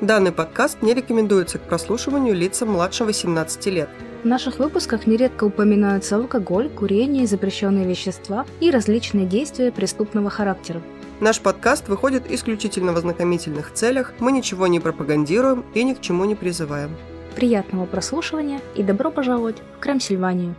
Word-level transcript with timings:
Данный 0.00 0.32
подкаст 0.32 0.80
не 0.80 0.94
рекомендуется 0.94 1.58
к 1.58 1.62
прослушиванию 1.62 2.34
лицам 2.34 2.70
младше 2.70 3.04
18 3.04 3.66
лет. 3.66 3.90
В 4.22 4.26
наших 4.26 4.58
выпусках 4.58 5.06
нередко 5.06 5.44
упоминаются 5.44 6.16
алкоголь, 6.16 6.70
курение, 6.70 7.26
запрещенные 7.26 7.86
вещества 7.86 8.46
и 8.60 8.70
различные 8.70 9.26
действия 9.26 9.70
преступного 9.70 10.30
характера. 10.30 10.80
Наш 11.20 11.40
подкаст 11.40 11.88
выходит 11.88 12.30
исключительно 12.30 12.94
в 12.94 12.96
ознакомительных 12.96 13.74
целях, 13.74 14.14
мы 14.20 14.32
ничего 14.32 14.66
не 14.68 14.80
пропагандируем 14.80 15.66
и 15.74 15.84
ни 15.84 15.92
к 15.92 16.00
чему 16.00 16.24
не 16.24 16.34
призываем. 16.34 16.90
Приятного 17.36 17.84
прослушивания 17.84 18.60
и 18.74 18.82
добро 18.82 19.10
пожаловать 19.10 19.58
в 19.76 19.80
Крамсильванию! 19.80 20.54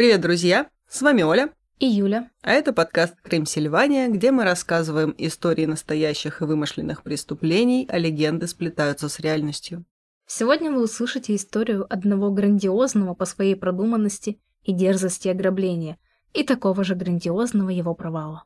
Привет, 0.00 0.22
друзья! 0.22 0.66
С 0.88 1.02
вами 1.02 1.20
Оля. 1.20 1.50
И 1.78 1.84
Юля. 1.84 2.30
А 2.40 2.52
это 2.52 2.72
подкаст 2.72 3.20
«Крым 3.20 3.44
Сильвания», 3.44 4.08
где 4.08 4.30
мы 4.30 4.44
рассказываем 4.44 5.14
истории 5.18 5.66
настоящих 5.66 6.40
и 6.40 6.46
вымышленных 6.46 7.02
преступлений, 7.02 7.86
а 7.86 7.98
легенды 7.98 8.46
сплетаются 8.46 9.10
с 9.10 9.20
реальностью. 9.20 9.84
Сегодня 10.26 10.72
вы 10.72 10.84
услышите 10.84 11.36
историю 11.36 11.86
одного 11.92 12.30
грандиозного 12.30 13.12
по 13.12 13.26
своей 13.26 13.54
продуманности 13.54 14.40
и 14.62 14.72
дерзости 14.72 15.28
ограбления 15.28 15.98
и 16.32 16.44
такого 16.44 16.82
же 16.82 16.94
грандиозного 16.94 17.68
его 17.68 17.94
провала. 17.94 18.44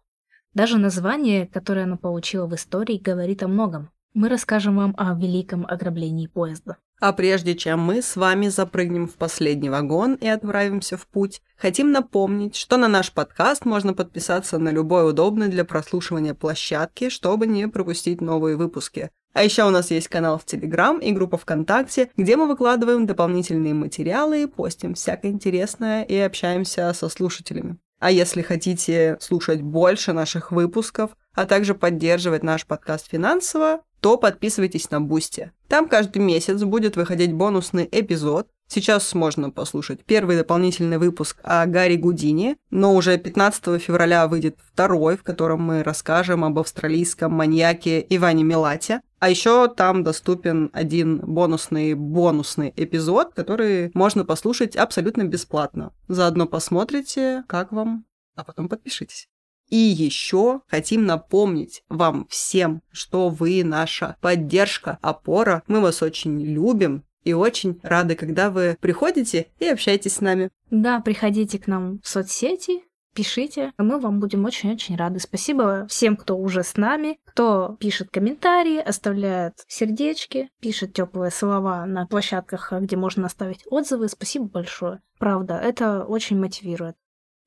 Даже 0.54 0.76
название, 0.76 1.46
которое 1.46 1.84
оно 1.84 1.96
получило 1.96 2.48
в 2.48 2.54
истории, 2.56 2.98
говорит 2.98 3.44
о 3.44 3.46
многом. 3.46 3.90
Мы 4.12 4.28
расскажем 4.28 4.74
вам 4.74 4.92
о 4.98 5.14
великом 5.14 5.64
ограблении 5.68 6.26
поезда. 6.26 6.78
А 7.04 7.12
прежде 7.12 7.54
чем 7.54 7.80
мы 7.80 8.00
с 8.00 8.16
вами 8.16 8.48
запрыгнем 8.48 9.06
в 9.06 9.16
последний 9.16 9.68
вагон 9.68 10.14
и 10.14 10.26
отправимся 10.26 10.96
в 10.96 11.06
путь, 11.06 11.42
хотим 11.58 11.92
напомнить, 11.92 12.56
что 12.56 12.78
на 12.78 12.88
наш 12.88 13.12
подкаст 13.12 13.66
можно 13.66 13.92
подписаться 13.92 14.56
на 14.56 14.70
любой 14.70 15.10
удобной 15.10 15.48
для 15.48 15.66
прослушивания 15.66 16.32
площадке, 16.32 17.10
чтобы 17.10 17.46
не 17.46 17.68
пропустить 17.68 18.22
новые 18.22 18.56
выпуски. 18.56 19.10
А 19.34 19.44
еще 19.44 19.64
у 19.64 19.70
нас 19.70 19.90
есть 19.90 20.08
канал 20.08 20.38
в 20.38 20.46
Телеграм 20.46 20.98
и 20.98 21.12
группа 21.12 21.36
ВКонтакте, 21.36 22.08
где 22.16 22.38
мы 22.38 22.48
выкладываем 22.48 23.04
дополнительные 23.04 23.74
материалы, 23.74 24.48
постим 24.48 24.94
всякое 24.94 25.32
интересное 25.32 26.04
и 26.04 26.16
общаемся 26.16 26.90
со 26.94 27.10
слушателями. 27.10 27.76
А 28.00 28.10
если 28.10 28.40
хотите 28.40 29.18
слушать 29.20 29.60
больше 29.60 30.14
наших 30.14 30.52
выпусков, 30.52 31.10
а 31.34 31.46
также 31.46 31.74
поддерживать 31.74 32.42
наш 32.42 32.66
подкаст 32.66 33.10
финансово, 33.10 33.80
то 34.04 34.18
подписывайтесь 34.18 34.90
на 34.90 35.00
Boosty. 35.00 35.50
Там 35.66 35.88
каждый 35.88 36.18
месяц 36.18 36.62
будет 36.62 36.94
выходить 36.94 37.32
бонусный 37.32 37.88
эпизод. 37.90 38.46
Сейчас 38.68 39.14
можно 39.14 39.48
послушать 39.48 40.04
первый 40.04 40.36
дополнительный 40.36 40.98
выпуск 40.98 41.38
о 41.42 41.64
Гарри 41.64 41.96
Гудини, 41.96 42.58
но 42.68 42.94
уже 42.94 43.16
15 43.16 43.80
февраля 43.80 44.28
выйдет 44.28 44.58
второй, 44.62 45.16
в 45.16 45.22
котором 45.22 45.62
мы 45.62 45.82
расскажем 45.82 46.44
об 46.44 46.58
австралийском 46.58 47.32
маньяке 47.32 48.04
Иване 48.10 48.44
Милате. 48.44 49.00
А 49.20 49.30
еще 49.30 49.68
там 49.68 50.02
доступен 50.02 50.68
один 50.74 51.20
бонусный 51.20 51.94
бонусный 51.94 52.74
эпизод, 52.76 53.32
который 53.32 53.90
можно 53.94 54.26
послушать 54.26 54.76
абсолютно 54.76 55.24
бесплатно. 55.24 55.94
Заодно 56.08 56.44
посмотрите, 56.44 57.42
как 57.48 57.72
вам, 57.72 58.04
а 58.36 58.44
потом 58.44 58.68
подпишитесь. 58.68 59.30
И 59.70 59.76
еще 59.76 60.60
хотим 60.66 61.06
напомнить 61.06 61.82
вам 61.88 62.26
всем, 62.28 62.82
что 62.92 63.28
вы 63.28 63.64
наша 63.64 64.16
поддержка, 64.20 64.98
опора. 65.02 65.62
Мы 65.66 65.80
вас 65.80 66.02
очень 66.02 66.40
любим 66.40 67.04
и 67.24 67.32
очень 67.32 67.80
рады, 67.82 68.14
когда 68.14 68.50
вы 68.50 68.76
приходите 68.80 69.48
и 69.58 69.66
общаетесь 69.66 70.14
с 70.14 70.20
нами. 70.20 70.50
Да, 70.70 71.00
приходите 71.00 71.58
к 71.58 71.66
нам 71.66 72.00
в 72.02 72.08
соцсети, 72.08 72.82
пишите. 73.14 73.72
Мы 73.78 73.98
вам 73.98 74.20
будем 74.20 74.44
очень-очень 74.44 74.96
рады. 74.96 75.20
Спасибо 75.20 75.86
всем, 75.88 76.16
кто 76.16 76.36
уже 76.36 76.62
с 76.62 76.76
нами, 76.76 77.18
кто 77.24 77.76
пишет 77.80 78.10
комментарии, 78.10 78.78
оставляет 78.78 79.54
сердечки, 79.68 80.50
пишет 80.60 80.92
теплые 80.92 81.30
слова 81.30 81.86
на 81.86 82.06
площадках, 82.06 82.72
где 82.72 82.96
можно 82.96 83.26
оставить 83.26 83.64
отзывы. 83.66 84.08
Спасибо 84.08 84.46
большое. 84.46 85.00
Правда, 85.18 85.54
это 85.54 86.04
очень 86.04 86.38
мотивирует 86.38 86.96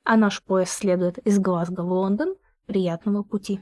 а 0.07 0.15
наш 0.15 0.41
поезд 0.41 0.71
следует 0.71 1.17
из 1.19 1.37
Глазго 1.37 1.81
в 1.81 1.91
Лондон. 1.91 2.35
Приятного 2.65 3.23
пути! 3.23 3.59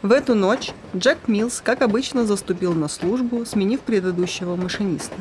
В 0.00 0.10
эту 0.10 0.34
ночь 0.34 0.72
Джек 0.96 1.28
Милс, 1.28 1.60
как 1.60 1.82
обычно, 1.82 2.24
заступил 2.24 2.72
на 2.72 2.88
службу, 2.88 3.44
сменив 3.44 3.80
предыдущего 3.80 4.56
машиниста. 4.56 5.14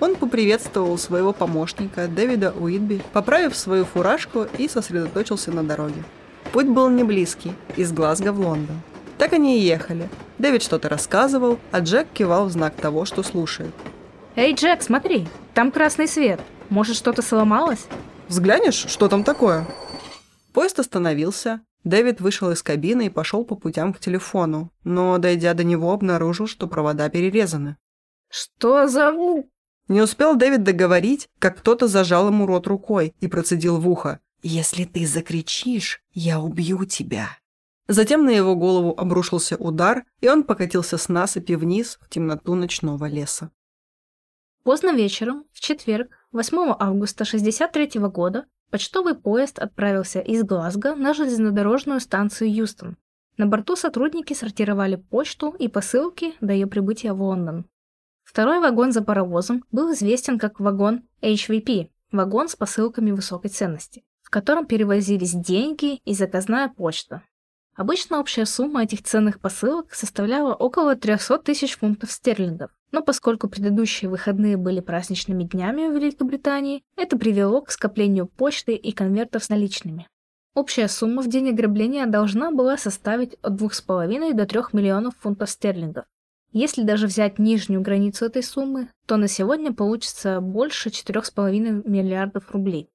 Он 0.00 0.16
поприветствовал 0.16 0.98
своего 0.98 1.32
помощника 1.32 2.08
Дэвида 2.08 2.52
Уитби, 2.52 3.02
поправив 3.12 3.56
свою 3.56 3.84
фуражку 3.84 4.46
и 4.58 4.68
сосредоточился 4.68 5.52
на 5.52 5.62
дороге. 5.62 6.02
Путь 6.52 6.68
был 6.68 6.88
не 6.88 7.04
близкий, 7.04 7.52
из 7.76 7.92
Глазго 7.92 8.32
в 8.32 8.40
Лондон. 8.40 8.80
Так 9.18 9.32
они 9.32 9.58
и 9.58 9.62
ехали. 9.62 10.08
Дэвид 10.38 10.62
что-то 10.62 10.88
рассказывал, 10.88 11.58
а 11.70 11.80
Джек 11.80 12.08
кивал 12.12 12.46
в 12.46 12.52
знак 12.52 12.74
того, 12.74 13.04
что 13.04 13.22
слушает. 13.22 13.72
«Эй, 14.36 14.54
Джек, 14.54 14.82
смотри, 14.82 15.28
там 15.54 15.70
красный 15.70 16.08
свет. 16.08 16.40
Может, 16.68 16.96
что-то 16.96 17.22
сломалось?» 17.22 17.86
«Взглянешь, 18.28 18.86
что 18.88 19.08
там 19.08 19.22
такое?» 19.22 19.66
Поезд 20.52 20.78
остановился. 20.80 21.60
Дэвид 21.84 22.20
вышел 22.20 22.50
из 22.50 22.62
кабины 22.62 23.06
и 23.06 23.10
пошел 23.10 23.44
по 23.44 23.54
путям 23.54 23.92
к 23.92 24.00
телефону, 24.00 24.72
но, 24.82 25.18
дойдя 25.18 25.54
до 25.54 25.62
него, 25.62 25.92
обнаружил, 25.92 26.46
что 26.46 26.66
провода 26.66 27.08
перерезаны. 27.08 27.76
«Что 28.28 28.88
за...» 28.88 29.12
Не 29.88 30.00
успел 30.00 30.34
Дэвид 30.36 30.62
договорить, 30.62 31.28
как 31.38 31.58
кто-то 31.58 31.88
зажал 31.88 32.28
ему 32.28 32.46
рот 32.46 32.66
рукой 32.66 33.14
и 33.20 33.28
процедил 33.28 33.78
в 33.78 33.88
ухо. 33.88 34.20
«Если 34.42 34.84
ты 34.84 35.06
закричишь, 35.06 36.02
я 36.12 36.40
убью 36.40 36.84
тебя». 36.84 37.28
Затем 37.86 38.24
на 38.24 38.30
его 38.30 38.56
голову 38.56 38.94
обрушился 38.96 39.56
удар, 39.56 40.04
и 40.20 40.28
он 40.28 40.42
покатился 40.42 40.96
с 40.96 41.08
насыпи 41.08 41.52
вниз 41.52 41.98
в 42.00 42.08
темноту 42.08 42.54
ночного 42.54 43.06
леса. 43.06 43.50
Поздно 44.62 44.94
вечером, 44.94 45.44
в 45.52 45.60
четверг, 45.60 46.08
8 46.32 46.56
августа 46.78 47.24
1963 47.24 48.00
года, 48.08 48.46
почтовый 48.70 49.14
поезд 49.14 49.58
отправился 49.58 50.20
из 50.20 50.42
Глазго 50.42 50.94
на 50.94 51.12
железнодорожную 51.12 52.00
станцию 52.00 52.54
Юстон. 52.54 52.96
На 53.36 53.46
борту 53.46 53.76
сотрудники 53.76 54.32
сортировали 54.32 54.96
почту 54.96 55.50
и 55.58 55.68
посылки 55.68 56.34
до 56.40 56.54
ее 56.54 56.66
прибытия 56.66 57.12
в 57.12 57.20
Лондон. 57.20 57.66
Второй 58.34 58.58
вагон 58.58 58.90
за 58.90 59.00
паровозом 59.00 59.62
был 59.70 59.92
известен 59.92 60.40
как 60.40 60.58
вагон 60.58 61.02
HVP– 61.22 61.90
вагон 62.10 62.48
с 62.48 62.56
посылками 62.56 63.12
высокой 63.12 63.48
ценности, 63.48 64.02
в 64.22 64.30
котором 64.30 64.66
перевозились 64.66 65.34
деньги 65.34 66.00
и 66.04 66.14
заказная 66.14 66.68
почта. 66.68 67.22
Обычно 67.76 68.18
общая 68.18 68.44
сумма 68.44 68.82
этих 68.82 69.04
ценных 69.04 69.38
посылок 69.38 69.94
составляла 69.94 70.52
около 70.52 70.96
300 70.96 71.38
тысяч 71.44 71.78
фунтов 71.78 72.10
стерлингов, 72.10 72.72
но 72.90 73.02
поскольку 73.02 73.48
предыдущие 73.48 74.10
выходные 74.10 74.56
были 74.56 74.80
праздничными 74.80 75.44
днями 75.44 75.86
в 75.86 75.94
Великобритании, 75.94 76.82
это 76.96 77.16
привело 77.16 77.60
к 77.60 77.70
скоплению 77.70 78.26
почты 78.26 78.74
и 78.74 78.90
конвертов 78.90 79.44
с 79.44 79.48
наличными. 79.48 80.08
Общая 80.54 80.88
сумма 80.88 81.22
в 81.22 81.28
день 81.28 81.50
ограбления 81.50 82.06
должна 82.06 82.50
была 82.50 82.78
составить 82.78 83.34
от 83.42 83.52
2,5 83.52 84.34
до 84.34 84.44
3 84.44 84.60
миллионов 84.72 85.14
фунтов 85.20 85.50
стерлингов, 85.50 86.06
если 86.54 86.82
даже 86.84 87.08
взять 87.08 87.38
нижнюю 87.38 87.82
границу 87.82 88.24
этой 88.24 88.42
суммы, 88.42 88.88
то 89.06 89.16
на 89.16 89.28
сегодня 89.28 89.72
получится 89.72 90.40
больше 90.40 90.88
4,5 90.88 91.86
миллиардов 91.86 92.50
рублей. 92.52 92.88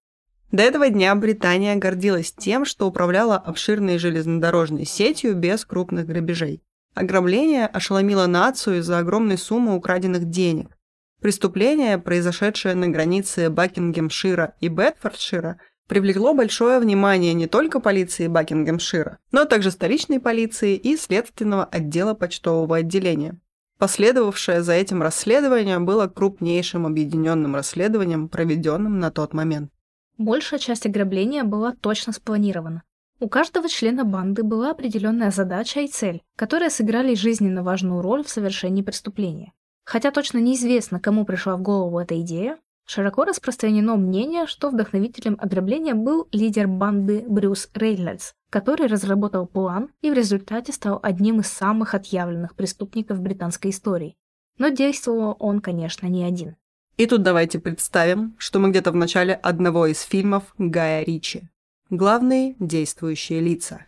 До 0.52 0.64
этого 0.64 0.90
дня 0.90 1.14
Британия 1.14 1.76
гордилась 1.76 2.32
тем, 2.32 2.66
что 2.66 2.88
управляла 2.88 3.36
обширной 3.36 4.00
железнодорожной 4.00 4.86
сетью 4.86 5.36
без 5.36 5.66
крупных 5.66 6.08
грабежей. 6.08 6.64
Ограбление 6.96 7.68
ошеломило 7.68 8.26
нацию 8.26 8.80
из-за 8.80 8.98
огромной 8.98 9.38
суммы 9.38 9.76
украденных 9.76 10.26
денег. 10.30 10.76
Преступление, 11.22 11.98
произошедшее 11.98 12.76
на 12.76 12.88
границе 12.88 13.50
Бакингемшира 13.50 14.56
и 14.62 14.70
Бетфордшира, 14.70 15.60
привлекло 15.88 16.34
большое 16.34 16.80
внимание 16.80 17.34
не 17.34 17.48
только 17.48 17.82
полиции 17.82 18.28
Бакингемшира, 18.28 19.18
но 19.32 19.44
также 19.44 19.70
столичной 19.70 20.22
полиции 20.22 20.78
и 20.78 20.96
следственного 20.96 21.66
отдела 21.66 22.14
почтового 22.14 22.78
отделения. 22.78 23.38
Последовавшее 23.80 24.62
за 24.62 24.74
этим 24.74 25.02
расследование 25.02 25.80
было 25.80 26.08
крупнейшим 26.08 26.86
объединенным 26.86 27.56
расследованием, 27.56 28.28
проведенным 28.28 29.00
на 29.00 29.10
тот 29.10 29.34
момент. 29.34 29.72
Большая 30.18 30.60
часть 30.60 30.86
ограбления 30.86 31.46
была 31.46 31.74
точно 31.80 32.12
спланирована. 32.12 32.84
У 33.22 33.30
каждого 33.30 33.70
члена 33.70 34.04
банды 34.04 34.44
была 34.44 34.72
определенная 34.72 35.31
задача 35.31 35.80
и 35.80 35.88
цель, 35.88 36.22
которые 36.36 36.70
сыграли 36.70 37.16
жизненно 37.16 37.64
важную 37.64 38.02
роль 38.02 38.26
в 38.26 38.30
совершении 38.30 38.81
преступления. 38.81 39.54
Хотя 39.86 40.12
точно 40.12 40.40
неизвестно, 40.40 41.00
кому 41.00 41.24
пришла 41.24 41.56
в 41.56 41.62
голову 41.62 42.00
эта 42.00 42.20
идея, 42.20 42.58
широко 42.86 43.24
распространено 43.24 43.96
мнение, 43.96 44.46
что 44.46 44.72
вдохновителем 44.72 45.38
ограбления 45.40 45.96
был 45.96 46.28
лидер 46.34 46.68
банды 46.68 47.24
Брюс 47.30 47.70
Рейнольдс, 47.74 48.34
который 48.50 48.88
разработал 48.88 49.46
план 49.46 49.90
и 50.01 50.10
в 50.10 50.13
результате 50.13 50.72
стал 50.74 51.00
одним 51.04 51.40
из 51.40 51.48
самых 51.48 51.94
отъявленных 51.94 52.56
преступников 52.56 53.22
британской 53.22 53.72
истории. 53.72 54.16
Но 54.57 54.69
действовал 54.69 55.36
он, 55.40 55.62
конечно, 55.62 56.07
не 56.07 56.24
один. 56.24 56.56
И 56.98 57.06
тут 57.06 57.24
давайте 57.24 57.60
представим, 57.60 58.36
что 58.38 58.60
мы 58.60 58.72
где-то 58.72 58.92
в 58.92 58.96
начале 58.96 59.34
одного 59.34 59.86
из 59.86 60.01
фильмов 60.01 60.44
Гая 60.57 61.04
Ричи. 61.04 61.44
Главные 61.90 62.56
действующие 62.60 63.40
лица. 63.40 63.86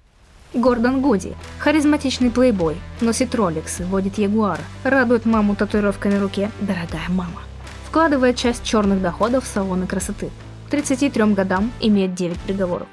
Гордон 0.54 1.02
Гуди, 1.02 1.34
харизматичный 1.60 2.30
плейбой, 2.30 2.76
носит 3.00 3.36
роликсы, 3.36 3.86
водит 3.86 4.18
ягуар, 4.18 4.60
радует 4.84 5.26
маму 5.26 5.56
татуировкой 5.56 6.12
на 6.12 6.20
руке 6.20 6.52
«Дорогая 6.62 7.08
мама». 7.10 7.42
Вкладывает 7.86 8.38
часть 8.38 8.64
черных 8.64 9.02
доходов 9.02 9.44
в 9.44 9.48
салоны 9.48 9.88
красоты. 9.88 10.30
К 10.68 10.72
33 10.72 11.34
годам 11.34 11.72
имеет 11.80 12.16
9 12.16 12.40
приговоров. 12.40 12.88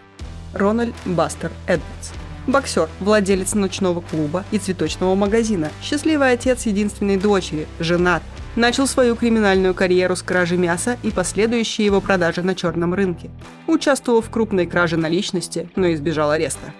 Рональд 0.58 0.94
Бастер 1.06 1.52
Эдвардс. 1.66 2.10
Боксер, 2.48 2.88
владелец 3.00 3.54
ночного 3.54 4.00
клуба 4.00 4.44
и 4.50 4.58
цветочного 4.58 5.14
магазина, 5.14 5.70
счастливый 5.82 6.32
отец 6.32 6.66
единственной 6.66 7.16
дочери, 7.16 7.66
женат, 7.78 8.22
начал 8.56 8.86
свою 8.86 9.16
криминальную 9.16 9.74
карьеру 9.74 10.16
с 10.16 10.22
кражи 10.22 10.56
мяса 10.56 10.96
и 11.02 11.10
последующей 11.10 11.84
его 11.84 12.00
продажи 12.00 12.42
на 12.42 12.54
черном 12.54 12.94
рынке. 12.94 13.30
Участвовал 13.66 14.22
в 14.22 14.30
крупной 14.30 14.66
краже 14.66 14.96
наличности, 14.96 15.70
но 15.76 15.92
избежал 15.92 16.30
ареста. 16.30 16.72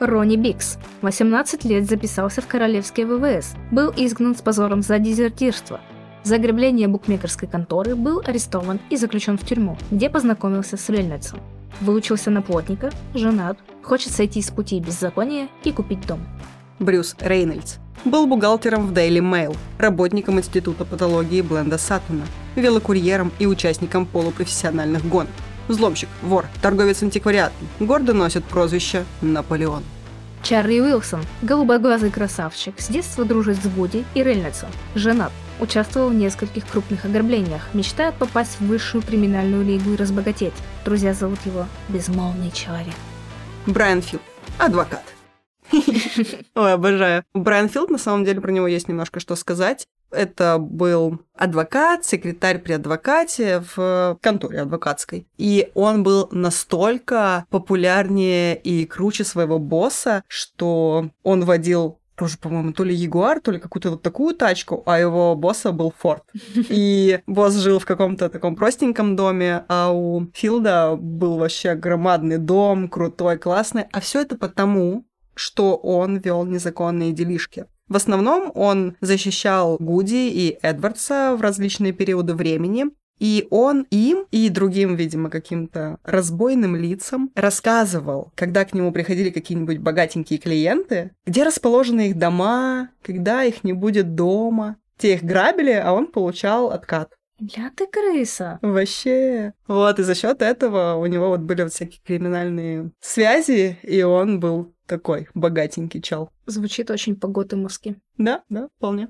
Ронни 0.00 0.36
Бикс. 0.36 0.78
18 1.02 1.64
лет 1.66 1.88
записался 1.88 2.40
в 2.40 2.46
королевские 2.46 3.06
ВВС. 3.06 3.54
Был 3.70 3.92
изгнан 3.94 4.34
с 4.34 4.40
позором 4.40 4.80
за 4.80 4.98
дезертирство. 4.98 5.80
За 6.24 6.36
ограбление 6.36 6.88
букмекерской 6.88 7.46
конторы 7.46 7.94
был 7.94 8.22
арестован 8.24 8.80
и 8.88 8.96
заключен 8.96 9.36
в 9.36 9.46
тюрьму, 9.46 9.76
где 9.90 10.08
познакомился 10.08 10.78
с 10.78 10.88
Рейнольдсом. 10.88 11.40
Выучился 11.80 12.30
на 12.30 12.42
плотника, 12.42 12.90
женат, 13.14 13.58
хочет 13.82 14.12
сойти 14.12 14.42
с 14.42 14.50
пути 14.50 14.80
беззакония 14.80 15.48
и 15.64 15.72
купить 15.72 16.06
дом. 16.06 16.20
Брюс 16.78 17.16
Рейнольдс. 17.20 17.76
Был 18.04 18.26
бухгалтером 18.26 18.86
в 18.86 18.92
Daily 18.92 19.20
Mail, 19.20 19.56
работником 19.78 20.38
Института 20.38 20.86
патологии 20.86 21.42
Бленда 21.42 21.76
Саттона, 21.76 22.24
велокурьером 22.56 23.30
и 23.38 23.46
участником 23.46 24.06
полупрофессиональных 24.06 25.06
гонок. 25.06 25.30
Взломщик, 25.68 26.08
вор, 26.22 26.46
торговец 26.62 27.02
антиквариатом. 27.02 27.68
Гордо 27.78 28.14
носит 28.14 28.44
прозвище 28.44 29.04
Наполеон. 29.20 29.82
Чарли 30.42 30.80
Уилсон, 30.80 31.20
голубоглазый 31.42 32.10
красавчик, 32.10 32.80
с 32.80 32.88
детства 32.88 33.26
дружит 33.26 33.62
с 33.62 33.66
Гуди 33.66 34.04
и 34.14 34.22
Рейнольдсом. 34.22 34.70
Женат. 34.94 35.32
Участвовал 35.60 36.08
в 36.08 36.14
нескольких 36.14 36.66
крупных 36.66 37.04
ограблениях, 37.04 37.68
мечтает 37.74 38.14
попасть 38.14 38.58
в 38.58 38.66
высшую 38.66 39.02
криминальную 39.02 39.62
лигу 39.62 39.92
и 39.92 39.96
разбогатеть. 39.96 40.54
Друзья 40.86 41.12
зовут 41.12 41.38
его 41.44 41.66
«Безмолвный 41.90 42.50
человек». 42.50 42.94
Брайан 43.66 44.00
Филд, 44.00 44.22
адвокат. 44.58 45.04
Ой, 46.54 46.72
обожаю. 46.72 47.24
Брайан 47.34 47.68
Филд, 47.68 47.90
на 47.90 47.98
самом 47.98 48.24
деле, 48.24 48.40
про 48.40 48.50
него 48.50 48.66
есть 48.66 48.88
немножко 48.88 49.20
что 49.20 49.36
сказать. 49.36 49.86
Это 50.10 50.58
был 50.58 51.20
адвокат, 51.36 52.04
секретарь 52.04 52.58
при 52.58 52.72
адвокате 52.72 53.62
в 53.76 54.18
конторе 54.20 54.62
адвокатской. 54.62 55.28
И 55.36 55.70
он 55.74 56.02
был 56.02 56.28
настолько 56.32 57.44
популярнее 57.50 58.56
и 58.56 58.86
круче 58.86 59.24
своего 59.24 59.58
босса, 59.58 60.24
что 60.26 61.10
он 61.22 61.44
водил 61.44 61.99
тоже, 62.20 62.36
по-моему, 62.36 62.72
то 62.72 62.84
ли 62.84 62.94
Ягуар, 62.94 63.40
то 63.40 63.50
ли 63.50 63.58
какую-то 63.58 63.92
вот 63.92 64.02
такую 64.02 64.34
тачку, 64.34 64.82
а 64.84 65.00
его 65.00 65.34
босса 65.34 65.72
был 65.72 65.94
Форд. 65.96 66.22
И 66.68 67.20
босс 67.26 67.54
жил 67.54 67.78
в 67.78 67.86
каком-то 67.86 68.28
таком 68.28 68.56
простеньком 68.56 69.16
доме, 69.16 69.64
а 69.68 69.90
у 69.90 70.26
Филда 70.34 70.96
был 71.00 71.38
вообще 71.38 71.74
громадный 71.74 72.36
дом, 72.36 72.90
крутой, 72.90 73.38
классный. 73.38 73.84
А 73.90 74.00
все 74.00 74.20
это 74.20 74.36
потому, 74.36 75.06
что 75.34 75.76
он 75.76 76.18
вел 76.18 76.44
незаконные 76.44 77.12
делишки. 77.12 77.64
В 77.88 77.96
основном 77.96 78.52
он 78.54 78.96
защищал 79.00 79.78
Гуди 79.80 80.28
и 80.28 80.58
Эдвардса 80.60 81.34
в 81.38 81.40
различные 81.40 81.92
периоды 81.92 82.34
времени, 82.34 82.84
и 83.20 83.46
он 83.50 83.86
им 83.90 84.26
и 84.32 84.48
другим, 84.48 84.96
видимо, 84.96 85.30
каким-то 85.30 85.98
разбойным 86.02 86.74
лицам 86.74 87.30
рассказывал, 87.36 88.32
когда 88.34 88.64
к 88.64 88.74
нему 88.74 88.90
приходили 88.90 89.30
какие-нибудь 89.30 89.78
богатенькие 89.78 90.40
клиенты, 90.40 91.12
где 91.26 91.44
расположены 91.44 92.08
их 92.08 92.18
дома, 92.18 92.90
когда 93.02 93.44
их 93.44 93.62
не 93.62 93.74
будет 93.74 94.14
дома. 94.14 94.76
Те 94.96 95.14
их 95.14 95.22
грабили, 95.22 95.72
а 95.72 95.92
он 95.92 96.08
получал 96.08 96.70
откат. 96.70 97.12
Ля 97.40 97.70
ты 97.74 97.86
крыса. 97.86 98.58
Вообще. 98.60 99.54
Вот, 99.66 99.98
и 99.98 100.02
за 100.02 100.14
счет 100.14 100.42
этого 100.42 100.96
у 100.96 101.06
него 101.06 101.28
вот 101.28 101.40
были 101.40 101.62
вот 101.62 101.72
всякие 101.72 102.02
криминальные 102.04 102.90
связи, 103.00 103.78
и 103.82 104.02
он 104.02 104.40
был 104.40 104.74
такой 104.86 105.28
богатенький 105.34 106.02
чел. 106.02 106.30
Звучит 106.46 106.90
очень 106.90 107.16
по-готэмовски. 107.16 107.96
Да, 108.18 108.42
да, 108.50 108.68
вполне. 108.76 109.08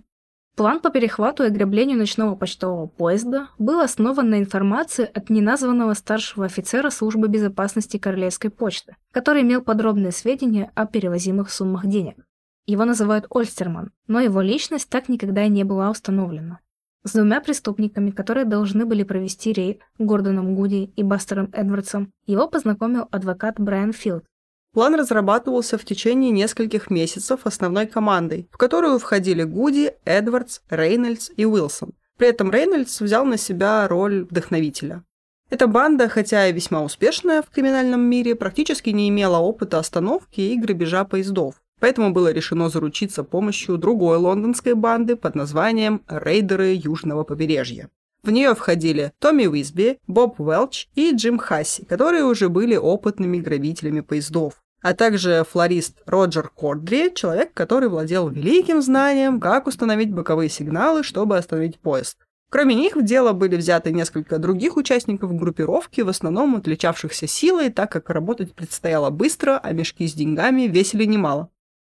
План 0.57 0.81
по 0.81 0.91
перехвату 0.91 1.45
и 1.45 1.47
ограблению 1.47 1.97
ночного 1.97 2.35
почтового 2.35 2.87
поезда 2.87 3.49
был 3.59 3.81
основан 3.81 4.31
на 4.31 4.39
информации 4.39 5.09
от 5.13 5.31
неназванного 5.31 5.95
старшего 5.95 6.47
офицера 6.47 6.91
службы 6.91 7.29
безопасности 7.29 7.97
Королевской 7.97 8.51
почты, 8.51 8.97
который 9.13 9.43
имел 9.43 9.63
подробные 9.63 10.13
сведения 10.13 10.71
о 10.75 10.87
перевозимых 10.87 11.51
суммах 11.51 11.87
денег. 11.87 12.17
Его 12.67 12.85
называют 12.85 13.27
Ольстерман, 13.31 13.91
но 14.07 14.21
его 14.21 14.41
личность 14.43 14.89
так 14.91 15.09
никогда 15.09 15.45
и 15.45 15.49
не 15.49 15.65
была 15.65 15.91
установлена. 15.91 16.61
С 17.03 17.15
двумя 17.15 17.41
преступниками, 17.41 18.11
которые 18.11 18.45
должны 18.45 18.85
были 18.85 19.05
провести 19.05 19.55
рейд, 19.55 19.81
Гордоном 19.99 20.55
Гуди 20.55 20.93
и 20.95 21.03
Бастером 21.03 21.49
Эдвардсом, 21.55 22.13
его 22.27 22.47
познакомил 22.47 23.09
адвокат 23.11 23.59
Брайан 23.59 23.93
Филд. 23.95 24.25
План 24.73 24.95
разрабатывался 24.95 25.79
в 25.79 25.85
течение 25.85 26.31
нескольких 26.31 26.91
месяцев 26.91 27.41
основной 27.45 27.87
командой, 27.87 28.49
в 28.53 28.57
которую 28.57 28.99
входили 29.01 29.43
Гуди, 29.43 29.93
Эдвардс, 30.05 30.61
Рейнольдс 30.71 31.31
и 31.37 31.45
Уилсон. 31.45 31.93
При 32.17 32.29
этом 32.29 32.53
Рейнольдс 32.53 33.01
взял 33.01 33.25
на 33.25 33.37
себя 33.37 33.89
роль 33.89 34.25
вдохновителя. 34.25 35.03
Эта 35.51 35.67
банда, 35.67 36.09
хотя 36.09 36.47
и 36.47 36.53
весьма 36.53 36.85
успешная 36.85 37.43
в 37.43 37.51
криминальном 37.51 38.01
мире, 38.01 38.37
практически 38.37 38.91
не 38.91 39.09
имела 39.09 39.39
опыта 39.39 39.81
остановки 39.81 40.41
и 40.41 40.57
грабежа 40.57 41.05
поездов. 41.05 41.57
Поэтому 41.81 42.13
было 42.13 42.31
решено 42.31 42.69
заручиться 42.69 43.25
помощью 43.25 43.77
другой 43.77 44.19
лондонской 44.19 44.75
банды 44.75 45.17
под 45.17 45.35
названием 45.35 46.03
«Рейдеры 46.09 46.75
Южного 46.75 47.25
побережья». 47.25 47.91
В 48.23 48.31
нее 48.31 48.55
входили 48.55 49.13
Томми 49.19 49.47
Уизби, 49.47 49.99
Боб 50.07 50.41
Уэлч 50.41 50.89
и 50.95 51.13
Джим 51.15 51.39
Хасси, 51.39 51.85
которые 51.85 52.25
уже 52.25 52.49
были 52.49 52.77
опытными 52.77 53.39
грабителями 53.39 54.01
поездов 54.01 54.61
а 54.83 54.95
также 54.95 55.45
флорист 55.49 55.99
Роджер 56.07 56.49
Кордри, 56.49 57.13
человек, 57.15 57.53
который 57.55 57.89
владел 57.89 58.29
великим 58.29 58.83
знанием, 58.83 59.41
как 59.41 59.67
установить 59.67 60.13
боковые 60.13 60.49
сигналы, 60.49 61.03
чтобы 61.03 61.37
остановить 61.37 61.79
поезд. 61.79 62.19
Кроме 62.51 62.75
них 62.75 62.97
в 62.97 63.05
дело 63.05 63.33
были 63.33 63.57
взяты 63.57 63.93
несколько 63.93 64.39
других 64.39 64.77
участников 64.77 65.35
группировки, 65.37 66.01
в 66.01 66.09
основном 66.09 66.57
отличавшихся 66.57 67.29
силой, 67.29 67.71
так 67.71 67.93
как 67.93 68.11
работать 68.11 68.55
предстояло 68.55 69.11
быстро, 69.11 69.59
а 69.63 69.73
мешки 69.73 70.07
с 70.09 70.15
деньгами 70.15 70.63
весили 70.63 71.05
немало. 71.05 71.51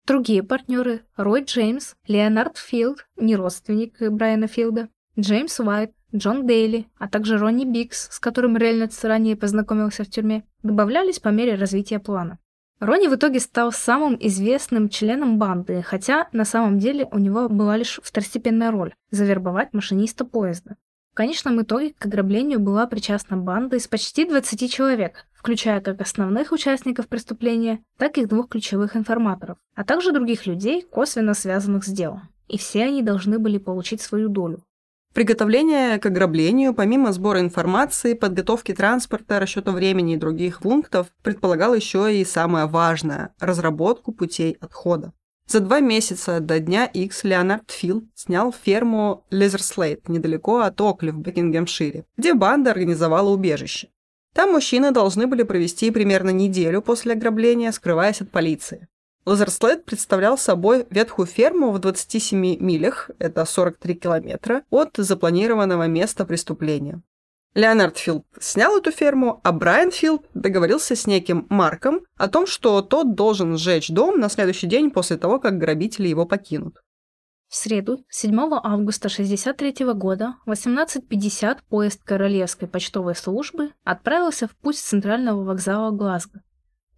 Другие 0.07 0.43
партнеры– 0.43 1.00
Рой 1.16 1.43
Джеймс, 1.45 1.95
Леонард 2.07 2.59
Филд, 2.59 3.07
не 3.16 3.35
родственник 3.35 3.95
Брайана 4.00 4.47
Филда, 4.47 4.90
Джеймс 5.18 5.61
Уайт, 5.61 5.92
Джон 6.14 6.44
Дейли, 6.44 6.88
а 6.99 7.09
также 7.09 7.38
Ронни 7.38 7.64
Бикс, 7.64 8.09
с 8.11 8.18
которым 8.18 8.56
Рейнольдс 8.56 9.04
ранее 9.04 9.37
познакомился 9.37 10.02
в 10.02 10.11
тюрьме, 10.11 10.42
добавлялись 10.64 11.21
по 11.21 11.28
мере 11.28 11.54
развития 11.54 12.00
плана. 12.00 12.38
Ронни 12.80 13.06
в 13.06 13.14
итоге 13.14 13.38
стал 13.38 13.71
самым 13.71 14.16
известным 14.21 14.88
членом 14.88 15.38
банды, 15.38 15.83
хотя 15.83 16.28
на 16.33 16.44
самом 16.44 16.80
деле 16.80 17.09
у 17.12 17.18
него 17.18 17.49
была 17.49 17.76
лишь 17.76 18.00
второстепенная 18.02 18.73
роль– 18.73 18.92
завербовать 19.11 19.73
машиниста 19.73 20.25
поезда. 20.25 20.76
В 21.12 21.16
конечном 21.16 21.62
итоге 21.62 21.94
к 21.97 22.06
ограблению 22.06 22.59
была 22.59 22.88
причастна 22.88 23.37
банда 23.37 23.76
из 23.76 23.87
почти 23.87 24.28
20 24.28 24.68
человек, 24.73 25.26
включая 25.33 25.80
как 25.80 26.00
основных 26.00 26.50
участников 26.50 27.06
преступления, 27.06 27.78
так 27.99 28.18
и 28.18 28.26
двух 28.26 28.49
ключевых 28.49 28.97
информаторов, 28.97 29.59
а 29.76 29.85
также 29.85 30.11
других 30.11 30.47
людей, 30.47 30.83
косвенно 30.83 31.35
связанных 31.35 31.85
с 31.85 31.88
делом. 31.88 32.23
И 32.49 32.59
все 32.59 32.83
они 32.83 33.00
должны 33.00 33.38
были 33.38 33.59
получить 33.59 34.00
свою 34.00 34.28
долю. 34.28 34.64
Приготовление 35.14 36.00
к 36.00 36.06
ограблению, 36.06 36.75
помимо 36.75 37.12
сбора 37.12 37.38
информации, 37.38 38.14
подготовки 38.14 38.75
транспорта, 38.75 39.38
расчета 39.38 39.71
времени 39.71 40.14
и 40.14 40.18
других 40.18 40.61
пунктов, 40.61 41.06
предполагал 41.23 41.73
еще 41.73 42.12
и 42.12 42.25
самое 42.25 42.66
важное– 42.66 43.33
разработку 43.38 44.11
путей 44.11 44.56
отхода. 44.61 45.12
За 45.47 45.61
два 45.61 45.78
месяца 45.78 46.40
до 46.40 46.59
дня 46.59 46.87
X 46.87 47.23
Леонард 47.23 47.71
Филд 47.71 48.06
снял 48.16 48.52
ферму 48.52 49.25
Лезерслейт 49.30 50.09
недалеко 50.09 50.61
от 50.61 50.80
Окли 50.80 51.12
в 51.12 51.18
Бекингемшире, 51.18 52.06
где 52.16 52.35
банда 52.35 52.73
организовала 52.73 53.30
убежище. 53.30 53.90
Там 54.35 54.50
мужчины 54.50 54.90
должны 54.90 55.28
были 55.28 55.44
провести 55.44 55.92
примерно 55.92 56.30
неделю 56.30 56.83
после 56.83 57.12
ограбления, 57.12 57.71
скрываясь 57.71 58.21
от 58.21 58.33
полиции. 58.33 58.88
Лазерслейд 59.26 59.85
представлял 59.87 60.37
собой 60.37 60.87
ветхую 60.90 61.26
ферму 61.26 61.71
в 61.71 61.78
27 61.78 62.59
милях, 62.61 63.11
это 63.19 63.45
43 63.45 63.95
километра, 63.95 64.64
от 64.71 64.90
запланированного 64.97 65.87
места 65.87 66.26
преступления. 66.26 67.02
Леонард 67.54 67.97
Филд 67.97 68.26
снял 68.40 68.76
эту 68.76 68.90
ферму, 68.90 69.40
а 69.45 69.52
Брайан 69.52 69.93
Филд 69.93 70.26
договорился 70.35 70.97
с 70.97 71.07
неким 71.07 71.47
Марком 71.49 72.00
о 72.16 72.28
том, 72.28 72.47
что 72.47 72.83
тот 72.83 73.14
должен 73.14 73.57
сжечь 73.57 73.90
дом 73.90 74.19
на 74.19 74.28
следующий 74.28 74.66
день 74.66 74.90
после 74.90 75.16
того, 75.16 75.38
как 75.38 75.57
грабители 75.57 76.09
его 76.09 76.26
покинут. 76.26 76.83
В 77.49 77.54
среду, 77.54 78.04
7 78.09 78.37
августа 78.37 79.07
1963 79.07 79.87
года, 79.95 80.35
в 80.45 80.50
18.50 80.50 81.59
поезд 81.69 82.02
Королевской 82.02 82.66
почтовой 82.66 83.14
службы 83.14 83.71
отправился 83.85 84.49
в 84.49 84.57
путь 84.57 84.76
с 84.76 84.83
центрального 84.83 85.45
вокзала 85.45 85.93
Глазго. 85.93 86.43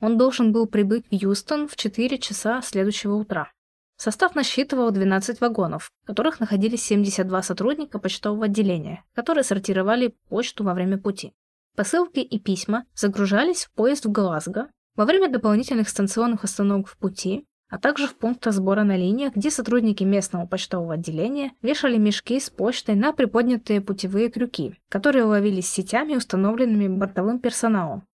Он 0.07 0.17
должен 0.17 0.53
был 0.53 0.69
прибыть 0.69 1.05
в 1.11 1.13
Юстон 1.13 1.67
в 1.67 1.75
4 1.75 2.19
часа 2.19 2.63
следующего 2.63 3.15
утра. 3.15 3.51
Состав 3.97 4.37
насчитывал 4.37 4.93
12 4.93 5.41
вагонов, 5.41 5.91
в 6.05 6.07
которых 6.07 6.39
находились 6.39 6.85
72 6.85 7.43
сотрудника 7.43 7.99
почтового 7.99 8.45
отделения, 8.45 9.03
которые 9.17 9.43
сортировали 9.43 10.15
почту 10.29 10.63
во 10.63 10.75
время 10.75 10.97
пути. 10.97 11.33
Посылки 11.75 12.21
и 12.21 12.39
письма 12.39 12.85
загружались 12.95 13.65
в 13.65 13.73
поезд 13.73 14.07
в 14.07 14.13
Глазго 14.13 14.69
во 14.95 15.07
время 15.07 15.29
дополнительных 15.29 15.89
станционных 15.89 16.45
остановок 16.45 16.87
в 16.87 16.97
пути, 16.99 17.45
а 17.69 17.77
также 17.77 18.07
в 18.07 18.15
пунктах 18.15 18.55
сбора 18.55 18.85
на 18.85 18.97
линиях, 18.97 19.35
где 19.35 19.51
сотрудники 19.51 20.05
местного 20.05 20.47
почтового 20.47 20.95
отделения 20.95 21.51
вешали 21.63 21.97
мешки 21.97 22.39
с 22.39 22.49
почтой 22.49 22.95
на 22.95 23.13
приподнятые 23.13 23.81
путевые 23.81 24.31
крюки, 24.31 24.77
которые 24.89 25.25
ловились 25.25 25.69
сетями, 25.69 26.15
установленными 26.15 26.87
бортовым 26.87 27.41
персоналом. 27.41 28.05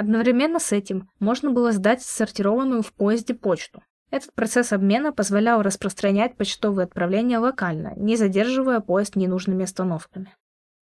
Одновременно 0.00 0.60
с 0.60 0.72
этим 0.72 1.10
можно 1.18 1.50
было 1.50 1.72
сдать 1.72 2.00
сортированную 2.02 2.82
в 2.82 2.90
поезде 2.94 3.34
почту. 3.34 3.82
Этот 4.10 4.32
процесс 4.32 4.72
обмена 4.72 5.12
позволял 5.12 5.60
распространять 5.60 6.38
почтовые 6.38 6.84
отправления 6.84 7.38
локально, 7.38 7.92
не 7.96 8.16
задерживая 8.16 8.80
поезд 8.80 9.14
ненужными 9.14 9.64
остановками. 9.64 10.34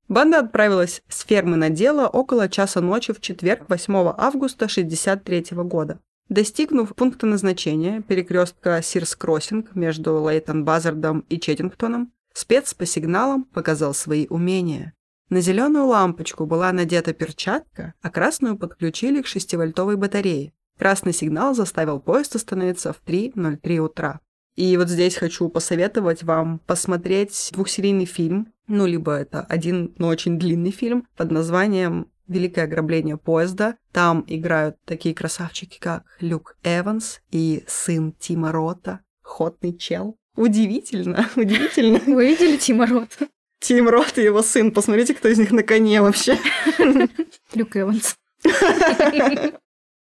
Банда 0.06 0.38
отправилась 0.38 1.02
с 1.08 1.25
фермы 1.25 1.56
на 1.56 1.68
дело 1.68 2.06
около 2.06 2.48
часа 2.48 2.80
ночи 2.80 3.12
в 3.12 3.20
четверг 3.20 3.64
8 3.68 3.92
августа 4.16 4.66
1963 4.66 5.64
года. 5.64 5.98
Достигнув 6.28 6.94
пункта 6.94 7.26
назначения, 7.26 8.02
перекрестка 8.02 8.80
Сирс-Кроссинг 8.80 9.75
между 9.75 10.22
Лейтон-Базардом 10.22 11.25
и 11.28 11.40
Чеддингтоном, 11.40 12.12
спец 12.34 12.72
по 12.72 12.87
сигналам 12.87 13.42
показал 13.42 13.94
свои 13.94 14.28
умения. 14.28 14.94
На 15.30 15.40
зеленую 15.40 15.87
лампочку 15.87 16.47
была 16.47 16.73
надета 16.73 17.12
перчатка, 17.12 17.94
а 18.00 18.11
красную 18.11 18.56
подключили 18.56 19.20
к 19.20 19.26
6-вольтовой 19.26 19.97
батарее. 19.97 20.54
Красный 20.78 21.12
сигнал 21.12 21.54
заставил 21.54 22.00
поезд 22.00 22.37
остановиться 22.37 22.92
в 22.92 23.02
3.03 23.04 23.78
утра. 23.78 24.20
И 24.56 24.76
вот 24.76 24.88
здесь 24.88 25.16
хочу 25.16 25.49
посоветовать 25.49 26.23
вам 26.23 26.61
посмотреть 26.66 27.50
двухсерийный 27.52 28.06
фильм, 28.06 28.52
ну, 28.66 28.87
либо 28.87 29.12
это 29.12 29.42
один, 29.42 29.94
но 29.99 30.08
очень 30.08 30.38
длинный 30.38 30.70
фильм 30.70 31.06
под 31.16 31.30
названием 31.30 32.11
«Великое 32.26 32.64
ограбление 32.64 33.16
поезда». 33.16 33.76
Там 33.92 34.25
играют 34.26 34.76
такие 34.85 35.14
красавчики, 35.14 35.78
как 35.78 36.04
Люк 36.20 36.56
Эванс 36.62 37.20
и 37.30 37.64
сын 37.66 38.12
Тима 38.18 38.50
Рота, 38.52 39.00
ходный 39.23 39.76
чел. 39.76 40.16
Удивительно, 40.37 41.28
удивительно. 41.37 42.00
Вы 42.06 42.26
видели 42.26 42.56
Тима 42.56 42.87
Рота? 42.87 43.28
Тим 43.60 43.88
Рот 43.88 44.18
и 44.18 44.22
его 44.22 44.42
сын. 44.42 44.70
Посмотрите, 44.70 45.14
кто 45.14 45.28
из 45.28 45.38
них 45.38 45.50
на 45.50 45.62
коне 45.62 46.00
вообще. 46.00 46.38
Люк 47.54 47.76
Эванс. 47.76 48.16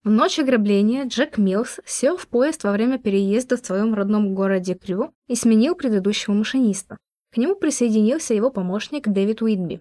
В 0.07 0.11
ночь 0.11 0.39
ограбления 0.39 1.05
Джек 1.05 1.37
Милс 1.37 1.81
сел 1.85 2.17
в 2.17 2.29
поезд 2.29 2.63
во 2.65 2.73
время 2.73 2.99
переезда 2.99 3.57
в 3.57 3.67
своем 3.67 3.93
родном 3.93 4.35
городе 4.35 4.75
Крю 4.75 5.13
и 5.27 5.35
сменил 5.35 5.75
предыдущего 5.75 6.33
машиниста. 6.33 6.97
К 7.33 7.39
нему 7.39 7.57
присоединился 7.57 8.33
его 8.33 8.51
помощник 8.51 9.09
Дэвид 9.09 9.43
Уитби. 9.43 9.81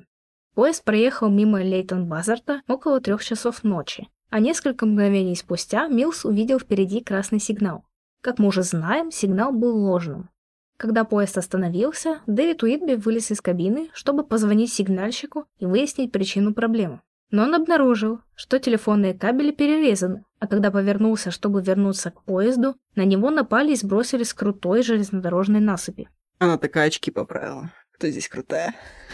Поезд 0.56 0.84
проехал 0.84 1.30
мимо 1.30 1.62
Лейтон 1.62 2.08
Базарта 2.08 2.62
около 2.68 3.02
трех 3.02 3.24
часов 3.24 3.64
ночи, 3.64 4.08
а 4.30 4.40
несколько 4.40 4.86
мгновений 4.86 5.36
спустя 5.36 5.88
Милс 5.88 6.26
увидел 6.26 6.60
впереди 6.60 7.04
красный 7.04 7.40
сигнал. 7.40 7.84
Как 8.22 8.40
мы 8.40 8.48
уже 8.48 8.64
знаем, 8.64 9.12
сигнал 9.12 9.52
был 9.52 9.78
ложным. 9.78 10.30
Когда 10.78 11.06
поезд 11.06 11.38
остановился, 11.38 12.22
Дэвид 12.28 12.62
Уитби 12.64 12.96
вылез 12.96 13.32
из 13.32 13.40
кабины, 13.40 13.90
чтобы 13.94 14.26
позвонить 14.26 14.74
сигнальщику 14.74 15.46
и 15.58 15.66
выяснить 15.66 16.12
причину 16.12 16.54
проблемы. 16.54 17.02
Но 17.32 17.44
он 17.44 17.56
обнаружил, 17.56 18.20
что 18.36 18.60
телефонные 18.60 19.14
кабели 19.14 19.52
перерезаны, 19.52 20.26
а 20.40 20.48
когда 20.48 20.72
повернулся, 20.72 21.32
чтобы 21.32 21.62
вернуться 21.62 22.12
к 22.12 22.24
поезду, 22.24 22.76
на 22.96 23.04
него 23.06 23.30
напали 23.30 23.72
и 23.72 23.76
сбросили 23.76 24.24
с 24.24 24.34
крутой 24.34 24.84
железнодорожной 24.84 25.62
насыпи. 25.62 26.10
Она 26.40 26.58
такая 26.58 26.88
очки 26.88 27.10
поправила. 27.10 27.72
Кто 27.94 28.10
здесь 28.10 28.28
крутая? 28.28 28.76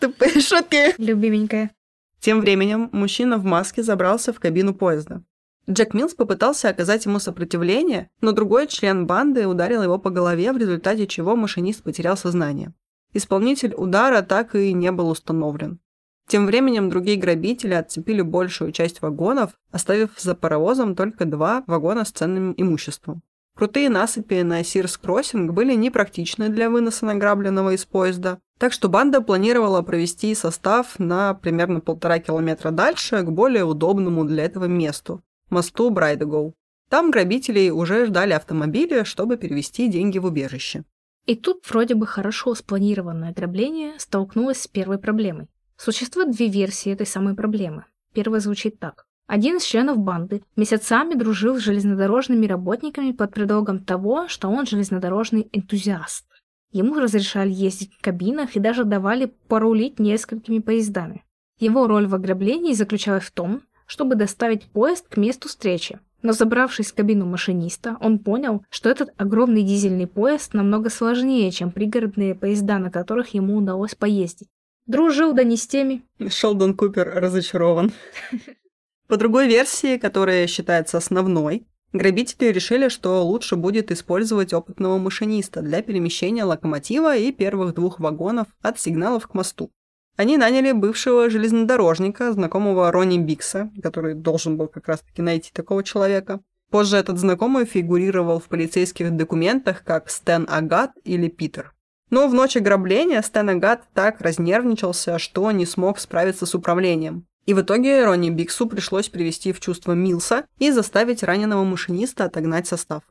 Тупые 0.00 0.40
шутки. 0.40 0.94
Любименькая. 0.96 1.70
Тем 2.18 2.40
временем 2.40 2.88
мужчина 2.92 3.36
в 3.36 3.44
маске 3.44 3.82
забрался 3.82 4.32
в 4.32 4.40
кабину 4.40 4.74
поезда. 4.74 5.22
Джек 5.70 5.94
Милс 5.94 6.14
попытался 6.14 6.68
оказать 6.68 7.04
ему 7.04 7.20
сопротивление, 7.20 8.10
но 8.20 8.32
другой 8.32 8.66
член 8.66 9.06
банды 9.06 9.46
ударил 9.46 9.84
его 9.84 9.98
по 9.98 10.10
голове, 10.10 10.52
в 10.52 10.56
результате 10.56 11.06
чего 11.06 11.36
машинист 11.36 11.84
потерял 11.84 12.16
сознание. 12.16 12.74
Исполнитель 13.12 13.74
удара 13.76 14.22
так 14.22 14.56
и 14.56 14.72
не 14.72 14.90
был 14.90 15.10
установлен. 15.10 15.78
Тем 16.26 16.46
временем 16.46 16.90
другие 16.90 17.16
грабители 17.16 17.74
отцепили 17.74 18.20
большую 18.20 18.72
часть 18.72 19.00
вагонов, 19.00 19.52
оставив 19.70 20.10
за 20.18 20.34
паровозом 20.34 20.96
только 20.96 21.24
два 21.24 21.62
вагона 21.68 22.04
с 22.04 22.10
ценным 22.10 22.52
имуществом. 22.56 23.22
Крутые 23.56 23.90
насыпи 23.90 24.42
на 24.42 24.64
Сирс-Кроссинг 24.64 25.52
были 25.52 25.74
непрактичны 25.74 26.48
для 26.48 26.68
выноса 26.68 27.06
награбленного 27.06 27.74
из 27.74 27.84
поезда, 27.84 28.40
так 28.58 28.72
что 28.72 28.88
банда 28.88 29.20
планировала 29.20 29.82
провести 29.82 30.34
состав 30.34 30.98
на 30.98 31.34
примерно 31.34 31.80
полтора 31.80 32.18
километра 32.18 32.72
дальше 32.72 33.22
к 33.22 33.30
более 33.30 33.64
удобному 33.64 34.24
для 34.24 34.44
этого 34.44 34.64
месту– 34.64 35.22
мосту 35.50 35.90
Брайдегоу. 35.90 36.54
Там 36.88 37.10
грабителей 37.10 37.70
уже 37.70 38.06
ждали 38.06 38.32
автомобили, 38.32 39.04
чтобы 39.04 39.36
перевести 39.36 39.88
деньги 39.88 40.18
в 40.18 40.26
убежище. 40.26 40.84
И 41.26 41.36
тут 41.36 41.68
вроде 41.68 41.94
бы 41.94 42.06
хорошо 42.06 42.54
спланированное 42.54 43.30
ограбление 43.30 43.98
столкнулось 43.98 44.62
с 44.62 44.66
первой 44.66 44.98
проблемой. 44.98 45.48
Существует 45.76 46.32
две 46.32 46.48
версии 46.48 46.92
этой 46.92 47.06
самой 47.06 47.34
проблемы. 47.34 47.84
Первая 48.12 48.40
звучит 48.40 48.80
так. 48.80 49.06
Один 49.28 49.58
из 49.58 49.62
членов 49.62 49.98
банды 49.98 50.42
месяцами 50.56 51.14
дружил 51.14 51.56
с 51.56 51.62
железнодорожными 51.62 52.46
работниками 52.46 53.12
под 53.12 53.32
предлогом 53.32 53.84
того, 53.84 54.26
что 54.26 54.48
он 54.48 54.66
железнодорожный 54.66 55.48
энтузиаст. 55.52 56.26
Ему 56.72 56.96
разрешали 56.98 57.50
ездить 57.50 57.94
в 57.94 58.02
кабинах 58.02 58.56
и 58.56 58.60
даже 58.60 58.82
давали 58.84 59.32
порулить 59.46 60.00
несколькими 60.00 60.58
поездами. 60.58 61.24
Его 61.60 61.86
роль 61.86 62.08
в 62.08 62.14
ограблении 62.14 62.72
заключалась 62.72 63.24
в 63.24 63.32
том, 63.32 63.62
чтобы 63.90 64.14
доставить 64.14 64.66
поезд 64.66 65.08
к 65.08 65.16
месту 65.16 65.48
встречи, 65.48 65.98
но 66.22 66.32
забравшись 66.32 66.92
в 66.92 66.94
кабину 66.94 67.26
машиниста, 67.26 67.96
он 68.00 68.20
понял, 68.20 68.62
что 68.70 68.88
этот 68.88 69.10
огромный 69.16 69.64
дизельный 69.64 70.06
поезд 70.06 70.54
намного 70.54 70.90
сложнее, 70.90 71.50
чем 71.50 71.72
пригородные 71.72 72.36
поезда, 72.36 72.78
на 72.78 72.92
которых 72.92 73.34
ему 73.34 73.56
удалось 73.56 73.96
поездить. 73.96 74.46
Дружил 74.86 75.32
да 75.32 75.42
не 75.42 75.56
с 75.56 75.66
теми. 75.66 76.04
Шелдон 76.28 76.76
Купер 76.76 77.04
разочарован. 77.16 77.90
По 79.08 79.16
другой 79.16 79.48
версии, 79.48 79.98
которая 79.98 80.46
считается 80.46 80.98
основной, 80.98 81.66
грабители 81.92 82.52
решили, 82.52 82.88
что 82.90 83.26
лучше 83.26 83.56
будет 83.56 83.90
использовать 83.90 84.52
опытного 84.52 84.98
машиниста 84.98 85.62
для 85.62 85.82
перемещения 85.82 86.44
локомотива 86.44 87.16
и 87.16 87.32
первых 87.32 87.74
двух 87.74 87.98
вагонов 87.98 88.46
от 88.62 88.78
сигналов 88.78 89.26
к 89.26 89.34
мосту. 89.34 89.72
Они 90.20 90.36
наняли 90.36 90.72
бывшего 90.72 91.30
железнодорожника, 91.30 92.34
знакомого 92.34 92.92
Ронни 92.92 93.16
Бикса, 93.16 93.70
который 93.82 94.12
должен 94.12 94.58
был 94.58 94.68
как 94.68 94.86
раз-таки 94.86 95.22
найти 95.22 95.50
такого 95.50 95.82
человека. 95.82 96.40
Позже 96.70 96.98
этот 96.98 97.18
знакомый 97.18 97.64
фигурировал 97.64 98.38
в 98.38 98.48
полицейских 98.48 99.16
документах 99.16 99.82
как 99.82 100.10
Стэн 100.10 100.46
Агат 100.50 100.90
или 101.04 101.28
Питер. 101.28 101.72
Но 102.10 102.28
в 102.28 102.34
ночь 102.34 102.54
ограбления 102.58 103.22
Стэн 103.22 103.48
Агат 103.48 103.84
так 103.94 104.20
разнервничался, 104.20 105.18
что 105.18 105.50
не 105.52 105.64
смог 105.64 105.98
справиться 105.98 106.44
с 106.44 106.54
управлением. 106.54 107.24
И 107.46 107.54
в 107.54 107.62
итоге 107.62 108.04
Ронни 108.04 108.28
Биксу 108.28 108.66
пришлось 108.66 109.08
привести 109.08 109.54
в 109.54 109.60
чувство 109.60 109.92
Милса 109.92 110.44
и 110.58 110.70
заставить 110.70 111.22
раненого 111.22 111.64
машиниста 111.64 112.24
отогнать 112.24 112.66
состав. 112.66 113.04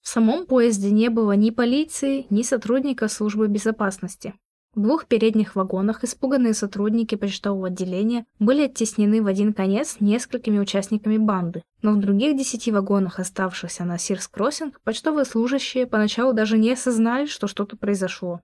В 0.00 0.08
самом 0.08 0.46
поезде 0.46 0.90
не 0.90 1.10
было 1.10 1.32
ни 1.32 1.50
полиции, 1.50 2.24
ни 2.30 2.40
сотрудника 2.42 3.08
службы 3.08 3.48
безопасности. 3.48 4.32
В 4.74 4.80
двух 4.80 5.06
передних 5.06 5.54
вагонах 5.54 6.02
испуганные 6.02 6.52
сотрудники 6.52 7.14
почтового 7.14 7.68
отделения 7.68 8.26
были 8.40 8.62
оттеснены 8.62 9.22
в 9.22 9.28
один 9.28 9.52
конец 9.52 9.98
несколькими 10.00 10.58
участниками 10.58 11.16
банды, 11.16 11.62
но 11.82 11.92
в 11.92 12.00
других 12.00 12.36
десяти 12.36 12.72
вагонах, 12.72 13.20
оставшихся 13.20 13.84
на 13.84 13.98
Сирс-Кроссинг, 13.98 14.80
почтовые 14.82 15.26
служащие 15.26 15.86
поначалу 15.86 16.32
даже 16.32 16.58
не 16.58 16.72
осознали, 16.72 17.26
что 17.26 17.46
что-то 17.46 17.76
произошло. 17.76 18.40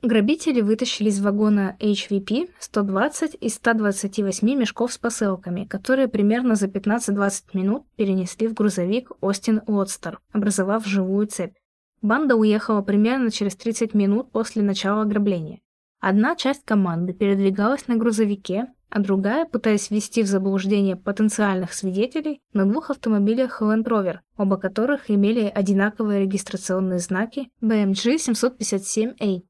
Грабители 0.00 0.62
вытащили 0.62 1.10
из 1.10 1.20
вагона 1.20 1.76
HVP 1.80 2.50
120 2.60 3.36
из 3.40 3.54
128 3.54 4.54
мешков 4.54 4.90
с 4.90 4.96
посылками, 4.96 5.64
которые 5.64 6.08
примерно 6.08 6.54
за 6.54 6.66
15-20 6.66 7.42
минут 7.52 7.84
перенесли 7.96 8.48
в 8.48 8.54
грузовик 8.54 9.12
Остин 9.20 9.60
Лодстер, 9.66 10.18
образовав 10.32 10.86
живую 10.86 11.26
цепь. 11.26 11.56
Банда 12.00 12.36
уехала 12.36 12.80
примерно 12.80 13.30
через 13.30 13.54
30 13.56 13.92
минут 13.92 14.30
после 14.30 14.62
начала 14.62 15.02
ограбления. 15.02 15.60
Одна 16.06 16.36
часть 16.36 16.66
команды 16.66 17.14
передвигалась 17.14 17.88
на 17.88 17.96
грузовике, 17.96 18.66
а 18.90 19.00
другая, 19.00 19.46
пытаясь 19.46 19.90
ввести 19.90 20.22
в 20.22 20.26
заблуждение 20.26 20.96
потенциальных 20.96 21.72
свидетелей, 21.72 22.42
на 22.52 22.66
двух 22.66 22.90
автомобилях 22.90 23.62
Land 23.62 23.84
Rover, 23.84 24.18
оба 24.36 24.58
которых 24.58 25.10
имели 25.10 25.46
одинаковые 25.46 26.20
регистрационные 26.20 26.98
знаки 26.98 27.48
BMG 27.62 28.16
757A. 28.16 29.44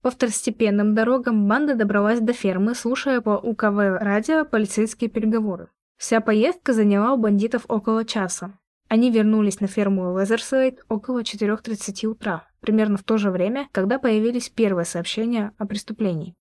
По 0.00 0.10
второстепенным 0.10 0.94
дорогам 0.94 1.46
банда 1.46 1.74
добралась 1.74 2.20
до 2.20 2.32
фермы, 2.32 2.74
слушая 2.74 3.20
по 3.20 3.36
УКВ 3.36 3.76
радио 4.00 4.46
полицейские 4.46 5.10
переговоры. 5.10 5.68
Вся 5.98 6.22
поездка 6.22 6.72
заняла 6.72 7.12
у 7.12 7.18
бандитов 7.18 7.66
около 7.68 8.06
часа. 8.06 8.58
Они 8.88 9.10
вернулись 9.10 9.60
на 9.60 9.66
ферму 9.66 10.18
Лезерсайд 10.18 10.80
около 10.88 11.20
4.30 11.20 12.06
утра, 12.06 12.47
примерно 12.60 12.96
в 12.96 13.02
то 13.02 13.18
же 13.18 13.30
время, 13.30 13.68
когда 13.72 13.98
появились 13.98 14.48
первые 14.48 14.84
сообщения 14.84 15.52
о 15.58 15.66
преступлении. 15.66 16.34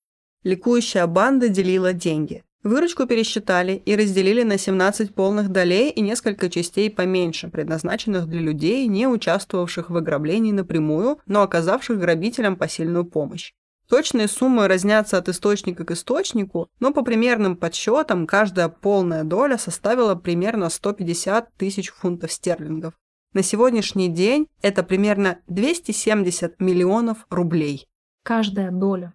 Ликующая 0.44 1.08
банда 1.08 1.50
делила 1.50 1.94
деньги. 1.94 2.44
Выручку 2.64 3.06
пересчитали 3.06 3.82
и 3.86 3.96
разделили 3.96 4.44
на 4.44 4.58
17 4.58 5.14
полных 5.14 5.50
долей 5.50 5.90
и 5.90 6.02
несколько 6.02 6.50
частей 6.50 6.90
поменьше, 6.90 7.50
предназначенных 7.50 8.28
для 8.28 8.42
людей, 8.42 8.88
не 8.88 9.08
участвовавших 9.08 9.90
в 9.90 9.96
ограблении 9.96 10.52
напрямую, 10.52 11.20
но 11.28 11.44
оказавших 11.44 12.00
грабителям 12.00 12.56
посильную 12.56 13.06
помощь. 13.06 13.54
Точные 13.88 14.28
суммы 14.28 14.68
разнятся 14.68 15.18
от 15.18 15.30
источника 15.30 15.86
к 15.86 15.92
источнику, 15.92 16.68
но 16.82 16.92
по 16.92 17.04
примерным 17.04 17.56
подсчетам 17.56 18.28
каждая 18.28 18.68
полная 18.68 19.24
доля 19.24 19.58
составила 19.58 20.16
примерно 20.16 20.70
150 20.70 21.54
тысяч 21.56 21.92
фунтов 21.92 22.34
стерлингов. 22.34 22.96
На 23.34 23.44
сегодняшний 23.44 24.10
день 24.10 24.48
это 24.62 24.84
примерно 24.84 25.40
270 25.48 26.60
миллионов 26.60 27.26
рублей. 27.30 27.88
Каждая 28.24 28.72
доля. 28.72 29.14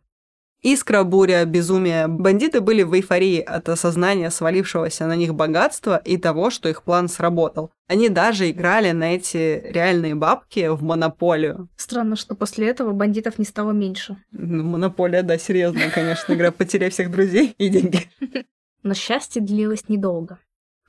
Искра, 0.62 1.02
буря, 1.02 1.44
безумие. 1.44 2.06
Бандиты 2.06 2.60
были 2.60 2.84
в 2.84 2.94
эйфории 2.94 3.40
от 3.40 3.68
осознания 3.68 4.30
свалившегося 4.30 5.08
на 5.08 5.16
них 5.16 5.34
богатства 5.34 5.96
и 5.96 6.16
того, 6.18 6.50
что 6.50 6.68
их 6.68 6.84
план 6.84 7.08
сработал. 7.08 7.72
Они 7.88 8.08
даже 8.08 8.48
играли 8.48 8.92
на 8.92 9.16
эти 9.16 9.60
реальные 9.64 10.14
бабки 10.14 10.68
в 10.68 10.84
монополию. 10.84 11.68
Странно, 11.76 12.14
что 12.14 12.36
после 12.36 12.68
этого 12.68 12.92
бандитов 12.92 13.40
не 13.40 13.44
стало 13.44 13.72
меньше. 13.72 14.16
Ну, 14.30 14.62
монополия, 14.62 15.22
да, 15.22 15.36
серьезная, 15.36 15.90
конечно, 15.90 16.32
игра 16.32 16.52
«Потеряй 16.52 16.90
всех 16.90 17.10
друзей 17.10 17.56
и 17.58 17.68
деньги». 17.68 18.08
Но 18.84 18.94
счастье 18.94 19.42
длилось 19.42 19.88
недолго. 19.88 20.38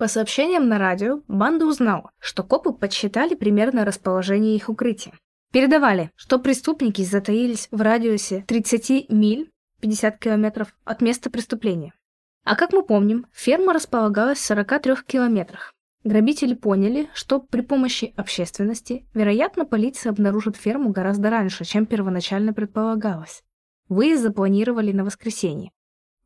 По 0.03 0.09
сообщениям 0.09 0.67
на 0.67 0.79
радио, 0.79 1.21
банда 1.29 1.65
узнала, 1.65 2.11
что 2.19 2.43
копы 2.43 2.73
подсчитали 2.73 3.35
примерно 3.35 3.85
расположение 3.85 4.53
их 4.53 4.67
укрытия. 4.67 5.13
Передавали, 5.53 6.11
что 6.17 6.39
преступники 6.39 7.01
затаились 7.03 7.69
в 7.71 7.79
радиусе 7.79 8.43
30 8.45 9.09
миль 9.09 9.49
50 9.79 10.19
километров 10.19 10.75
от 10.83 11.01
места 11.01 11.29
преступления. 11.29 11.93
А 12.43 12.57
как 12.57 12.73
мы 12.73 12.83
помним, 12.83 13.27
ферма 13.31 13.71
располагалась 13.71 14.39
в 14.39 14.45
43 14.45 14.95
километрах. 15.07 15.71
Грабители 16.03 16.53
поняли, 16.53 17.09
что 17.13 17.39
при 17.39 17.61
помощи 17.61 18.13
общественности, 18.17 19.07
вероятно, 19.13 19.63
полиция 19.63 20.09
обнаружит 20.09 20.57
ферму 20.57 20.89
гораздо 20.89 21.29
раньше, 21.29 21.63
чем 21.63 21.85
первоначально 21.85 22.51
предполагалось. 22.51 23.41
Выезд 23.87 24.21
запланировали 24.21 24.91
на 24.91 25.05
воскресенье. 25.05 25.71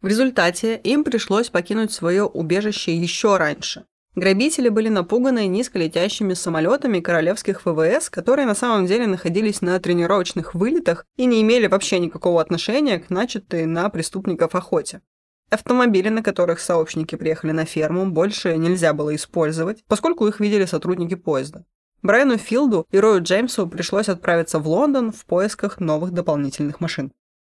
В 0.01 0.07
результате 0.07 0.77
им 0.77 1.03
пришлось 1.03 1.49
покинуть 1.49 1.91
свое 1.91 2.23
убежище 2.23 2.95
еще 2.95 3.37
раньше. 3.37 3.85
Грабители 4.17 4.69
были 4.69 4.89
напуганы 4.89 5.47
низколетящими 5.47 6.33
самолетами 6.33 6.99
королевских 6.99 7.65
ВВС, 7.65 8.09
которые 8.09 8.47
на 8.47 8.55
самом 8.55 8.87
деле 8.87 9.05
находились 9.05 9.61
на 9.61 9.79
тренировочных 9.79 10.55
вылетах 10.55 11.05
и 11.17 11.25
не 11.25 11.41
имели 11.41 11.67
вообще 11.67 11.99
никакого 11.99 12.41
отношения 12.41 12.99
к 12.99 13.09
начатой 13.09 13.65
на 13.65 13.89
преступников 13.89 14.55
охоте. 14.55 15.01
Автомобили, 15.49 16.09
на 16.09 16.23
которых 16.23 16.59
сообщники 16.59 17.15
приехали 17.15 17.51
на 17.51 17.65
ферму, 17.65 18.05
больше 18.07 18.57
нельзя 18.57 18.93
было 18.93 19.15
использовать, 19.15 19.83
поскольку 19.87 20.27
их 20.27 20.39
видели 20.39 20.65
сотрудники 20.65 21.15
поезда. 21.15 21.65
Брайану 22.01 22.37
Филду 22.37 22.85
и 22.91 22.99
Рою 22.99 23.23
Джеймсу 23.23 23.67
пришлось 23.67 24.09
отправиться 24.09 24.59
в 24.59 24.67
Лондон 24.67 25.11
в 25.11 25.25
поисках 25.25 25.79
новых 25.79 26.11
дополнительных 26.11 26.79
машин. 26.79 27.13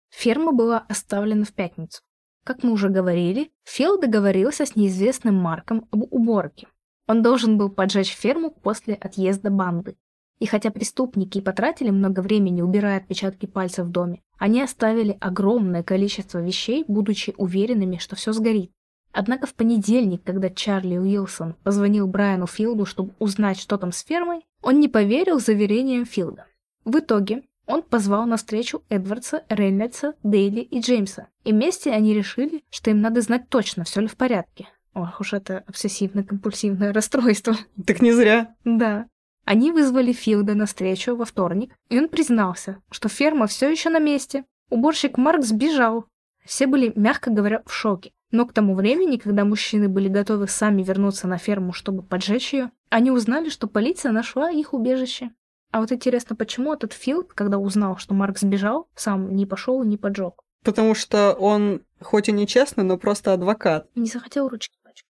Ферма 0.10 0.52
была 0.54 0.86
оставлена 0.90 1.46
в 1.46 1.54
пятницу. 1.54 2.02
Как 2.44 2.62
мы 2.64 2.72
уже 2.72 2.90
говорили, 2.90 3.52
Фил 3.64 4.00
договорился 4.00 4.66
с 4.66 4.76
неизвестным 4.76 5.36
Марком 5.36 5.88
об 5.92 6.04
уборке. 6.14 6.68
Он 7.08 7.22
должен 7.22 7.58
был 7.58 7.70
поджечь 7.70 8.16
ферму 8.16 8.52
после 8.52 8.96
отъезда 8.96 9.50
банды. 9.50 9.96
И 10.40 10.46
хотя 10.46 10.72
преступники 10.72 11.40
потратили 11.40 11.90
много 11.90 12.20
времени, 12.20 12.62
убирая 12.62 12.98
отпечатки 12.98 13.46
пальцев 13.46 13.88
в 13.88 13.92
доме, 13.92 14.22
они 14.38 14.62
оставили 14.62 15.18
огромное 15.22 15.84
количество 15.84 16.40
вещей, 16.40 16.84
будучи 16.88 17.34
уверенными, 17.38 17.98
что 17.98 18.18
все 18.18 18.34
сгорит. 18.34 18.72
Однако 19.14 19.48
в 19.48 19.54
понедельник, 19.54 20.24
когда 20.24 20.50
Чарли 20.50 20.98
Уилсон 20.98 21.54
позвонил 21.64 22.08
Брайану 22.08 22.48
Филду, 22.48 22.86
чтобы 22.86 23.14
узнать, 23.20 23.60
что 23.60 23.78
там 23.78 23.92
с 23.92 24.04
фермой, 24.04 24.42
он 24.62 24.80
не 24.80 24.90
поверил 24.90 25.40
заверениям 25.40 26.04
Филда. 26.04 26.48
В 26.84 26.98
итоге 26.98 27.44
он 27.66 27.82
позвал 27.82 28.26
на 28.26 28.38
встречу 28.38 28.84
Эдвардса, 28.90 29.44
Рейнольдса, 29.50 30.16
Дейли 30.24 30.62
и 30.62 30.80
Джеймса. 30.80 31.28
И 31.44 31.52
вместе 31.52 31.92
они 31.92 32.14
решили, 32.14 32.64
что 32.70 32.90
им 32.90 33.02
надо 33.02 33.22
знать 33.22 33.50
точно, 33.50 33.84
все 33.84 34.02
ли 34.02 34.08
в 34.08 34.18
порядке. 34.18 34.68
Ох 34.94 35.22
уж 35.22 35.34
это 35.34 35.64
обсессивно-компульсивное 35.68 36.92
расстройство. 36.94 37.56
Так 37.86 38.02
не 38.02 38.12
зря. 38.12 38.56
Да. 38.64 39.08
Они 39.46 39.72
вызвали 39.72 40.14
Филда 40.14 40.56
на 40.56 40.66
встречу 40.66 41.16
во 41.16 41.26
вторник, 41.26 41.74
и 41.90 42.00
он 42.00 42.08
признался, 42.08 42.82
что 42.90 43.10
ферма 43.10 43.48
все 43.48 43.70
еще 43.70 43.90
на 43.90 44.00
месте. 44.00 44.46
Уборщик 44.70 45.18
Марк 45.18 45.44
сбежал. 45.44 46.06
Все 46.46 46.68
были, 46.68 46.94
мягко 46.96 47.30
говоря, 47.30 47.62
в 47.66 47.74
шоке. 47.74 48.12
Но 48.32 48.46
к 48.46 48.54
тому 48.54 48.74
времени, 48.74 49.18
когда 49.18 49.46
мужчины 49.46 49.88
были 49.88 50.08
готовы 50.08 50.48
сами 50.48 50.82
вернуться 50.82 51.28
на 51.28 51.38
ферму, 51.38 51.72
чтобы 51.72 52.02
поджечь 52.04 52.54
ее, 52.54 52.72
они 52.90 53.12
узнали, 53.12 53.50
что 53.50 53.68
полиция 53.68 54.12
нашла 54.12 54.50
их 54.50 54.74
убежище. 54.74 55.32
А 55.74 55.80
вот 55.80 55.92
интересно, 55.92 56.36
почему 56.36 56.72
этот 56.72 56.94
Филд, 56.94 57.34
когда 57.34 57.58
узнал, 57.58 57.98
что 57.98 58.14
Марк 58.14 58.38
сбежал, 58.38 58.88
сам 58.96 59.36
не 59.36 59.48
пошел 59.48 59.82
и 59.82 59.88
не 59.88 59.98
поджег? 59.98 60.36
Потому 60.64 60.94
что 60.94 61.34
он, 61.34 61.82
хоть 62.00 62.30
и 62.30 62.32
нечестный, 62.32 62.84
но 62.84 63.00
просто 63.00 63.34
адвокат. 63.34 63.88
Не 63.96 64.06
захотел 64.06 64.48
ручки 64.50 64.78
пачкать. 64.84 65.10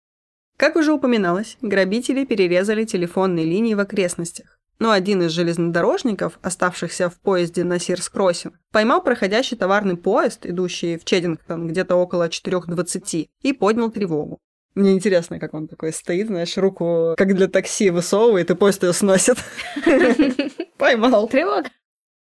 Как 0.58 0.76
уже 0.76 0.92
упоминалось, 0.92 1.56
грабители 1.62 2.26
перерезали 2.26 2.84
телефонные 2.84 3.46
линии 3.46 3.72
в 3.72 3.80
окрестностях. 3.80 4.58
Но 4.78 4.90
один 4.90 5.22
из 5.22 5.30
железнодорожников, 5.30 6.38
оставшихся 6.42 7.08
в 7.08 7.18
поезде 7.18 7.64
на 7.64 7.78
Сирс-Кроссинг, 7.78 8.52
поймал 8.70 9.02
проходящий 9.02 9.56
товарный 9.56 9.96
поезд, 9.96 10.44
идущий 10.44 10.98
в 10.98 11.06
Чеддингтон 11.06 11.68
где-то 11.68 11.96
около 11.96 12.28
4.20, 12.28 13.30
и 13.40 13.52
поднял 13.54 13.90
тревогу. 13.90 14.38
Мне 14.74 14.92
интересно, 14.92 15.40
как 15.40 15.52
он 15.54 15.66
такой 15.66 15.92
стоит, 15.92 16.28
знаешь, 16.28 16.56
руку 16.56 17.14
как 17.16 17.34
для 17.34 17.48
такси 17.48 17.90
высовывает, 17.90 18.50
и 18.50 18.54
поезд 18.54 18.84
ее 18.84 18.92
сносит. 18.92 19.36
Поймал. 20.78 21.28
Тревога. 21.28 21.68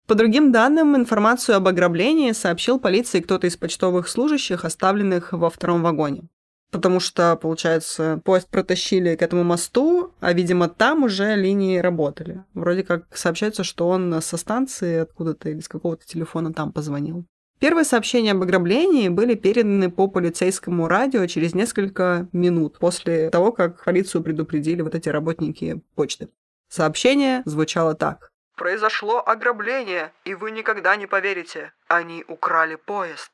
По 0.08 0.16
другим 0.16 0.54
данным, 0.54 0.96
информацию 0.96 1.58
об 1.58 1.68
ограблении 1.68 2.32
сообщил 2.32 2.80
полиции 2.80 3.20
кто-то 3.20 3.48
из 3.48 3.58
почтовых 3.58 4.08
служащих, 4.08 4.64
оставленных 4.64 5.34
во 5.34 5.50
втором 5.50 5.84
вагоне. 5.84 6.30
Потому 6.72 7.02
что, 7.02 7.36
получается, 7.36 8.22
поезд 8.24 8.50
протащили 8.50 9.16
к 9.16 9.22
этому 9.22 9.44
мосту, 9.44 10.14
а, 10.22 10.32
видимо, 10.32 10.70
там 10.70 11.04
уже 11.04 11.36
линии 11.36 11.80
работали. 11.80 12.44
Вроде 12.54 12.84
как 12.84 13.16
сообщается, 13.16 13.64
что 13.64 13.90
он 13.90 14.22
со 14.22 14.38
станции 14.38 15.00
откуда-то 15.00 15.50
или 15.50 15.60
с 15.60 15.68
какого-то 15.68 16.06
телефона 16.06 16.54
там 16.54 16.72
позвонил. 16.72 17.26
Первые 17.60 17.86
сообщения 17.86 18.34
об 18.34 18.44
ограблении 18.44 19.10
были 19.10 19.34
переданы 19.34 19.90
по 19.90 20.08
полицейскому 20.08 20.88
радио 20.88 21.26
через 21.26 21.56
несколько 21.56 22.28
минут 22.32 22.78
после 22.78 23.32
того, 23.32 23.52
как 23.52 23.84
полицию 23.84 24.22
предупредили 24.22 24.84
вот 24.84 24.94
эти 24.94 25.10
работники 25.10 25.82
почты. 25.96 26.30
Сообщение 26.70 27.42
звучало 27.46 27.96
так. 27.96 28.30
«Произошло 28.56 29.24
ограбление, 29.26 30.12
и 30.26 30.36
вы 30.36 30.52
никогда 30.52 30.96
не 30.96 31.08
поверите. 31.08 31.72
Они 31.88 32.24
украли 32.28 32.76
поезд». 32.76 33.32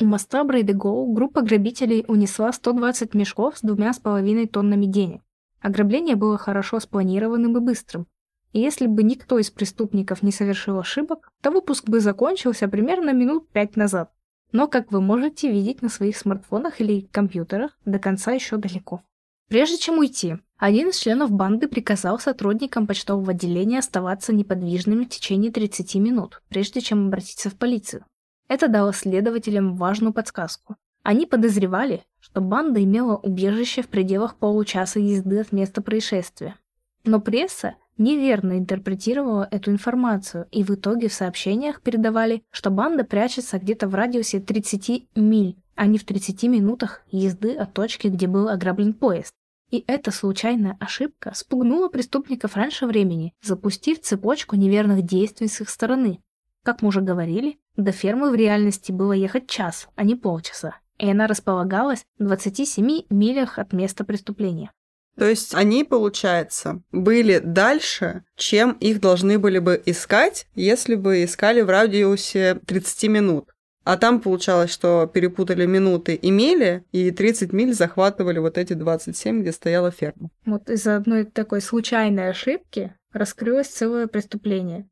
У 0.00 0.06
моста 0.06 0.44
Брейдегоу 0.44 1.12
группа 1.12 1.42
грабителей 1.42 2.06
унесла 2.08 2.52
120 2.52 3.12
мешков 3.14 3.58
с 3.58 3.60
двумя 3.60 3.92
с 3.92 3.98
половиной 3.98 4.46
тоннами 4.46 4.86
денег. 4.86 5.20
Ограбление 5.60 6.16
было 6.16 6.38
хорошо 6.38 6.80
спланированным 6.80 7.58
и 7.58 7.60
быстрым. 7.60 8.06
И 8.52 8.60
если 8.60 8.86
бы 8.86 9.02
никто 9.02 9.38
из 9.38 9.50
преступников 9.50 10.22
не 10.22 10.32
совершил 10.32 10.78
ошибок, 10.78 11.30
то 11.40 11.50
выпуск 11.50 11.88
бы 11.88 12.00
закончился 12.00 12.68
примерно 12.68 13.12
минут 13.12 13.48
пять 13.50 13.76
назад. 13.76 14.12
Но, 14.52 14.66
как 14.66 14.90
вы 14.90 15.00
можете 15.00 15.50
видеть 15.50 15.82
на 15.82 15.88
своих 15.88 16.16
смартфонах 16.16 16.80
или 16.80 17.02
компьютерах, 17.12 17.78
до 17.84 17.98
конца 17.98 18.32
еще 18.32 18.56
далеко. 18.56 19.02
Прежде 19.48 19.78
чем 19.78 19.98
уйти, 19.98 20.36
один 20.58 20.88
из 20.88 20.98
членов 20.98 21.30
банды 21.30 21.68
приказал 21.68 22.18
сотрудникам 22.18 22.86
почтового 22.86 23.30
отделения 23.30 23.78
оставаться 23.78 24.32
неподвижными 24.32 25.04
в 25.04 25.08
течение 25.08 25.50
30 25.50 25.94
минут, 25.96 26.42
прежде 26.48 26.80
чем 26.80 27.06
обратиться 27.06 27.50
в 27.50 27.56
полицию. 27.56 28.04
Это 28.48 28.68
дало 28.68 28.92
следователям 28.92 29.76
важную 29.76 30.12
подсказку. 30.12 30.76
Они 31.02 31.24
подозревали, 31.24 32.04
что 32.20 32.40
банда 32.40 32.82
имела 32.82 33.16
убежище 33.16 33.82
в 33.82 33.88
пределах 33.88 34.36
получаса 34.36 35.00
езды 35.00 35.40
от 35.40 35.52
места 35.52 35.80
происшествия. 35.80 36.56
Но 37.04 37.20
пресса 37.20 37.74
неверно 38.00 38.58
интерпретировала 38.58 39.46
эту 39.50 39.70
информацию, 39.70 40.48
и 40.50 40.64
в 40.64 40.70
итоге 40.70 41.08
в 41.08 41.12
сообщениях 41.12 41.82
передавали, 41.82 42.42
что 42.50 42.70
банда 42.70 43.04
прячется 43.04 43.58
где-то 43.58 43.86
в 43.86 43.94
радиусе 43.94 44.40
30 44.40 45.08
миль, 45.14 45.56
а 45.76 45.86
не 45.86 45.98
в 45.98 46.04
30 46.04 46.42
минутах 46.44 47.02
езды 47.12 47.54
от 47.54 47.72
точки, 47.74 48.08
где 48.08 48.26
был 48.26 48.48
ограблен 48.48 48.94
поезд. 48.94 49.32
И 49.70 49.84
эта 49.86 50.10
случайная 50.10 50.76
ошибка 50.80 51.32
спугнула 51.34 51.88
преступников 51.88 52.56
раньше 52.56 52.86
времени, 52.86 53.34
запустив 53.40 54.00
цепочку 54.00 54.56
неверных 54.56 55.02
действий 55.02 55.46
с 55.46 55.60
их 55.60 55.68
стороны. 55.68 56.20
Как 56.64 56.82
мы 56.82 56.88
уже 56.88 57.02
говорили, 57.02 57.58
до 57.76 57.92
фермы 57.92 58.30
в 58.30 58.34
реальности 58.34 58.92
было 58.92 59.12
ехать 59.12 59.48
час, 59.48 59.88
а 59.94 60.02
не 60.04 60.16
полчаса, 60.16 60.76
и 60.98 61.08
она 61.08 61.26
располагалась 61.26 62.04
в 62.18 62.24
27 62.24 63.02
милях 63.10 63.58
от 63.58 63.72
места 63.72 64.04
преступления. 64.04 64.72
То 65.16 65.28
есть 65.28 65.54
они, 65.54 65.84
получается, 65.84 66.82
были 66.92 67.38
дальше, 67.38 68.24
чем 68.36 68.72
их 68.72 69.00
должны 69.00 69.38
были 69.38 69.58
бы 69.58 69.80
искать, 69.84 70.46
если 70.54 70.94
бы 70.94 71.24
искали 71.24 71.60
в 71.60 71.68
радиусе 71.68 72.60
30 72.66 73.10
минут. 73.10 73.50
А 73.84 73.96
там 73.96 74.20
получалось, 74.20 74.70
что 74.70 75.10
перепутали 75.12 75.66
минуты 75.66 76.14
и 76.14 76.30
мили, 76.30 76.84
и 76.92 77.10
30 77.10 77.52
миль 77.52 77.72
захватывали 77.72 78.38
вот 78.38 78.58
эти 78.58 78.74
27, 78.74 79.40
где 79.40 79.52
стояла 79.52 79.90
ферма. 79.90 80.30
Вот 80.44 80.68
из-за 80.70 80.96
одной 80.96 81.24
такой 81.24 81.60
случайной 81.60 82.30
ошибки 82.30 82.94
раскрылось 83.12 83.68
целое 83.68 84.06
преступление. 84.06 84.88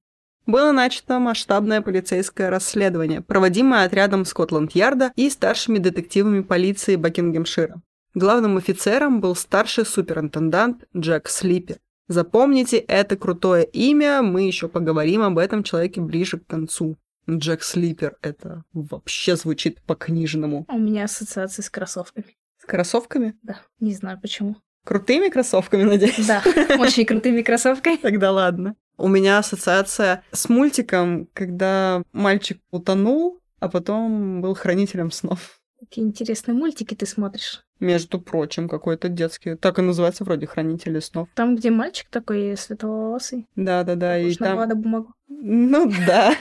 Было 0.47 0.73
начато 0.73 1.19
масштабное 1.19 1.83
полицейское 1.83 2.49
расследование, 2.49 3.21
проводимое 3.21 3.85
отрядом 3.85 4.25
Скотланд-Ярда 4.25 5.13
и 5.15 5.29
старшими 5.29 5.77
детективами 5.77 6.41
полиции 6.41 6.97
Бакингемшира. 6.97 7.83
Главным 8.15 8.57
офицером 8.57 9.21
был 9.21 9.37
старший 9.37 9.85
суперинтендант 9.85 10.85
Джек 10.97 11.29
Слипер. 11.29 11.79
Запомните 12.09 12.79
это 12.79 13.17
крутое 13.17 13.65
имя, 13.65 14.23
мы 14.23 14.47
еще 14.47 14.69
поговорим 14.69 15.23
об 15.23 15.37
этом 15.37 15.63
человеке 15.63 16.01
ближе 16.01 16.39
к 16.39 16.47
концу. 16.47 16.97
Джек 17.29 17.63
Слипер, 17.63 18.17
это 18.23 18.65
вообще 18.73 19.37
звучит 19.37 19.83
по-книжному. 19.83 20.65
У 20.69 20.79
меня 20.79 21.05
ассоциации 21.05 21.61
с 21.61 21.69
кроссовками. 21.69 22.39
С 22.57 22.65
кроссовками? 22.65 23.35
Да, 23.43 23.61
не 23.81 23.93
знаю 23.93 24.19
почему. 24.21 24.57
Крутыми 24.85 25.29
кроссовками, 25.29 25.83
надеюсь? 25.83 26.27
Да, 26.27 26.43
очень 26.79 27.05
крутыми 27.05 27.43
кроссовками. 27.43 27.97
Тогда 27.97 28.33
ладно. 28.33 28.75
У 28.97 29.07
меня 29.07 29.39
ассоциация 29.39 30.25
с 30.33 30.49
мультиком, 30.49 31.29
когда 31.35 32.03
мальчик 32.13 32.59
утонул, 32.71 33.39
а 33.61 33.69
потом 33.69 34.41
был 34.41 34.55
хранителем 34.55 35.11
снов. 35.11 35.61
Какие 35.79 36.07
интересные 36.07 36.55
мультики 36.55 36.95
ты 36.95 37.05
смотришь. 37.05 37.63
Между 37.81 38.21
прочим, 38.21 38.69
какой-то 38.69 39.09
детский. 39.09 39.55
Так 39.55 39.79
и 39.79 39.83
называется 39.83 40.25
вроде 40.25 40.47
«Хранители 40.47 41.01
снов». 41.01 41.29
Там, 41.35 41.57
где 41.57 41.71
мальчик 41.71 42.09
такой 42.11 42.57
светловолосый. 42.57 43.47
Да-да-да. 43.57 44.19
И 44.19 44.35
там... 44.35 44.69
бумагу. 44.81 45.15
Ну 45.29 45.93
да. 46.07 46.35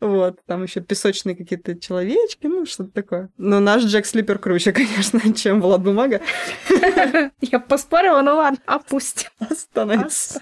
Вот, 0.00 0.38
там 0.46 0.62
еще 0.62 0.80
песочные 0.80 1.34
какие-то 1.34 1.78
человечки, 1.78 2.46
ну, 2.46 2.66
что-то 2.66 2.90
такое. 2.90 3.30
Но 3.38 3.60
наш 3.60 3.84
Джек 3.84 4.04
Слипер 4.06 4.38
круче, 4.38 4.72
конечно, 4.74 5.32
чем 5.32 5.60
Влад 5.60 5.82
Бумага. 5.82 6.20
Я 7.40 7.60
поспорила, 7.60 8.20
ну 8.20 8.36
ладно, 8.36 8.58
опусть. 8.66 9.30
Остановись. 9.38 10.34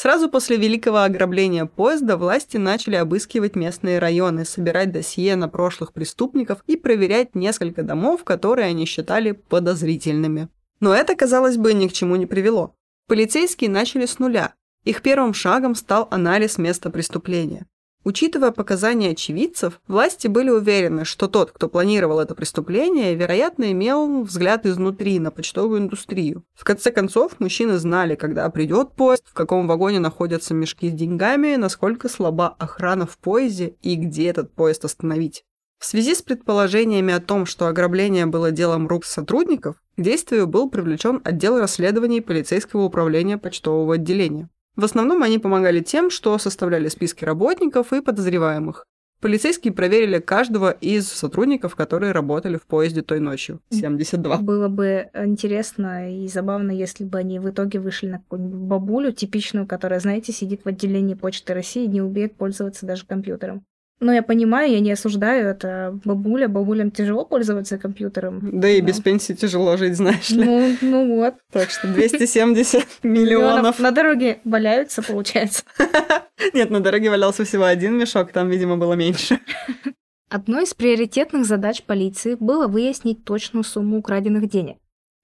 Сразу 0.00 0.30
после 0.30 0.58
великого 0.58 0.98
ограбления 0.98 1.66
поезда 1.66 2.16
власти 2.16 2.56
начали 2.56 2.94
обыскивать 2.94 3.56
местные 3.56 3.98
районы, 3.98 4.44
собирать 4.44 4.92
досье 4.92 5.34
на 5.34 5.48
прошлых 5.48 5.92
преступников 5.92 6.62
и 6.68 6.76
проверять 6.76 7.34
несколько 7.34 7.82
домов, 7.82 8.22
которые 8.22 8.68
они 8.68 8.84
считали 8.84 9.32
подозрительными. 9.32 10.50
Но 10.78 10.94
это, 10.94 11.16
казалось 11.16 11.56
бы, 11.56 11.74
ни 11.74 11.88
к 11.88 11.92
чему 11.92 12.14
не 12.14 12.26
привело. 12.26 12.76
Полицейские 13.08 13.70
начали 13.70 14.06
с 14.06 14.20
нуля. 14.20 14.54
Их 14.84 15.02
первым 15.02 15.34
шагом 15.34 15.74
стал 15.74 16.06
анализ 16.12 16.58
места 16.58 16.90
преступления. 16.90 17.66
Учитывая 18.04 18.52
показания 18.52 19.10
очевидцев, 19.10 19.80
власти 19.88 20.28
были 20.28 20.50
уверены, 20.50 21.04
что 21.04 21.26
тот, 21.28 21.50
кто 21.50 21.68
планировал 21.68 22.20
это 22.20 22.34
преступление, 22.34 23.14
вероятно, 23.14 23.72
имел 23.72 24.22
взгляд 24.22 24.66
изнутри 24.66 25.18
на 25.18 25.30
почтовую 25.30 25.80
индустрию. 25.80 26.44
В 26.54 26.64
конце 26.64 26.90
концов, 26.90 27.40
мужчины 27.40 27.76
знали, 27.78 28.14
когда 28.14 28.48
придет 28.50 28.92
поезд, 28.92 29.24
в 29.26 29.34
каком 29.34 29.66
вагоне 29.66 29.98
находятся 29.98 30.54
мешки 30.54 30.88
с 30.88 30.92
деньгами, 30.92 31.56
насколько 31.56 32.08
слаба 32.08 32.54
охрана 32.58 33.06
в 33.06 33.18
поезде 33.18 33.74
и 33.82 33.96
где 33.96 34.28
этот 34.28 34.52
поезд 34.54 34.84
остановить. 34.84 35.44
В 35.78 35.84
связи 35.84 36.14
с 36.14 36.22
предположениями 36.22 37.14
о 37.14 37.20
том, 37.20 37.46
что 37.46 37.68
ограбление 37.68 38.26
было 38.26 38.50
делом 38.50 38.88
рук 38.88 39.04
сотрудников, 39.04 39.76
к 39.96 40.00
действию 40.00 40.46
был 40.46 40.68
привлечен 40.68 41.20
отдел 41.24 41.58
расследований 41.58 42.20
полицейского 42.20 42.82
управления 42.82 43.38
почтового 43.38 43.94
отделения. 43.94 44.48
В 44.78 44.84
основном 44.84 45.24
они 45.24 45.40
помогали 45.40 45.80
тем, 45.80 46.08
что 46.08 46.38
составляли 46.38 46.86
списки 46.86 47.24
работников 47.24 47.92
и 47.92 48.00
подозреваемых. 48.00 48.84
Полицейские 49.20 49.72
проверили 49.72 50.20
каждого 50.20 50.70
из 50.70 51.08
сотрудников, 51.08 51.74
которые 51.74 52.12
работали 52.12 52.58
в 52.58 52.62
поезде 52.64 53.02
той 53.02 53.18
ночью. 53.18 53.58
72. 53.70 54.36
Было 54.36 54.68
бы 54.68 55.10
интересно 55.12 56.22
и 56.22 56.28
забавно, 56.28 56.70
если 56.70 57.02
бы 57.02 57.18
они 57.18 57.40
в 57.40 57.50
итоге 57.50 57.80
вышли 57.80 58.06
на 58.06 58.18
какую-нибудь 58.18 58.60
бабулю 58.68 59.10
типичную, 59.10 59.66
которая, 59.66 59.98
знаете, 59.98 60.30
сидит 60.32 60.60
в 60.64 60.68
отделении 60.68 61.14
Почты 61.14 61.54
России 61.54 61.82
и 61.82 61.88
не 61.88 62.00
умеет 62.00 62.36
пользоваться 62.36 62.86
даже 62.86 63.04
компьютером. 63.04 63.64
Но 64.00 64.12
я 64.12 64.22
понимаю, 64.22 64.70
я 64.70 64.78
не 64.78 64.92
осуждаю, 64.92 65.48
это 65.48 65.98
бабуля, 66.04 66.46
бабулям 66.46 66.92
тяжело 66.92 67.24
пользоваться 67.24 67.78
компьютером. 67.78 68.60
Да 68.60 68.68
и 68.68 68.80
без 68.80 69.00
пенсии 69.00 69.32
тяжело 69.32 69.76
жить, 69.76 69.96
знаешь 69.96 70.30
ли. 70.30 70.44
Ну, 70.44 70.76
ну 70.80 71.16
вот. 71.16 71.34
Так 71.52 71.70
что 71.70 71.88
270 71.88 72.84
миллионов. 73.02 73.80
На 73.80 73.90
дороге 73.90 74.38
валяются, 74.44 75.02
получается. 75.02 75.64
Нет, 76.54 76.70
на 76.70 76.80
дороге 76.80 77.10
валялся 77.10 77.44
всего 77.44 77.64
один 77.64 77.98
мешок, 77.98 78.30
там, 78.30 78.48
видимо, 78.48 78.76
было 78.76 78.94
меньше. 78.94 79.40
Одной 80.30 80.64
из 80.64 80.74
приоритетных 80.74 81.44
задач 81.44 81.82
полиции 81.82 82.36
было 82.38 82.68
выяснить 82.68 83.24
точную 83.24 83.64
сумму 83.64 83.98
украденных 83.98 84.48
денег. 84.48 84.76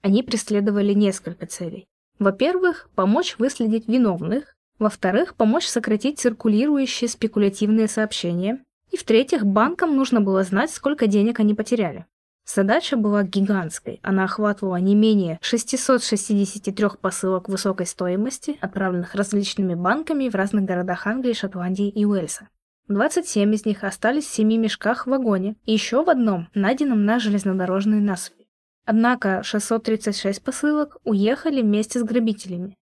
Они 0.03 0.23
преследовали 0.23 0.95
несколько 0.95 1.47
целей. 1.47 1.87
Во-первых, 2.19 2.89
помочь 2.95 3.37
выследить 3.39 3.87
виновных, 3.87 4.54
во-вторых, 4.79 5.35
помочь 5.35 5.67
сократить 5.67 6.19
циркулирующие 6.19 7.09
спекулятивные 7.09 7.89
сообщения. 7.89 8.63
И 8.91 8.97
в-третьих, 8.97 9.45
банкам 9.45 9.97
нужно 9.97 10.21
было 10.21 10.43
знать, 10.43 10.71
сколько 10.71 11.07
денег 11.07 11.41
они 11.41 11.55
потеряли. 11.55 12.07
Задача 12.47 12.97
была 12.97 13.23
гигантской. 13.23 14.01
Она 14.03 14.25
охватывала 14.25 14.77
не 14.77 14.95
менее 14.95 15.39
663 15.41 16.89
посылок 17.01 17.49
высокой 17.49 17.87
стоимости, 17.87 18.59
отправленных 18.61 19.15
различными 19.15 19.75
банками 19.75 20.29
в 20.29 20.35
разных 20.35 20.65
городах 20.65 21.07
Англии, 21.07 21.33
Шотландии 21.33 21.89
и 21.89 22.05
Уэльса. 22.05 22.49
27 22.89 23.55
из 23.55 23.65
них 23.65 23.83
остались 23.83 24.27
в 24.27 24.35
семи 24.35 24.59
мешках 24.59 25.07
в 25.07 25.11
вагоне, 25.11 25.57
и 25.65 25.73
еще 25.73 26.05
в 26.05 26.11
одном, 26.11 26.49
найденном 26.53 27.07
на 27.07 27.19
железнодорожной 27.19 28.01
насыпи. 28.01 28.47
Однако 28.85 29.43
636 29.43 30.43
посылок 30.43 30.99
уехали 31.05 31.63
вместе 31.63 31.99
с 31.99 32.03
грабителями. 32.03 32.77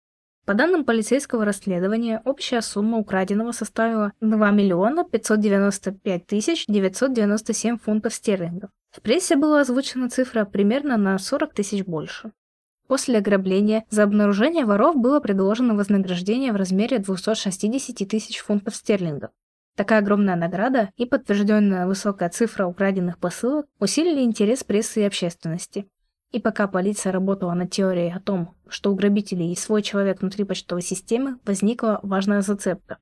По 0.49 0.55
данным 0.55 0.87
полицейского 0.87 1.45
расследования, 1.45 2.23
общая 2.25 2.63
сумма 2.63 2.97
украденного 2.97 3.53
составила 3.53 4.15
2 4.23 4.51
миллиона 4.51 5.05
595 5.05 6.27
тысяч 6.27 6.65
997 6.67 7.77
фунтов 7.77 8.15
стерлингов. 8.15 8.71
В 8.91 9.03
прессе 9.03 9.37
была 9.37 9.61
озвучена 9.61 10.09
цифра 10.09 10.47
примерно 10.47 10.97
на 10.97 11.19
40 11.19 11.53
тысяч 11.53 11.85
больше. 11.85 12.33
После 12.87 13.19
ограбления 13.19 13.85
за 13.91 14.05
обнаружение 14.05 14.65
воров 14.65 14.97
было 14.97 15.21
предложено 15.21 15.75
вознаграждение 15.75 16.55
в 16.55 16.57
размере 16.57 16.99
260 16.99 18.09
тысяч 18.09 18.39
фунтов 18.39 18.75
стерлингов. 18.75 19.29
Такая 19.77 19.99
огромная 19.99 20.35
награда 20.35 20.89
и 20.97 21.05
подтвержденная 21.05 21.87
высокая 21.87 22.31
цифра 22.31 22.65
украденных 22.65 23.19
посылок 23.19 23.67
усилили 23.81 24.23
интерес 24.23 24.65
прессы 24.65 25.03
и 25.03 25.05
общественности. 25.05 25.91
И 26.31 26.41
пока 26.41 26.69
полиция 26.69 27.13
работала 27.13 27.55
над 27.55 27.71
теорией 27.71 28.13
о 28.13 28.21
том, 28.21 28.55
что 28.69 28.93
у 28.93 28.95
грабителей 28.95 29.49
есть 29.49 29.63
свой 29.63 29.83
человек 29.83 30.21
внутри 30.21 30.45
почтовой 30.45 30.83
системы, 30.83 31.39
возникла 31.45 32.01
важная 32.03 32.43
зацепка. 32.43 32.99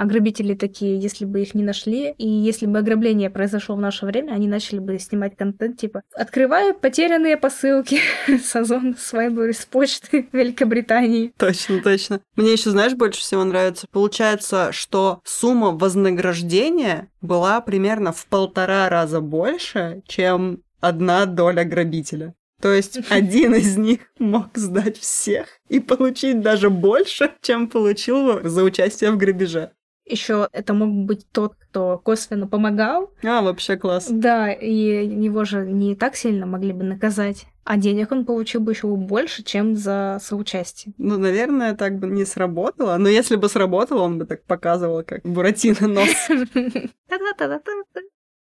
А 0.00 0.06
грабители 0.06 0.54
такие, 0.54 0.98
если 0.98 1.26
бы 1.26 1.42
их 1.42 1.54
не 1.54 1.62
нашли, 1.62 2.14
и 2.16 2.26
если 2.26 2.64
бы 2.64 2.78
ограбление 2.78 3.28
произошло 3.28 3.76
в 3.76 3.80
наше 3.80 4.06
время, 4.06 4.32
они 4.32 4.48
начали 4.48 4.78
бы 4.78 4.98
снимать 4.98 5.36
контент 5.36 5.78
типа 5.78 6.00
«Открываю 6.14 6.74
потерянные 6.74 7.36
посылки 7.36 8.00
с 8.26 8.56
Озон 8.56 8.96
Свайбури 8.98 9.52
с 9.52 9.66
почты 9.66 10.26
Великобритании». 10.32 11.34
Точно, 11.36 11.82
точно. 11.82 12.22
Мне 12.34 12.52
еще, 12.52 12.70
знаешь, 12.70 12.94
больше 12.94 13.20
всего 13.20 13.44
нравится. 13.44 13.86
Получается, 13.92 14.72
что 14.72 15.20
сумма 15.22 15.72
вознаграждения 15.72 17.10
была 17.20 17.60
примерно 17.60 18.12
в 18.12 18.24
полтора 18.24 18.88
раза 18.88 19.20
больше, 19.20 20.00
чем 20.06 20.62
одна 20.80 21.26
доля 21.26 21.64
грабителя. 21.64 22.32
То 22.60 22.72
есть 22.72 23.00
один 23.10 23.54
из 23.54 23.76
них 23.76 24.00
мог 24.18 24.48
сдать 24.54 24.98
всех 24.98 25.46
и 25.68 25.80
получить 25.80 26.40
даже 26.40 26.70
больше, 26.70 27.32
чем 27.40 27.68
получил 27.68 28.46
за 28.48 28.62
участие 28.62 29.10
в 29.10 29.16
грабеже. 29.16 29.72
Еще 30.04 30.48
это 30.52 30.74
мог 30.74 30.90
быть 31.06 31.26
тот, 31.30 31.54
кто 31.54 31.98
косвенно 31.98 32.48
помогал. 32.48 33.12
А, 33.22 33.42
вообще 33.42 33.76
класс. 33.76 34.08
Да, 34.10 34.50
и 34.50 35.06
его 35.06 35.44
же 35.44 35.64
не 35.64 35.94
так 35.94 36.16
сильно 36.16 36.46
могли 36.46 36.72
бы 36.72 36.82
наказать. 36.82 37.46
А 37.64 37.76
денег 37.76 38.10
он 38.10 38.24
получил 38.24 38.60
бы 38.60 38.72
еще 38.72 38.88
больше, 38.88 39.44
чем 39.44 39.76
за 39.76 40.18
соучастие. 40.20 40.94
Ну, 40.98 41.18
наверное, 41.18 41.76
так 41.76 42.00
бы 42.00 42.08
не 42.08 42.24
сработало. 42.24 42.96
Но 42.96 43.08
если 43.08 43.36
бы 43.36 43.48
сработало, 43.48 44.02
он 44.02 44.18
бы 44.18 44.24
так 44.24 44.42
показывал, 44.44 45.04
как 45.04 45.22
Буратино 45.22 45.86
нос. 45.86 46.08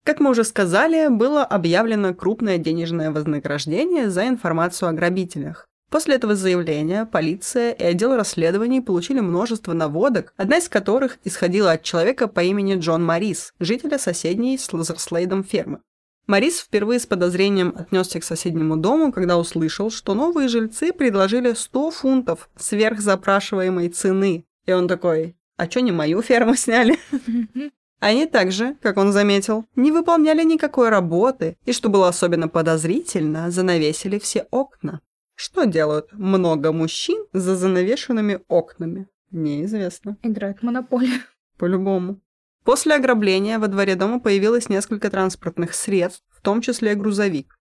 Как 0.05 0.21
мы 0.21 0.31
уже 0.31 0.45
сказали, 0.45 1.09
было 1.09 1.45
объявлено 1.45 2.15
крупное 2.15 2.59
денежное 2.59 3.11
вознаграждение 3.11 4.11
за 4.11 4.27
информацию 4.27 4.89
о 4.89 4.93
грабителях. 4.93 5.69
После 5.91 6.17
этого 6.17 6.35
заявления 6.35 7.07
полиция 7.07 7.73
и 7.73 7.83
отдел 7.83 8.15
расследований 8.15 8.83
получили 8.83 9.21
множество 9.21 9.73
наводок, 9.73 10.35
одна 10.37 10.59
из 10.59 10.69
которых 10.69 11.19
исходила 11.25 11.73
от 11.73 11.83
человека 11.83 12.29
по 12.29 12.41
имени 12.41 12.75
Джон 12.77 13.05
Марис, 13.05 13.55
жителя 13.59 13.99
соседней 13.99 14.59
с 14.59 14.71
Лазерслейдом 14.73 15.45
фермы. 15.45 15.81
Марис 16.27 16.61
впервые 16.61 17.01
с 17.01 17.07
подозрением 17.07 17.73
отнесся 17.75 18.21
к 18.21 18.25
соседнему 18.25 18.77
дому, 18.77 19.13
когда 19.13 19.39
услышал, 19.39 19.91
что 19.91 20.13
новые 20.13 20.49
жильцы 20.49 20.93
предложили 20.93 21.55
100 21.55 21.91
фунтов 21.91 22.51
сверх 22.55 23.01
запрашиваемой 23.01 23.89
цены. 23.89 24.45
И 24.67 24.73
он 24.73 24.89
такой, 24.89 25.37
а 25.57 25.67
чё 25.67 25.81
не 25.81 25.91
мою 25.91 26.21
ферму 26.21 26.55
сняли? 26.55 26.99
Они 28.01 28.27
также, 28.27 28.77
как 28.81 28.97
он 28.97 29.13
заметил, 29.13 29.67
не 29.75 29.91
выполняли 29.91 30.45
никакой 30.45 30.89
работы, 30.89 31.57
и, 31.65 31.73
что 31.73 31.89
было 31.89 32.09
особенно 32.09 32.49
подозрительно, 32.49 33.51
занавесили 33.51 34.19
все 34.19 34.47
окна. 34.51 35.01
Что 35.35 35.65
делают 35.65 36.13
много 36.13 36.73
мужчин 36.73 37.27
за 37.33 37.57
занавешенными 37.57 38.41
окнами? 38.49 39.09
Неизвестно. 39.31 40.17
Играют 40.23 40.61
в 40.61 40.63
монополию. 40.63 41.21
По-любому. 41.59 42.21
После 42.65 42.95
ограбления 42.95 43.59
во 43.59 43.69
дворе 43.69 43.95
дома 43.95 44.21
появилось 44.21 44.69
несколько 44.69 45.11
транспортных 45.11 45.75
средств, 45.75 46.25
в 46.29 46.41
том 46.41 46.61
числе 46.61 46.95
грузовик. 46.95 47.59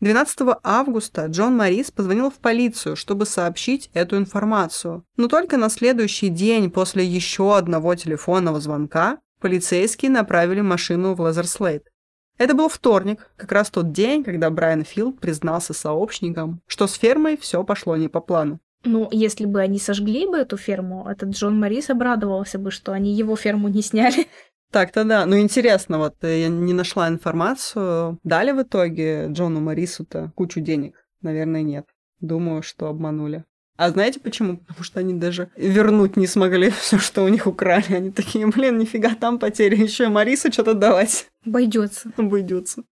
12 0.00 0.58
августа 0.62 1.26
Джон 1.26 1.56
Моррис 1.56 1.90
позвонил 1.90 2.30
в 2.30 2.38
полицию, 2.38 2.94
чтобы 2.94 3.26
сообщить 3.26 3.90
эту 3.94 4.16
информацию. 4.16 5.04
Но 5.16 5.28
только 5.28 5.56
на 5.56 5.68
следующий 5.68 6.28
день 6.28 6.70
после 6.70 7.04
еще 7.04 7.56
одного 7.56 7.94
телефонного 7.94 8.60
звонка 8.60 9.18
полицейские 9.38 10.10
направили 10.10 10.60
машину 10.60 11.14
в 11.14 11.20
Лазерслейд. 11.20 11.84
Это 12.38 12.54
был 12.54 12.68
вторник, 12.68 13.30
как 13.36 13.50
раз 13.52 13.70
тот 13.70 13.92
день, 13.92 14.22
когда 14.22 14.48
Брайан 14.50 14.84
Филд 14.84 15.18
признался 15.18 15.74
сообщникам, 15.74 16.60
что 16.66 16.86
с 16.86 16.94
фермой 16.94 17.36
все 17.36 17.64
пошло 17.64 17.96
не 17.96 18.08
по 18.08 18.20
плану. 18.20 18.60
Ну, 18.84 19.08
если 19.10 19.44
бы 19.44 19.60
они 19.60 19.80
сожгли 19.80 20.26
бы 20.26 20.36
эту 20.38 20.56
ферму, 20.56 21.08
этот 21.08 21.30
Джон 21.30 21.58
Моррис 21.58 21.90
обрадовался 21.90 22.58
бы, 22.58 22.70
что 22.70 22.92
они 22.92 23.12
его 23.12 23.34
ферму 23.34 23.68
не 23.68 23.82
сняли. 23.82 24.28
Так-то 24.70 25.04
да. 25.04 25.26
Ну, 25.26 25.38
интересно, 25.38 25.98
вот 25.98 26.14
э, 26.22 26.42
я 26.42 26.48
не 26.48 26.74
нашла 26.74 27.08
информацию. 27.08 28.18
Дали 28.22 28.52
в 28.52 28.62
итоге 28.62 29.28
Джону 29.30 29.60
Моррису-то 29.60 30.30
кучу 30.36 30.60
денег? 30.60 30.94
Наверное, 31.22 31.62
нет. 31.62 31.86
Думаю, 32.20 32.62
что 32.62 32.86
обманули. 32.86 33.44
А 33.78 33.90
знаете 33.90 34.18
почему? 34.18 34.56
Потому 34.56 34.82
что 34.82 34.98
они 34.98 35.14
даже 35.14 35.50
вернуть 35.56 36.16
не 36.16 36.26
смогли 36.26 36.70
все, 36.78 36.98
что 36.98 37.22
у 37.22 37.28
них 37.28 37.46
украли. 37.46 37.94
Они 37.94 38.10
такие, 38.10 38.44
блин, 38.48 38.76
нифига 38.76 39.14
там 39.14 39.38
потери, 39.38 39.76
еще 39.76 40.04
и 40.04 40.08
Марису 40.08 40.52
что-то 40.52 40.74
давать. 40.74 41.28
Обойдется. 41.46 42.10
Обойдется. 42.16 42.82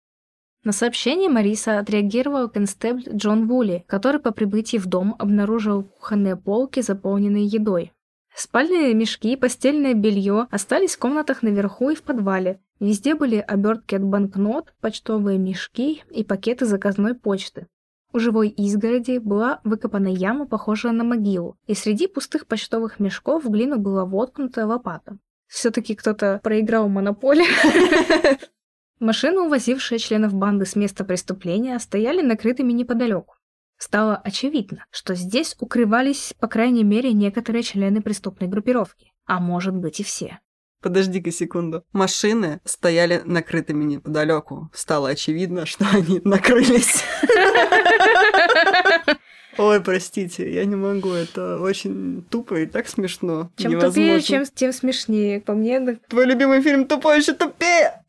На 0.62 0.72
сообщение 0.72 1.28
Мариса 1.28 1.80
отреагировал 1.80 2.48
констебль 2.48 3.02
Джон 3.12 3.48
Вули, 3.48 3.84
который 3.88 4.20
по 4.20 4.30
прибытии 4.30 4.78
в 4.78 4.86
дом 4.86 5.16
обнаружил 5.18 5.82
кухонные 5.82 6.36
полки, 6.36 6.80
заполненные 6.80 7.46
едой. 7.46 7.92
Спальные 8.34 8.94
мешки 8.94 9.32
и 9.32 9.36
постельное 9.36 9.94
белье 9.94 10.46
остались 10.50 10.94
в 10.94 10.98
комнатах 10.98 11.42
наверху 11.42 11.90
и 11.90 11.96
в 11.96 12.02
подвале. 12.02 12.60
Везде 12.78 13.16
были 13.16 13.36
обертки 13.36 13.96
от 13.96 14.02
банкнот, 14.04 14.72
почтовые 14.80 15.38
мешки 15.38 16.02
и 16.10 16.22
пакеты 16.22 16.64
заказной 16.66 17.14
почты. 17.14 17.66
У 18.16 18.18
живой 18.18 18.48
изгороди 18.48 19.18
была 19.18 19.60
выкопана 19.62 20.08
яма, 20.08 20.46
похожая 20.46 20.94
на 20.94 21.04
могилу, 21.04 21.58
и 21.66 21.74
среди 21.74 22.06
пустых 22.06 22.46
почтовых 22.46 22.98
мешков 22.98 23.44
в 23.44 23.50
глину 23.50 23.78
была 23.78 24.06
воткнута 24.06 24.64
лопата. 24.64 25.18
Все-таки 25.48 25.94
кто-то 25.94 26.40
проиграл 26.42 26.88
монополию. 26.88 27.44
Машины, 29.00 29.42
увозившие 29.42 29.98
членов 29.98 30.32
банды 30.32 30.64
с 30.64 30.76
места 30.76 31.04
преступления, 31.04 31.78
стояли 31.78 32.22
накрытыми 32.22 32.72
неподалеку. 32.72 33.34
Стало 33.76 34.16
очевидно, 34.16 34.86
что 34.90 35.14
здесь 35.14 35.54
укрывались, 35.60 36.32
по 36.40 36.48
крайней 36.48 36.84
мере, 36.84 37.12
некоторые 37.12 37.62
члены 37.62 38.00
преступной 38.00 38.48
группировки, 38.48 39.12
а 39.26 39.40
может 39.40 39.76
быть 39.76 40.00
и 40.00 40.02
все. 40.02 40.40
Подожди-ка 40.86 41.32
секунду. 41.32 41.82
Машины 41.92 42.60
стояли 42.64 43.20
накрытыми 43.24 43.82
неподалеку. 43.82 44.70
Стало 44.72 45.08
очевидно, 45.08 45.66
что 45.66 45.84
они 45.92 46.20
накрылись. 46.22 47.02
Ой, 49.58 49.80
простите, 49.80 50.48
я 50.48 50.64
не 50.64 50.76
могу, 50.76 51.10
это 51.10 51.58
очень 51.58 52.22
тупо 52.30 52.60
и 52.60 52.66
так 52.66 52.86
смешно. 52.86 53.50
Чем 53.56 53.72
Невозможно. 53.72 54.02
тупее, 54.04 54.22
чем, 54.22 54.44
тем 54.54 54.72
смешнее. 54.72 55.40
По 55.40 55.54
мне... 55.54 55.80
Да... 55.80 55.96
Твой 56.08 56.26
любимый 56.26 56.62
фильм 56.62 56.86
«Тупой 56.86 57.18
еще 57.18 57.32
тупее». 57.32 58.04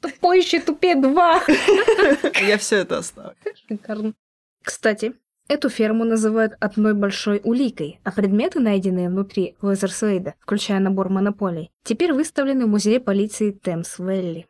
«Тупой 0.00 0.38
еще 0.38 0.60
тупее 0.60 0.94
2». 0.94 2.46
Я 2.46 2.56
все 2.56 2.76
это 2.76 2.96
оставлю. 2.96 3.36
Шикарно. 3.68 4.14
Кстати, 4.62 5.12
Эту 5.46 5.68
ферму 5.68 6.04
называют 6.04 6.54
одной 6.58 6.94
большой 6.94 7.40
уликой, 7.44 8.00
а 8.02 8.12
предметы, 8.12 8.60
найденные 8.60 9.10
внутри 9.10 9.56
Лазерсвейда, 9.60 10.34
включая 10.40 10.80
набор 10.80 11.10
монополий, 11.10 11.70
теперь 11.82 12.14
выставлены 12.14 12.64
в 12.64 12.70
музее 12.70 12.98
полиции 12.98 13.50
Темс-Вэлли. 13.50 14.46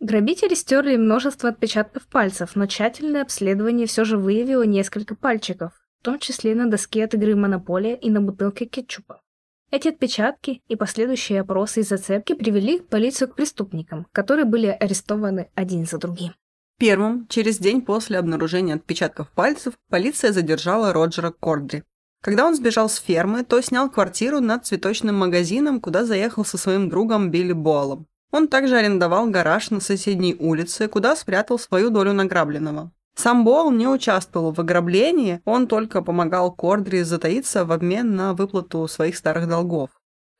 Грабители 0.00 0.52
стерли 0.52 0.96
множество 0.96 1.48
отпечатков 1.48 2.06
пальцев, 2.08 2.56
но 2.56 2.66
тщательное 2.66 3.22
обследование 3.22 3.86
все 3.86 4.04
же 4.04 4.18
выявило 4.18 4.64
несколько 4.64 5.14
пальчиков, 5.14 5.72
в 6.00 6.04
том 6.04 6.18
числе 6.18 6.54
на 6.54 6.68
доске 6.68 7.04
от 7.04 7.14
игры 7.14 7.34
Монополия 7.34 7.96
и 7.96 8.10
на 8.10 8.20
бутылке 8.20 8.66
кетчупа. 8.66 9.22
Эти 9.70 9.88
отпечатки 9.88 10.62
и 10.68 10.76
последующие 10.76 11.40
опросы 11.40 11.80
и 11.80 11.84
зацепки 11.84 12.34
привели 12.34 12.80
полицию 12.80 13.28
к 13.28 13.34
преступникам, 13.34 14.06
которые 14.12 14.44
были 14.44 14.66
арестованы 14.66 15.48
один 15.54 15.86
за 15.86 15.96
другим. 15.96 16.34
Первым, 16.78 17.26
через 17.28 17.58
день 17.58 17.82
после 17.82 18.18
обнаружения 18.18 18.74
отпечатков 18.74 19.30
пальцев, 19.30 19.74
полиция 19.90 20.32
задержала 20.32 20.92
Роджера 20.92 21.30
Кордри. 21.30 21.84
Когда 22.20 22.46
он 22.46 22.56
сбежал 22.56 22.88
с 22.88 22.96
фермы, 22.96 23.44
то 23.44 23.60
снял 23.60 23.90
квартиру 23.90 24.40
над 24.40 24.66
цветочным 24.66 25.14
магазином, 25.14 25.80
куда 25.80 26.04
заехал 26.04 26.44
со 26.44 26.58
своим 26.58 26.88
другом 26.88 27.30
Билли 27.30 27.52
Боалом. 27.52 28.06
Он 28.32 28.48
также 28.48 28.76
арендовал 28.76 29.28
гараж 29.30 29.70
на 29.70 29.80
соседней 29.80 30.34
улице, 30.34 30.88
куда 30.88 31.14
спрятал 31.14 31.58
свою 31.58 31.90
долю 31.90 32.12
награбленного. 32.12 32.90
Сам 33.14 33.44
Боал 33.44 33.70
не 33.70 33.86
участвовал 33.86 34.52
в 34.52 34.58
ограблении, 34.58 35.40
он 35.44 35.68
только 35.68 36.02
помогал 36.02 36.50
Кордри 36.50 37.02
затаиться 37.02 37.64
в 37.64 37.70
обмен 37.70 38.16
на 38.16 38.34
выплату 38.34 38.88
своих 38.88 39.16
старых 39.16 39.48
долгов. 39.48 39.90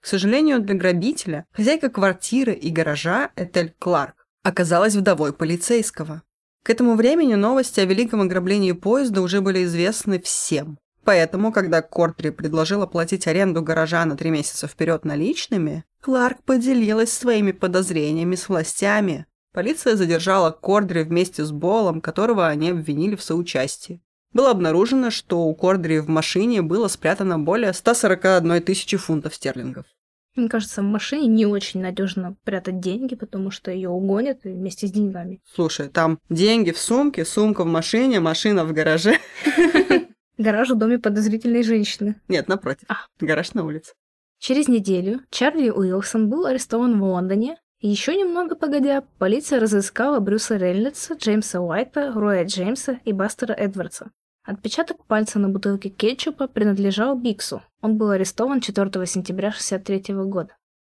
К 0.00 0.06
сожалению 0.06 0.60
для 0.60 0.74
грабителя, 0.74 1.46
хозяйка 1.52 1.88
квартиры 1.88 2.52
и 2.52 2.70
гаража 2.70 3.30
Этель 3.36 3.72
Кларк 3.78 4.23
оказалась 4.44 4.94
вдовой 4.94 5.32
полицейского. 5.32 6.22
К 6.62 6.70
этому 6.70 6.94
времени 6.94 7.34
новости 7.34 7.80
о 7.80 7.84
великом 7.84 8.20
ограблении 8.20 8.72
поезда 8.72 9.22
уже 9.22 9.40
были 9.40 9.64
известны 9.64 10.20
всем. 10.20 10.78
Поэтому, 11.02 11.52
когда 11.52 11.82
Кортри 11.82 12.30
предложил 12.30 12.82
оплатить 12.82 13.26
аренду 13.26 13.62
гаража 13.62 14.04
на 14.04 14.16
три 14.16 14.30
месяца 14.30 14.68
вперед 14.68 15.04
наличными, 15.04 15.84
Кларк 16.00 16.42
поделилась 16.44 17.12
своими 17.12 17.52
подозрениями 17.52 18.36
с 18.36 18.48
властями. 18.48 19.26
Полиция 19.52 19.96
задержала 19.96 20.50
Кордри 20.50 21.02
вместе 21.02 21.44
с 21.44 21.50
Болом, 21.50 22.00
которого 22.00 22.46
они 22.46 22.70
обвинили 22.70 23.16
в 23.16 23.22
соучастии. 23.22 24.02
Было 24.32 24.50
обнаружено, 24.50 25.10
что 25.10 25.42
у 25.42 25.54
Кордри 25.54 26.00
в 26.00 26.08
машине 26.08 26.60
было 26.60 26.88
спрятано 26.88 27.38
более 27.38 27.72
141 27.72 28.62
тысячи 28.62 28.96
фунтов 28.96 29.34
стерлингов. 29.34 29.86
Мне 30.36 30.48
кажется, 30.48 30.82
в 30.82 30.84
машине 30.84 31.28
не 31.28 31.46
очень 31.46 31.80
надежно 31.80 32.36
прятать 32.44 32.80
деньги, 32.80 33.14
потому 33.14 33.50
что 33.50 33.70
ее 33.70 33.88
угонят 33.88 34.42
вместе 34.42 34.88
с 34.88 34.90
деньгами. 34.90 35.40
Слушай, 35.54 35.88
там 35.88 36.18
деньги 36.28 36.72
в 36.72 36.78
сумке, 36.78 37.24
сумка 37.24 37.62
в 37.62 37.66
машине, 37.66 38.18
машина 38.18 38.64
в 38.64 38.72
гараже. 38.72 39.18
Гараж 40.38 40.70
в 40.70 40.74
доме 40.76 40.98
подозрительной 40.98 41.62
женщины. 41.62 42.20
Нет, 42.26 42.48
напротив. 42.48 42.86
А. 42.88 43.06
Гараж 43.20 43.54
на 43.54 43.64
улице. 43.64 43.92
Через 44.40 44.66
неделю 44.66 45.20
Чарли 45.30 45.70
Уилсон 45.70 46.28
был 46.28 46.46
арестован 46.46 46.98
в 46.98 47.04
Лондоне, 47.04 47.56
и 47.78 47.88
еще 47.88 48.16
немного 48.16 48.56
погодя, 48.56 49.04
полиция 49.18 49.60
разыскала 49.60 50.18
Брюса 50.18 50.56
Рейнольдса, 50.56 51.14
Джеймса 51.14 51.60
Уайта, 51.60 52.12
Роя 52.12 52.44
Джеймса 52.44 52.98
и 53.04 53.12
Бастера 53.12 53.52
Эдвардса. 53.52 54.10
Отпечаток 54.44 55.06
пальца 55.06 55.38
на 55.38 55.48
бутылке 55.48 55.88
кетчупа 55.88 56.48
принадлежал 56.48 57.16
Биксу. 57.16 57.62
Он 57.80 57.96
был 57.96 58.10
арестован 58.10 58.60
4 58.60 59.06
сентября 59.06 59.48
1963 59.48 60.14
года. 60.14 60.56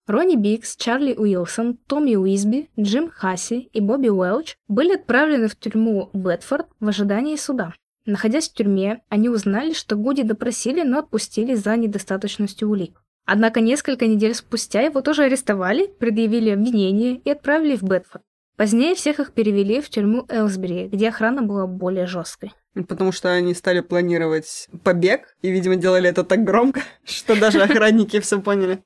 Ронни 0.08 0.34
Бикс, 0.34 0.76
Чарли 0.76 1.14
Уилсон, 1.14 1.78
Томми 1.86 2.16
Уизби, 2.16 2.70
Джим 2.78 3.08
Хасси 3.08 3.70
и 3.72 3.80
Бобби 3.80 4.08
Уэлч 4.08 4.56
были 4.66 4.94
отправлены 4.94 5.48
в 5.48 5.56
тюрьму 5.56 6.10
Бетфорд 6.12 6.66
в 6.80 6.88
ожидании 6.88 7.36
суда. 7.36 7.72
Находясь 8.04 8.48
в 8.48 8.54
тюрьме, 8.54 9.02
они 9.08 9.28
узнали, 9.28 9.72
что 9.72 9.96
Гуди 9.96 10.22
допросили, 10.22 10.82
но 10.82 10.98
отпустили 10.98 11.54
за 11.54 11.76
недостаточностью 11.76 12.68
улик. 12.68 13.02
Однако 13.24 13.60
несколько 13.60 14.06
недель 14.06 14.34
спустя 14.34 14.82
его 14.82 15.00
тоже 15.02 15.24
арестовали, 15.24 15.86
предъявили 15.86 16.50
обвинение 16.50 17.16
и 17.16 17.30
отправили 17.30 17.76
в 17.76 17.82
Бетфорд. 17.82 18.22
Позднее 18.56 18.94
всех 18.94 19.20
их 19.20 19.32
перевели 19.32 19.80
в 19.80 19.90
тюрьму 19.90 20.24
Элсбери, 20.28 20.88
где 20.88 21.08
охрана 21.08 21.42
была 21.42 21.66
более 21.66 22.06
жесткой. 22.06 22.52
Потому 22.84 23.10
что 23.10 23.32
они 23.32 23.54
стали 23.54 23.80
планировать 23.80 24.68
побег, 24.84 25.36
и, 25.42 25.50
видимо, 25.50 25.76
делали 25.76 26.10
это 26.10 26.24
так 26.24 26.44
громко, 26.44 26.82
что 27.04 27.38
даже 27.38 27.62
охранники 27.62 28.20
все 28.20 28.40
поняли. 28.40 28.82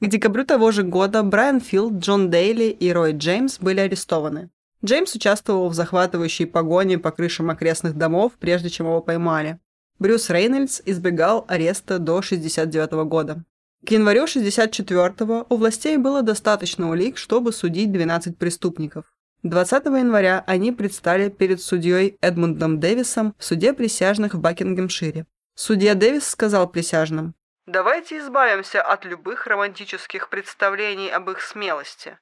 К 0.00 0.06
декабрю 0.06 0.44
того 0.44 0.72
же 0.72 0.82
года 0.82 1.22
Брайан 1.22 1.60
Филд, 1.60 1.94
Джон 1.94 2.30
Дейли 2.30 2.64
и 2.64 2.92
Рой 2.92 3.12
Джеймс 3.12 3.58
были 3.58 3.80
арестованы. 3.80 4.50
Джеймс 4.84 5.14
участвовал 5.14 5.68
в 5.68 5.74
захватывающей 5.74 6.46
погоне 6.46 6.98
по 6.98 7.10
крышам 7.10 7.50
окрестных 7.50 7.96
домов, 7.96 8.32
прежде 8.38 8.68
чем 8.68 8.86
его 8.86 9.00
поймали. 9.00 9.58
Брюс 9.98 10.28
Рейнольдс 10.28 10.82
избегал 10.84 11.46
ареста 11.48 11.98
до 11.98 12.20
69 12.20 13.08
года. 13.08 13.44
К 13.86 13.92
январю 13.92 14.24
64-го 14.24 15.46
у 15.48 15.56
властей 15.56 15.96
было 15.96 16.22
достаточно 16.22 16.90
улик, 16.90 17.16
чтобы 17.16 17.52
судить 17.52 17.92
12 17.92 18.36
преступников. 18.36 19.06
20 19.48 19.84
января 19.86 20.44
они 20.46 20.72
предстали 20.72 21.28
перед 21.28 21.60
судьей 21.60 22.16
Эдмундом 22.20 22.80
Дэвисом 22.80 23.34
в 23.38 23.44
суде 23.44 23.72
присяжных 23.72 24.34
в 24.34 24.40
Бакингемшире. 24.40 25.26
Судья 25.54 25.94
Дэвис 25.94 26.28
сказал 26.28 26.68
присяжным, 26.68 27.34
Давайте 27.66 28.18
избавимся 28.18 28.80
от 28.80 29.04
любых 29.04 29.48
романтических 29.48 30.28
представлений 30.28 31.10
об 31.10 31.30
их 31.30 31.40
смелости. 31.40 32.16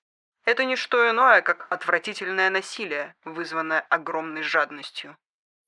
Это 0.46 0.64
не 0.64 0.74
что 0.74 1.10
иное, 1.10 1.42
как 1.42 1.66
отвратительное 1.68 2.48
насилие, 2.48 3.14
вызванное 3.26 3.80
огромной 3.90 4.42
жадностью. 4.42 5.18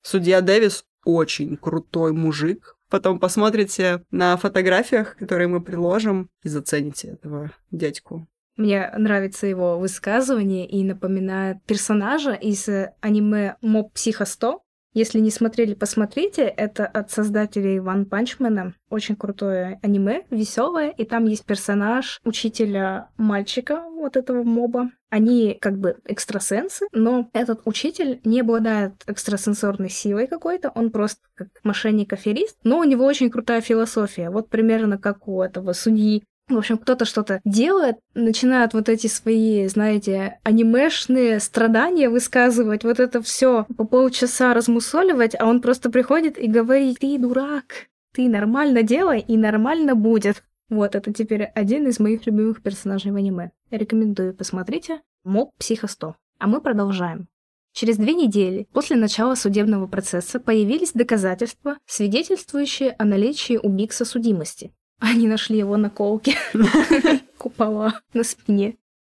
Судья 0.01 0.41
Дэвис 0.41 0.83
очень 1.03 1.57
крутой 1.57 2.11
мужик. 2.11 2.75
Потом 2.89 3.19
посмотрите 3.19 4.03
на 4.09 4.35
фотографиях, 4.37 5.15
которые 5.15 5.47
мы 5.47 5.61
приложим, 5.61 6.29
и 6.41 6.49
зацените 6.49 7.09
этого 7.09 7.51
дядьку. 7.69 8.27
Мне 8.57 8.91
нравится 8.97 9.47
его 9.47 9.77
высказывание 9.77 10.67
и 10.67 10.83
напоминает 10.83 11.57
персонажа 11.65 12.33
из 12.33 12.67
аниме 13.01 13.55
Моб 13.61 13.93
Психо 13.93 14.25
100, 14.25 14.61
если 14.97 15.19
не 15.19 15.29
смотрели, 15.29 15.75
посмотрите. 15.75 16.41
Это 16.45 16.87
от 16.87 17.11
создателей 17.11 17.79
Ван 17.79 18.07
Панчмена. 18.07 18.73
Очень 18.89 19.15
крутое 19.15 19.79
аниме, 19.83 20.23
веселое. 20.31 20.89
И 20.89 21.05
там 21.05 21.25
есть 21.25 21.45
персонаж 21.45 22.19
учителя 22.23 23.11
мальчика, 23.15 23.83
вот 23.83 24.17
этого 24.17 24.41
моба. 24.41 24.89
Они 25.11 25.55
как 25.61 25.77
бы 25.77 25.97
экстрасенсы, 26.05 26.87
но 26.93 27.29
этот 27.33 27.61
учитель 27.65 28.21
не 28.23 28.41
обладает 28.41 28.93
экстрасенсорной 29.05 29.91
силой 29.91 30.25
какой-то, 30.25 30.71
он 30.73 30.89
просто 30.89 31.21
как 31.35 31.49
мошенник-аферист, 31.63 32.57
но 32.63 32.79
у 32.79 32.83
него 32.83 33.05
очень 33.05 33.29
крутая 33.29 33.61
философия. 33.61 34.31
Вот 34.31 34.49
примерно 34.49 34.97
как 34.97 35.27
у 35.27 35.43
этого 35.43 35.73
судьи 35.73 36.23
в 36.49 36.57
общем, 36.57 36.77
кто-то 36.77 37.05
что-то 37.05 37.41
делает, 37.43 37.97
начинают 38.13 38.73
вот 38.73 38.89
эти 38.89 39.07
свои, 39.07 39.67
знаете, 39.67 40.39
анимешные 40.43 41.39
страдания 41.39 42.09
высказывать, 42.09 42.83
вот 42.83 42.99
это 42.99 43.21
все 43.21 43.65
по 43.75 43.85
полчаса 43.85 44.53
размусоливать, 44.53 45.35
а 45.37 45.45
он 45.45 45.61
просто 45.61 45.89
приходит 45.89 46.37
и 46.37 46.47
говорит, 46.47 46.99
ты 46.99 47.17
дурак, 47.17 47.87
ты 48.13 48.29
нормально 48.29 48.83
делай, 48.83 49.19
и 49.19 49.37
нормально 49.37 49.95
будет. 49.95 50.43
Вот, 50.69 50.95
это 50.95 51.13
теперь 51.13 51.43
один 51.43 51.87
из 51.87 51.99
моих 51.99 52.25
любимых 52.25 52.61
персонажей 52.61 53.11
в 53.11 53.15
аниме. 53.15 53.51
Рекомендую, 53.71 54.33
посмотрите. 54.33 55.01
Моб 55.23 55.51
Психо 55.57 55.87
100. 55.87 56.15
А 56.39 56.47
мы 56.47 56.61
продолжаем. 56.61 57.27
Через 57.73 57.97
две 57.97 58.13
недели 58.13 58.67
после 58.73 58.95
начала 58.95 59.35
судебного 59.35 59.87
процесса 59.87 60.39
появились 60.39 60.93
доказательства, 60.93 61.77
свидетельствующие 61.85 62.95
о 62.97 63.05
наличии 63.05 63.59
у 63.61 63.69
Бикса 63.69 64.03
судимости. 64.03 64.73
Они 64.99 65.27
нашли 65.27 65.57
его 65.57 65.77
на 65.77 65.89
колке 65.89 66.35
купола 67.37 68.01
на 68.13 68.23
спине. 68.23 68.77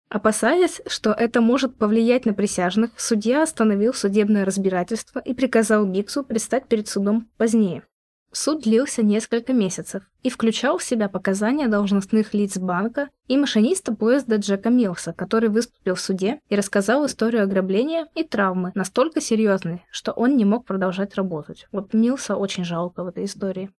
Опасаясь, 0.10 0.82
что 0.88 1.12
это 1.12 1.42
может 1.42 1.76
повлиять 1.76 2.26
на 2.26 2.34
присяжных, 2.34 2.92
судья 2.96 3.44
остановил 3.44 3.94
судебное 3.94 4.46
разбирательство 4.46 5.20
и 5.20 5.34
приказал 5.34 5.86
Биксу 5.86 6.24
предстать 6.24 6.68
перед 6.68 6.88
судом 6.88 7.28
позднее. 7.38 7.84
Суд 8.32 8.64
длился 8.64 9.04
несколько 9.04 9.54
месяцев 9.54 10.04
и 10.22 10.30
включал 10.30 10.78
в 10.78 10.84
себя 10.84 11.10
показания 11.10 11.68
должностных 11.68 12.34
лиц 12.34 12.58
банка 12.58 13.10
и 13.28 13.38
машиниста 13.38 13.96
поезда 13.96 14.36
Джека 14.36 14.70
Милса, 14.70 15.14
который 15.14 15.50
выступил 15.50 15.96
в 15.96 16.02
суде 16.02 16.42
и 16.50 16.56
рассказал 16.56 17.06
историю 17.06 17.44
ограбления 17.44 18.08
и 18.16 18.24
травмы, 18.24 18.72
настолько 18.76 19.22
серьезные, 19.22 19.84
что 19.92 20.12
он 20.12 20.36
не 20.38 20.46
мог 20.46 20.66
продолжать 20.66 21.16
работать. 21.16 21.68
Вот 21.72 21.94
Милса 21.94 22.36
очень 22.36 22.66
жалко 22.66 23.04
в 23.04 23.08
этой 23.08 23.26
истории. 23.26 23.72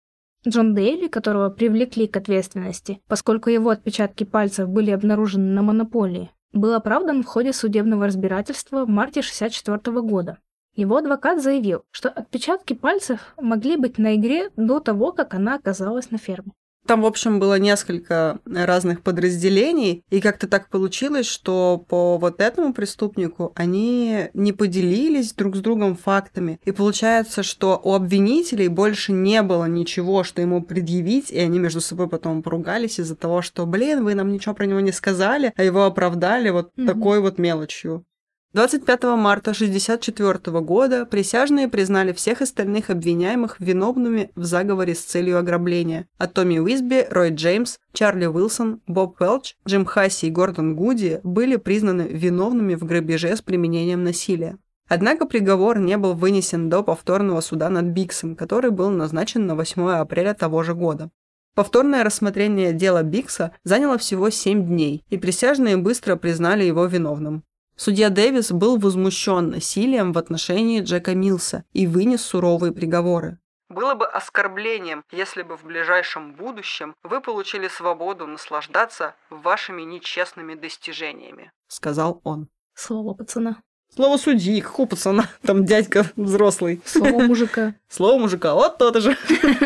Джон 0.47 0.73
Дейли, 0.73 1.07
которого 1.07 1.49
привлекли 1.49 2.07
к 2.07 2.15
ответственности, 2.15 3.01
поскольку 3.07 3.49
его 3.49 3.71
отпечатки 3.71 4.23
пальцев 4.23 4.69
были 4.69 4.91
обнаружены 4.91 5.51
на 5.53 5.61
монополии, 5.61 6.31
был 6.53 6.73
оправдан 6.73 7.23
в 7.23 7.25
ходе 7.25 7.51
судебного 7.51 8.05
разбирательства 8.05 8.85
в 8.85 8.89
марте 8.89 9.19
1964 9.19 10.01
года. 10.01 10.37
Его 10.75 10.97
адвокат 10.97 11.41
заявил, 11.41 11.83
что 11.91 12.09
отпечатки 12.09 12.73
пальцев 12.73 13.33
могли 13.37 13.75
быть 13.75 13.97
на 13.97 14.15
игре 14.15 14.49
до 14.55 14.79
того, 14.79 15.11
как 15.11 15.33
она 15.33 15.55
оказалась 15.55 16.09
на 16.09 16.17
ферме. 16.17 16.53
Там, 16.89 17.03
в 17.03 17.05
общем, 17.05 17.37
было 17.37 17.59
несколько 17.59 18.39
разных 18.47 19.03
подразделений, 19.03 20.03
и 20.09 20.19
как-то 20.19 20.47
так 20.47 20.69
получилось, 20.69 21.27
что 21.27 21.85
по 21.87 22.17
вот 22.17 22.41
этому 22.41 22.73
преступнику 22.73 23.51
они 23.53 24.29
не 24.33 24.53
поделились 24.53 25.33
друг 25.33 25.55
с 25.55 25.59
другом 25.59 25.95
фактами. 25.95 26.59
И 26.65 26.71
получается, 26.71 27.43
что 27.43 27.79
у 27.83 27.93
обвинителей 27.93 28.69
больше 28.69 29.11
не 29.11 29.43
было 29.43 29.65
ничего, 29.65 30.23
что 30.23 30.41
ему 30.41 30.63
предъявить, 30.63 31.29
и 31.29 31.37
они 31.37 31.59
между 31.59 31.79
собой 31.79 32.09
потом 32.09 32.41
поругались 32.41 32.99
из-за 32.99 33.15
того, 33.15 33.43
что, 33.43 33.67
блин, 33.67 34.03
вы 34.03 34.15
нам 34.15 34.31
ничего 34.31 34.55
про 34.55 34.65
него 34.65 34.79
не 34.79 34.91
сказали, 34.91 35.53
а 35.55 35.63
его 35.63 35.83
оправдали 35.83 36.49
вот 36.49 36.71
mm-hmm. 36.75 36.87
такой 36.87 37.19
вот 37.19 37.37
мелочью. 37.37 38.03
25 38.53 39.03
марта 39.15 39.51
1964 39.51 40.59
года 40.61 41.05
присяжные 41.05 41.67
признали 41.67 42.13
всех 42.13 42.41
остальных 42.41 42.89
обвиняемых 42.89 43.59
виновными 43.59 44.31
в 44.33 44.43
заговоре 44.43 44.95
с 44.95 45.01
целью 45.01 45.37
ограбления, 45.37 46.07
а 46.17 46.25
Томми 46.25 46.57
Уизби, 46.57 47.05
Рой 47.11 47.29
Джеймс, 47.29 47.77
Чарли 47.93 48.25
Уилсон, 48.25 48.81
Боб 48.87 49.19
Пелч, 49.19 49.55
Джим 49.67 49.85
Хасси 49.85 50.25
и 50.25 50.31
Гордон 50.31 50.75
Гуди 50.75 51.19
были 51.23 51.57
признаны 51.57 52.07
виновными 52.09 52.73
в 52.73 52.85
грабеже 52.85 53.35
с 53.35 53.43
применением 53.43 54.03
насилия. 54.03 54.57
Однако 54.87 55.27
приговор 55.27 55.77
не 55.77 55.97
был 55.97 56.15
вынесен 56.15 56.69
до 56.69 56.81
повторного 56.81 57.41
суда 57.41 57.69
над 57.69 57.85
Биксом, 57.85 58.35
который 58.35 58.71
был 58.71 58.89
назначен 58.89 59.45
на 59.45 59.53
8 59.53 59.89
апреля 59.91 60.33
того 60.33 60.63
же 60.63 60.73
года. 60.73 61.11
Повторное 61.53 62.03
рассмотрение 62.03 62.73
дела 62.73 63.03
Бикса 63.03 63.51
заняло 63.63 63.99
всего 63.99 64.31
7 64.31 64.65
дней, 64.65 65.03
и 65.09 65.17
присяжные 65.17 65.77
быстро 65.77 66.15
признали 66.15 66.63
его 66.63 66.85
виновным. 66.85 67.43
Судья 67.79 68.09
Дэвис 68.09 68.51
был 68.51 68.77
возмущен 68.77 69.51
насилием 69.51 70.11
в 70.11 70.17
отношении 70.17 70.81
Джека 70.81 71.15
Милса 71.15 71.63
и 71.71 71.87
вынес 71.87 72.21
суровые 72.21 72.73
приговоры. 72.73 73.39
Было 73.69 73.95
бы 73.95 74.05
оскорблением, 74.05 75.05
если 75.13 75.43
бы 75.43 75.55
в 75.55 75.63
ближайшем 75.63 76.33
будущем 76.33 76.93
вы 77.03 77.21
получили 77.21 77.69
свободу 77.69 78.27
наслаждаться 78.27 79.15
вашими 79.29 79.83
нечестными 79.83 80.55
достижениями, 80.55 81.53
сказал 81.69 82.19
он. 82.25 82.49
Слово 82.73 83.13
пацана. 83.13 83.63
Слово 83.95 84.17
судьи, 84.17 84.59
какого 84.59 84.87
пацана? 84.87 85.29
Там 85.43 85.63
дядька 85.63 86.05
взрослый. 86.17 86.81
Слово 86.83 87.19
мужика. 87.27 87.75
Слово 87.87 88.19
мужика, 88.19 88.55
вот 88.55 88.77
тот 88.77 89.01
же. 89.01 89.17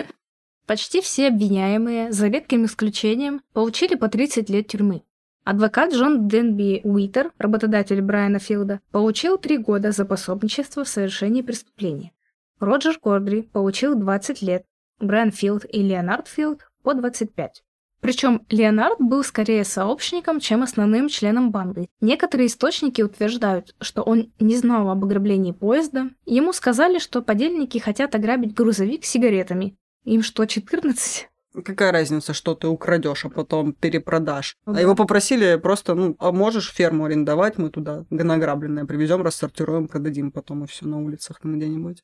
Почти 0.68 1.02
все 1.02 1.30
обвиняемые, 1.30 2.12
за 2.12 2.28
редким 2.28 2.66
исключением, 2.66 3.42
получили 3.54 3.96
по 3.96 4.08
30 4.08 4.52
лет 4.52 4.68
тюрьмы. 4.68 5.02
Адвокат 5.46 5.94
Джон 5.94 6.30
Денби 6.30 6.80
Уитер, 6.86 7.34
работодатель 7.38 8.02
Брайана 8.02 8.40
Филда, 8.40 8.80
получил 8.92 9.38
три 9.38 9.58
года 9.58 9.92
за 9.92 10.06
пособничество 10.06 10.86
в 10.86 10.88
совершении 10.88 11.42
преступления. 11.42 12.14
Роджер 12.62 12.98
Кордри 12.98 13.42
получил 13.42 13.96
20 13.96 14.42
лет, 14.42 14.64
Брайан 15.00 15.32
Филд 15.32 15.66
и 15.70 15.82
Леонард 15.82 16.30
Филд 16.30 16.70
по 16.82 16.94
25. 16.94 17.62
Причем 18.00 18.46
Леонард 18.50 19.00
был 19.00 19.22
скорее 19.24 19.66
сообщником, 19.66 20.40
чем 20.40 20.64
основным 20.64 21.10
членом 21.10 21.52
банды. 21.52 21.90
Некоторые 22.00 22.48
источники 22.48 23.02
утверждают, 23.02 23.76
что 23.82 24.02
он 24.02 24.32
не 24.40 24.56
знал 24.56 24.90
об 24.90 25.04
ограблении 25.04 25.52
поезда. 25.52 26.10
Ему 26.26 26.54
сказали, 26.54 27.00
что 27.00 27.22
подельники 27.22 27.80
хотят 27.80 28.16
ограбить 28.16 28.54
грузовик 28.54 29.04
с 29.04 29.10
сигаретами. 29.10 29.76
Им 30.06 30.22
что, 30.22 30.46
14? 30.46 31.30
Какая 31.54 31.92
разница, 31.92 32.34
что 32.34 32.56
ты 32.56 32.68
украдешь, 32.68 33.26
а 33.26 33.30
потом 33.30 33.74
перепродашь? 33.74 34.58
Ну 34.66 34.74
А 34.74 34.76
да. 34.76 34.82
его 34.82 34.96
попросили 34.96 35.58
просто, 35.58 35.94
ну, 35.94 36.16
а 36.20 36.32
можешь 36.32 36.72
ферму 36.72 37.06
арендовать, 37.06 37.60
мы 37.60 37.70
туда 37.70 38.06
награбленное 38.10 38.86
привезем, 38.86 39.22
рассортируем, 39.22 39.88
продадим 39.88 40.32
потом 40.32 40.64
и 40.64 40.68
все 40.68 40.88
на 40.88 40.98
улицах 40.98 41.40
там 41.40 41.58
где-нибудь. 41.58 42.04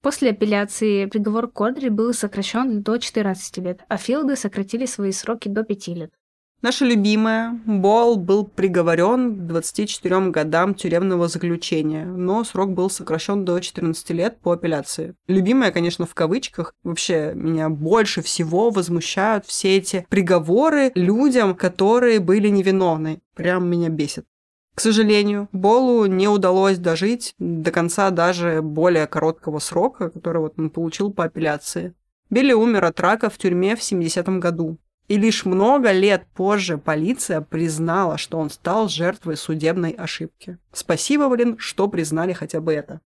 После 0.00 0.30
апелляции 0.30 1.06
приговор 1.06 1.48
Кодри 1.48 1.88
был 1.88 2.12
сокращен 2.12 2.82
до 2.82 2.98
14 2.98 3.58
лет, 3.58 3.80
а 3.88 3.96
Филды 3.96 4.36
сократили 4.36 4.86
свои 4.86 5.12
сроки 5.12 5.48
до 5.48 5.64
5 5.64 5.88
лет. 5.88 6.12
Наша 6.64 6.86
любимая, 6.86 7.60
Бол 7.66 8.16
был 8.16 8.46
приговорен 8.46 9.34
к 9.34 9.46
24 9.48 10.30
годам 10.30 10.74
тюремного 10.74 11.28
заключения, 11.28 12.06
но 12.06 12.42
срок 12.42 12.70
был 12.70 12.88
сокращен 12.88 13.44
до 13.44 13.60
14 13.60 14.10
лет 14.12 14.38
по 14.40 14.52
апелляции. 14.52 15.14
Любимая, 15.28 15.72
конечно, 15.72 16.06
в 16.06 16.14
кавычках. 16.14 16.72
Вообще, 16.82 17.32
меня 17.34 17.68
больше 17.68 18.22
всего 18.22 18.70
возмущают 18.70 19.44
все 19.44 19.76
эти 19.76 20.06
приговоры 20.08 20.90
людям, 20.94 21.54
которые 21.54 22.18
были 22.18 22.48
невиновны. 22.48 23.20
Прям 23.34 23.68
меня 23.68 23.90
бесит. 23.90 24.24
К 24.74 24.80
сожалению, 24.80 25.50
Болу 25.52 26.06
не 26.06 26.28
удалось 26.28 26.78
дожить 26.78 27.34
до 27.38 27.72
конца 27.72 28.08
даже 28.08 28.62
более 28.62 29.06
короткого 29.06 29.58
срока, 29.58 30.08
который 30.08 30.40
вот 30.40 30.54
он 30.56 30.70
получил 30.70 31.12
по 31.12 31.24
апелляции. 31.24 31.92
Билли 32.30 32.54
умер 32.54 32.86
от 32.86 32.98
рака 33.00 33.28
в 33.28 33.36
тюрьме 33.36 33.76
в 33.76 33.80
70-м 33.80 34.40
году. 34.40 34.78
И 35.06 35.18
лишь 35.18 35.44
много 35.44 35.92
лет 35.92 36.26
позже 36.34 36.78
полиция 36.78 37.42
признала, 37.42 38.16
что 38.16 38.38
он 38.38 38.48
стал 38.48 38.88
жертвой 38.88 39.36
судебной 39.36 39.90
ошибки. 39.90 40.58
Спасибо, 40.72 41.28
блин, 41.28 41.56
что 41.58 41.88
признали 41.88 42.32
хотя 42.32 42.60
бы 42.60 42.72
это. 42.72 43.00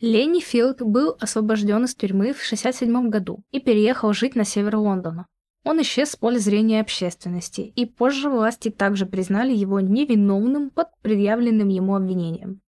Ленни 0.00 0.40
Филд 0.40 0.82
был 0.82 1.16
освобожден 1.20 1.84
из 1.84 1.94
тюрьмы 1.94 2.32
в 2.32 2.42
67 2.42 3.08
году 3.08 3.44
и 3.52 3.60
переехал 3.60 4.12
жить 4.12 4.34
на 4.34 4.44
север 4.44 4.76
Лондона. 4.76 5.26
Он 5.64 5.80
исчез 5.82 6.10
с 6.10 6.16
поля 6.16 6.38
зрения 6.38 6.80
общественности, 6.80 7.60
и 7.60 7.86
позже 7.86 8.28
власти 8.28 8.68
также 8.68 9.06
признали 9.06 9.54
его 9.54 9.78
невиновным 9.78 10.70
под 10.70 10.88
предъявленным 11.02 11.68
ему 11.68 11.94
обвинением. 11.94 12.60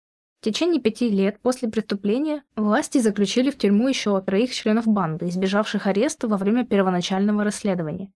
В 0.41 0.45
течение 0.45 0.81
пяти 0.81 1.09
лет 1.09 1.39
после 1.41 1.69
преступления 1.69 2.43
власти 2.55 2.99
заключили 2.99 3.49
в 3.49 3.57
тюрьму 3.57 3.87
еще 3.87 4.21
троих 4.21 4.53
членов 4.53 4.85
банды, 4.85 5.29
избежавших 5.29 5.87
ареста 5.87 6.27
во 6.27 6.37
время 6.37 6.65
первоначального 6.65 7.43
расследования. 7.43 8.11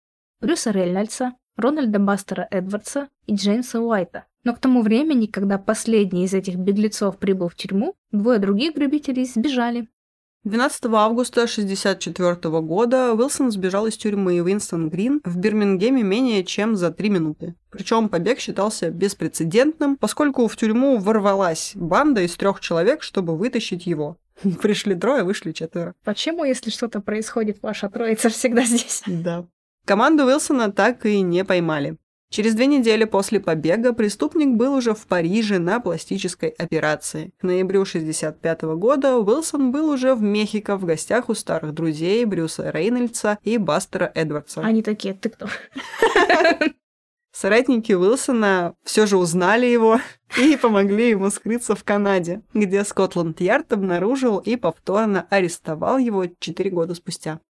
Брюса 0.43 0.71
Рейнольдса, 0.71 1.35
Рональда 1.55 1.99
Бастера 1.99 2.49
Эдвардса 2.51 3.07
и 3.27 3.33
Джеймса 3.33 3.79
Уайта. 3.79 4.25
Но 4.43 4.53
к 4.53 4.59
тому 4.59 4.81
времени, 4.81 5.25
когда 5.25 5.57
последний 5.57 6.25
из 6.25 6.33
этих 6.33 6.57
беглецов 6.57 7.17
прибыл 7.17 7.47
в 7.47 7.55
тюрьму, 7.55 7.95
двое 8.11 8.39
других 8.39 8.75
грабителей 8.75 9.23
сбежали. 9.23 9.87
12 10.43 10.83
августа 10.87 11.43
1964 11.43 12.59
года 12.59 13.13
Уилсон 13.13 13.51
сбежал 13.51 13.87
из 13.87 13.95
тюрьмы 13.95 14.43
Уинстон 14.43 14.89
Грин 14.89 15.21
в 15.23 15.37
Бирмингеме 15.37 16.03
менее 16.03 16.43
чем 16.43 16.75
за 16.75 16.91
три 16.91 17.07
минуты. 17.07 17.55
Причем 17.69 18.09
побег 18.09 18.39
считался 18.39 18.89
беспрецедентным, 18.89 19.95
поскольку 19.95 20.45
в 20.49 20.57
тюрьму 20.57 20.97
ворвалась 20.97 21.71
банда 21.75 22.19
из 22.19 22.35
трех 22.35 22.59
человек, 22.59 23.01
чтобы 23.01 23.37
вытащить 23.37 23.85
его. 23.85 24.17
Пришли 24.61 24.95
трое, 24.95 25.23
вышли 25.23 25.53
четверо. 25.53 25.95
Почему, 26.03 26.43
если 26.43 26.69
что-то 26.69 26.99
происходит, 26.99 27.59
ваша 27.61 27.89
троица 27.89 28.27
всегда 28.27 28.65
здесь? 28.65 29.03
Да. 29.07 29.45
Команду 29.85 30.25
Уилсона 30.25 30.71
так 30.71 31.05
и 31.05 31.21
не 31.21 31.43
поймали. 31.43 31.97
Через 32.29 32.55
две 32.55 32.65
недели 32.65 33.03
после 33.03 33.39
побега 33.39 33.93
преступник 33.93 34.55
был 34.55 34.73
уже 34.73 34.95
в 34.95 35.05
Париже 35.05 35.59
на 35.59 35.79
пластической 35.79 36.49
операции. 36.49 37.31
К 37.37 37.43
ноябрю 37.43 37.81
1965 37.81 38.61
года 38.75 39.17
Уилсон 39.17 39.71
был 39.71 39.89
уже 39.89 40.15
в 40.15 40.23
Мехико 40.23 40.77
в 40.77 40.85
гостях 40.85 41.29
у 41.29 41.35
старых 41.35 41.73
друзей 41.73 42.25
Брюса 42.25 42.71
Рейнольдса 42.71 43.37
и 43.43 43.59
Бастера 43.59 44.11
Эдвардса. 44.15 44.61
Они 44.61 44.81
такие, 44.81 45.13
ты 45.13 45.29
кто? 45.29 45.47
Соратники 47.33 47.91
Уилсона 47.91 48.73
все 48.83 49.05
же 49.05 49.17
узнали 49.17 49.65
его 49.65 49.99
и 50.39 50.55
помогли 50.55 51.09
ему 51.09 51.29
скрыться 51.29 51.75
в 51.75 51.83
Канаде, 51.83 52.41
где 52.53 52.83
Скотланд-Ярд 52.83 53.73
обнаружил 53.73 54.39
и 54.39 54.55
повторно 54.55 55.27
арестовал 55.29 55.97
его 55.97 56.25
4 56.39 56.69
года 56.71 56.95
спустя. 56.95 57.41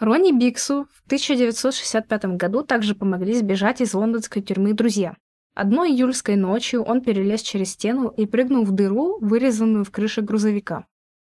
Ронни 0.00 0.32
Биксу 0.32 0.88
в 0.92 1.06
1965 1.06 2.24
году 2.36 2.64
также 2.64 2.96
помогли 2.96 3.34
сбежать 3.34 3.80
из 3.80 3.94
лондонской 3.94 4.42
тюрьмы 4.42 4.72
друзья. 4.72 5.16
Одной 5.54 5.92
июльской 5.92 6.34
ночью 6.34 6.82
он 6.82 7.00
перелез 7.00 7.42
через 7.42 7.70
стену 7.70 8.08
и 8.08 8.26
прыгнул 8.26 8.64
в 8.64 8.72
дыру, 8.72 9.18
вырезанную 9.20 9.84
в 9.84 9.92
крыше 9.92 10.20
грузовика. 10.20 10.86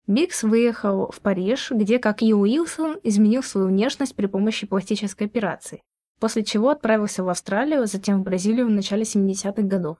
Бикс 0.08 0.42
выехал 0.42 1.12
в 1.12 1.20
Париж, 1.20 1.70
где, 1.70 2.00
как 2.00 2.22
и 2.22 2.34
Уилсон, 2.34 2.98
изменил 3.04 3.44
свою 3.44 3.68
внешность 3.68 4.16
при 4.16 4.26
помощи 4.26 4.66
пластической 4.66 5.28
операции, 5.28 5.82
после 6.18 6.42
чего 6.44 6.70
отправился 6.70 7.22
в 7.22 7.28
Австралию, 7.28 7.86
затем 7.86 8.20
в 8.20 8.24
Бразилию 8.24 8.66
в 8.66 8.70
начале 8.70 9.02
70-х 9.02 9.62
годов. 9.62 9.98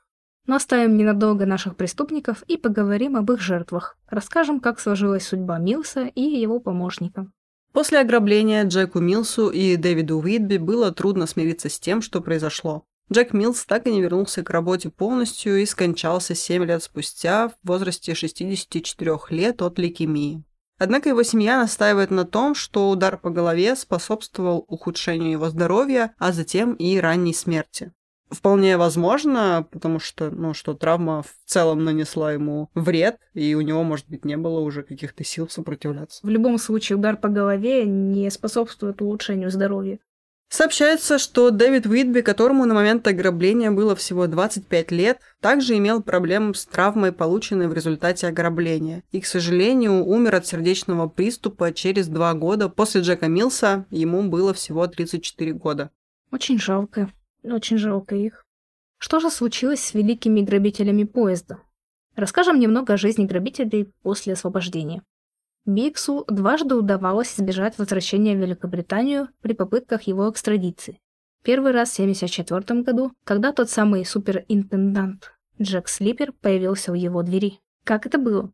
Но 0.48 0.56
оставим 0.56 0.96
ненадолго 0.96 1.46
наших 1.46 1.76
преступников 1.76 2.42
и 2.48 2.56
поговорим 2.56 3.16
об 3.16 3.30
их 3.30 3.40
жертвах. 3.40 3.96
Расскажем, 4.08 4.58
как 4.58 4.80
сложилась 4.80 5.26
судьба 5.26 5.58
Милса 5.58 6.06
и 6.06 6.22
его 6.22 6.58
помощника. 6.58 7.30
После 7.76 8.00
ограбления 8.00 8.64
Джеку 8.64 9.00
Милсу 9.00 9.50
и 9.50 9.76
Дэвиду 9.76 10.18
Уитби 10.18 10.56
было 10.56 10.92
трудно 10.92 11.26
смириться 11.26 11.68
с 11.68 11.78
тем, 11.78 12.00
что 12.00 12.22
произошло. 12.22 12.84
Джек 13.12 13.34
Милс 13.34 13.66
так 13.66 13.86
и 13.86 13.92
не 13.92 14.00
вернулся 14.00 14.42
к 14.42 14.48
работе 14.48 14.88
полностью 14.88 15.60
и 15.60 15.66
скончался 15.66 16.34
7 16.34 16.64
лет 16.64 16.82
спустя 16.82 17.50
в 17.50 17.52
возрасте 17.62 18.14
64 18.14 19.18
лет 19.28 19.60
от 19.60 19.78
лейкемии. 19.78 20.42
Однако 20.78 21.10
его 21.10 21.22
семья 21.22 21.58
настаивает 21.58 22.10
на 22.10 22.24
том, 22.24 22.54
что 22.54 22.88
удар 22.88 23.18
по 23.18 23.28
голове 23.28 23.76
способствовал 23.76 24.64
ухудшению 24.68 25.32
его 25.32 25.50
здоровья, 25.50 26.14
а 26.16 26.32
затем 26.32 26.72
и 26.76 26.96
ранней 26.96 27.34
смерти. 27.34 27.92
Вполне 28.30 28.76
возможно, 28.76 29.66
потому 29.70 30.00
что, 30.00 30.30
ну, 30.30 30.52
что 30.52 30.74
травма 30.74 31.22
в 31.22 31.34
целом 31.44 31.84
нанесла 31.84 32.32
ему 32.32 32.70
вред, 32.74 33.18
и 33.34 33.54
у 33.54 33.60
него, 33.60 33.84
может 33.84 34.08
быть, 34.08 34.24
не 34.24 34.36
было 34.36 34.58
уже 34.60 34.82
каких-то 34.82 35.22
сил 35.22 35.48
сопротивляться. 35.48 36.26
В 36.26 36.28
любом 36.28 36.58
случае, 36.58 36.98
удар 36.98 37.16
по 37.16 37.28
голове 37.28 37.84
не 37.84 38.28
способствует 38.30 39.00
улучшению 39.00 39.50
здоровья. 39.50 40.00
Сообщается, 40.48 41.18
что 41.18 41.50
Дэвид 41.50 41.86
Уитби, 41.86 42.20
которому 42.20 42.66
на 42.66 42.74
момент 42.74 43.06
ограбления 43.06 43.70
было 43.72 43.96
всего 43.96 44.26
25 44.26 44.92
лет, 44.92 45.18
также 45.40 45.76
имел 45.76 46.02
проблемы 46.02 46.54
с 46.54 46.64
травмой, 46.66 47.10
полученной 47.12 47.66
в 47.66 47.74
результате 47.74 48.28
ограбления, 48.28 49.02
и, 49.10 49.20
к 49.20 49.26
сожалению, 49.26 50.04
умер 50.04 50.36
от 50.36 50.46
сердечного 50.46 51.08
приступа 51.08 51.72
через 51.72 52.06
два 52.06 52.32
года. 52.34 52.68
После 52.68 53.00
Джека 53.00 53.26
Милса 53.26 53.86
ему 53.90 54.22
было 54.28 54.54
всего 54.54 54.86
34 54.86 55.52
года. 55.52 55.90
Очень 56.30 56.58
жалко. 56.60 57.10
Очень 57.46 57.78
жалко 57.78 58.16
их. 58.16 58.44
Что 58.98 59.20
же 59.20 59.30
случилось 59.30 59.80
с 59.80 59.94
великими 59.94 60.40
грабителями 60.40 61.04
поезда? 61.04 61.60
Расскажем 62.16 62.58
немного 62.58 62.94
о 62.94 62.96
жизни 62.96 63.24
грабителей 63.24 63.92
после 64.02 64.32
освобождения. 64.32 65.02
Биксу 65.64 66.24
дважды 66.28 66.74
удавалось 66.74 67.34
избежать 67.34 67.78
возвращения 67.78 68.34
в 68.34 68.40
Великобританию 68.40 69.28
при 69.42 69.52
попытках 69.52 70.02
его 70.02 70.30
экстрадиции. 70.30 71.00
Первый 71.44 71.72
раз 71.72 71.90
в 71.90 72.00
1974 72.00 72.82
году, 72.82 73.12
когда 73.24 73.52
тот 73.52 73.70
самый 73.70 74.04
суперинтендант 74.04 75.32
Джек 75.60 75.88
Слипер 75.88 76.32
появился 76.32 76.92
у 76.92 76.94
его 76.94 77.22
двери. 77.22 77.60
Как 77.84 78.06
это 78.06 78.18
было? 78.18 78.52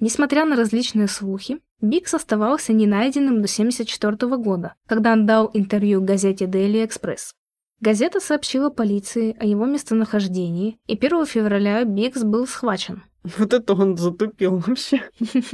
Несмотря 0.00 0.44
на 0.44 0.56
различные 0.56 1.06
слухи, 1.06 1.60
Бикс 1.80 2.14
оставался 2.14 2.72
ненайденным 2.72 3.42
до 3.42 3.48
1974 3.48 4.36
года, 4.36 4.74
когда 4.86 5.12
он 5.12 5.26
дал 5.26 5.50
интервью 5.54 6.02
газете 6.02 6.46
Daily 6.46 6.84
Express. 6.84 7.34
Газета 7.82 8.20
сообщила 8.20 8.70
полиции 8.70 9.36
о 9.40 9.44
его 9.44 9.66
местонахождении, 9.66 10.78
и 10.86 10.96
1 10.96 11.26
февраля 11.26 11.82
Бикс 11.84 12.22
был 12.22 12.46
схвачен. 12.46 13.02
Вот 13.36 13.52
это 13.52 13.74
он 13.74 13.96
затупил 13.96 14.58
вообще. 14.58 15.02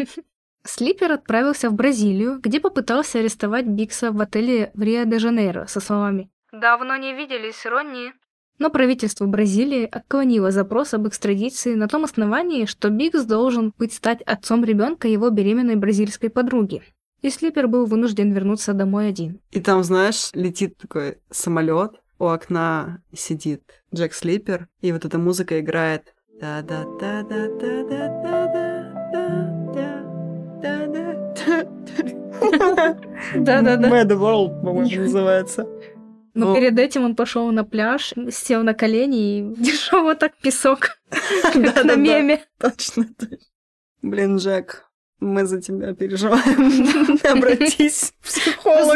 Слипер 0.63 1.13
отправился 1.13 1.71
в 1.71 1.73
Бразилию, 1.73 2.39
где 2.39 2.61
попытался 2.61 3.21
арестовать 3.21 3.67
Бикса 3.67 4.13
в 4.13 4.21
отеле 4.21 4.71
в 4.75 4.83
Рио-де-Жанейро 4.83 5.65
со 5.69 5.81
словами 5.81 6.29
«Давно 6.53 6.97
не 6.97 7.15
виделись, 7.15 7.65
Ронни». 7.65 8.13
Но 8.59 8.69
правительство 8.69 9.25
Бразилии 9.25 9.89
отклонило 9.91 10.51
запрос 10.51 10.93
об 10.93 11.09
экстрадиции 11.09 11.75
на 11.75 11.89
том 11.89 12.05
основании, 12.05 12.67
что 12.67 12.91
Бикс 12.91 13.25
должен 13.25 13.73
быть 13.79 13.95
стать 13.95 14.21
отцом 14.21 14.65
ребенка 14.65 15.09
его 15.09 15.31
беременной 15.31 15.77
бразильской 15.77 16.29
подруги. 16.29 16.83
И 17.23 17.31
Слипер 17.31 17.69
был 17.69 17.87
вынужден 17.87 18.33
вернуться 18.33 18.75
домой 18.75 19.09
один. 19.09 19.41
И 19.51 19.61
там, 19.61 19.83
знаешь, 19.83 20.29
летит 20.35 20.77
такой 20.77 21.17
самолет, 21.31 21.93
у 22.19 22.27
окна 22.27 23.03
сидит 23.15 23.63
Джек 23.95 24.13
Слипер, 24.15 24.69
и 24.81 24.93
вот 24.93 25.05
эта 25.05 25.19
музыка 25.19 25.61
играет. 25.61 26.15
Да-да-да. 33.35 33.89
Mad 33.89 34.09
World, 34.11 34.63
по-моему, 34.63 35.03
называется. 35.03 35.67
Но 36.35 36.49
Ну. 36.49 36.55
перед 36.55 36.79
этим 36.79 37.05
он 37.05 37.17
пошел 37.17 37.51
на 37.51 37.65
пляж, 37.65 38.13
сел 38.31 38.63
на 38.63 38.75
колени 38.75 39.39
и 39.41 39.55
вот 39.93 40.19
так 40.21 40.37
песок, 40.37 40.99
как 41.43 41.85
на 41.85 41.97
меме. 41.97 42.45
Точно, 42.59 43.07
точно. 43.19 43.39
Блин, 44.03 44.37
Джек, 44.37 44.89
мы 45.19 45.47
за 45.47 45.61
тебя 45.61 45.95
переживаем. 45.95 47.19
Обратись 47.25 48.13
к 48.21 48.25
психологу. 48.25 48.93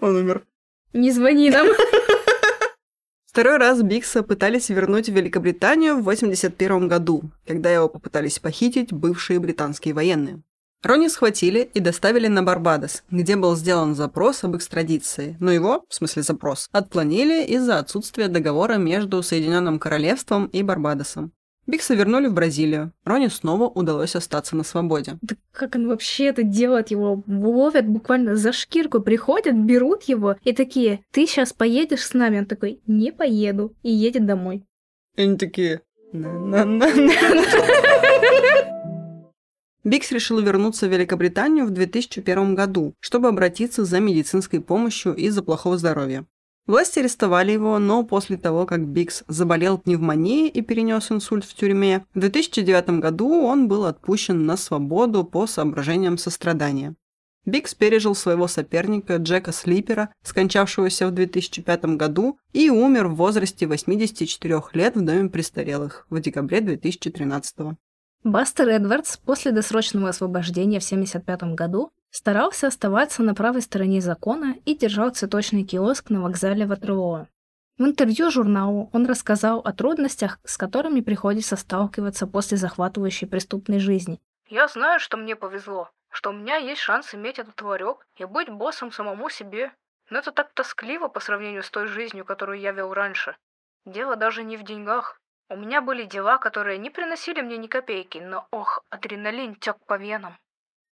Он 0.00 0.16
умер. 0.16 0.44
Не 0.92 1.10
звони 1.10 1.50
нам. 1.50 1.68
Второй 3.26 3.56
раз 3.56 3.82
Бикса 3.82 4.22
пытались 4.22 4.68
вернуть 4.68 5.08
в 5.08 5.14
Великобританию 5.14 5.96
в 5.96 6.02
81 6.02 6.86
году, 6.86 7.22
когда 7.46 7.70
его 7.70 7.88
попытались 7.88 8.38
похитить 8.38 8.92
бывшие 8.92 9.40
британские 9.40 9.94
военные. 9.94 10.42
Рони 10.82 11.08
схватили 11.08 11.70
и 11.74 11.80
доставили 11.80 12.26
на 12.26 12.42
Барбадос, 12.42 13.04
где 13.10 13.36
был 13.36 13.56
сделан 13.56 13.94
запрос 13.94 14.44
об 14.44 14.56
экстрадиции, 14.56 15.36
но 15.40 15.50
его, 15.50 15.84
в 15.88 15.94
смысле 15.94 16.22
запрос, 16.22 16.68
отклонили 16.72 17.44
из-за 17.44 17.78
отсутствия 17.78 18.28
договора 18.28 18.74
между 18.74 19.22
Соединенным 19.22 19.78
Королевством 19.78 20.46
и 20.46 20.62
Барбадосом. 20.62 21.32
Бикса 21.66 21.94
вернули 21.94 22.26
в 22.26 22.34
Бразилию. 22.34 22.92
Рони 23.04 23.28
снова 23.28 23.68
удалось 23.68 24.16
остаться 24.16 24.56
на 24.56 24.64
свободе. 24.64 25.18
Да 25.22 25.36
как 25.52 25.76
он 25.76 25.86
вообще 25.86 26.26
это 26.26 26.42
делает? 26.42 26.90
Его 26.90 27.22
ловят 27.26 27.86
буквально 27.86 28.34
за 28.36 28.52
шкирку, 28.52 29.00
приходят, 29.00 29.54
берут 29.54 30.02
его 30.04 30.36
и 30.42 30.52
такие, 30.52 31.04
ты 31.12 31.26
сейчас 31.26 31.52
поедешь 31.52 32.04
с 32.04 32.14
нами? 32.14 32.40
Он 32.40 32.46
такой, 32.46 32.80
не 32.86 33.12
поеду. 33.12 33.74
И 33.82 33.92
едет 33.92 34.26
домой. 34.26 34.64
И 35.16 35.22
они 35.22 35.36
такие, 35.36 35.82
Бикс 39.84 40.12
решил 40.12 40.40
вернуться 40.40 40.86
в 40.86 40.92
Великобританию 40.92 41.66
в 41.66 41.70
2001 41.70 42.54
году, 42.54 42.94
чтобы 43.00 43.28
обратиться 43.28 43.84
за 43.84 43.98
медицинской 43.98 44.60
помощью 44.60 45.14
из-за 45.14 45.42
плохого 45.42 45.78
здоровья. 45.78 46.26
Власти 46.66 47.00
арестовали 47.00 47.52
его, 47.52 47.78
но 47.78 48.04
после 48.04 48.36
того, 48.36 48.66
как 48.66 48.86
Бикс 48.86 49.24
заболел 49.26 49.78
пневмонией 49.78 50.48
и 50.48 50.62
перенес 50.62 51.10
инсульт 51.10 51.44
в 51.44 51.54
тюрьме, 51.54 52.06
в 52.14 52.20
2009 52.20 53.00
году 53.00 53.44
он 53.44 53.66
был 53.66 53.84
отпущен 53.84 54.46
на 54.46 54.56
свободу 54.56 55.24
по 55.24 55.48
соображениям 55.48 56.18
сострадания. 56.18 56.94
Бикс 57.44 57.74
пережил 57.74 58.14
своего 58.14 58.46
соперника 58.46 59.16
Джека 59.16 59.50
Слипера, 59.50 60.14
скончавшегося 60.22 61.08
в 61.08 61.10
2005 61.10 61.84
году, 61.96 62.38
и 62.52 62.70
умер 62.70 63.08
в 63.08 63.16
возрасте 63.16 63.66
84 63.66 64.62
лет 64.74 64.94
в 64.94 65.04
доме 65.04 65.28
престарелых 65.28 66.06
в 66.08 66.20
декабре 66.20 66.60
2013 66.60 67.58
года. 67.58 67.76
Бастер 68.24 68.68
Эдвардс 68.68 69.16
после 69.16 69.50
досрочного 69.50 70.10
освобождения 70.10 70.78
в 70.78 70.86
1975 70.86 71.56
году 71.56 71.90
старался 72.12 72.68
оставаться 72.68 73.24
на 73.24 73.34
правой 73.34 73.62
стороне 73.62 74.00
закона 74.00 74.54
и 74.64 74.76
держал 74.76 75.10
цветочный 75.10 75.64
киоск 75.64 76.10
на 76.10 76.22
вокзале 76.22 76.66
Ватерлоо. 76.66 77.26
В 77.78 77.84
интервью 77.84 78.30
журналу 78.30 78.90
он 78.92 79.06
рассказал 79.06 79.58
о 79.60 79.72
трудностях, 79.72 80.38
с 80.44 80.56
которыми 80.56 81.00
приходится 81.00 81.56
сталкиваться 81.56 82.28
после 82.28 82.58
захватывающей 82.58 83.26
преступной 83.26 83.80
жизни. 83.80 84.20
«Я 84.48 84.68
знаю, 84.68 85.00
что 85.00 85.16
мне 85.16 85.34
повезло, 85.34 85.90
что 86.10 86.30
у 86.30 86.32
меня 86.34 86.56
есть 86.56 86.82
шанс 86.82 87.14
иметь 87.14 87.38
этот 87.38 87.60
ларек 87.62 88.06
и 88.16 88.24
быть 88.24 88.50
боссом 88.50 88.92
самому 88.92 89.30
себе. 89.30 89.72
Но 90.10 90.18
это 90.18 90.30
так 90.30 90.52
тоскливо 90.52 91.08
по 91.08 91.20
сравнению 91.20 91.62
с 91.62 91.70
той 91.70 91.86
жизнью, 91.86 92.26
которую 92.26 92.60
я 92.60 92.72
вел 92.72 92.92
раньше. 92.92 93.34
Дело 93.86 94.14
даже 94.14 94.44
не 94.44 94.58
в 94.58 94.62
деньгах. 94.62 95.18
У 95.48 95.56
меня 95.56 95.80
были 95.80 96.04
дела, 96.04 96.36
которые 96.36 96.76
не 96.76 96.90
приносили 96.90 97.40
мне 97.40 97.56
ни 97.56 97.66
копейки, 97.66 98.18
но 98.18 98.46
ох, 98.50 98.84
адреналин 98.90 99.54
тек 99.54 99.76
по 99.86 99.96
венам. 99.96 100.36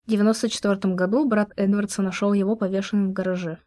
В 0.08 0.10
94 0.10 0.94
году 0.96 1.28
брат 1.28 1.52
Эдвардса 1.58 2.02
нашел 2.02 2.32
его 2.32 2.56
повешенным 2.56 3.10
в 3.10 3.14
гараже. 3.14 3.58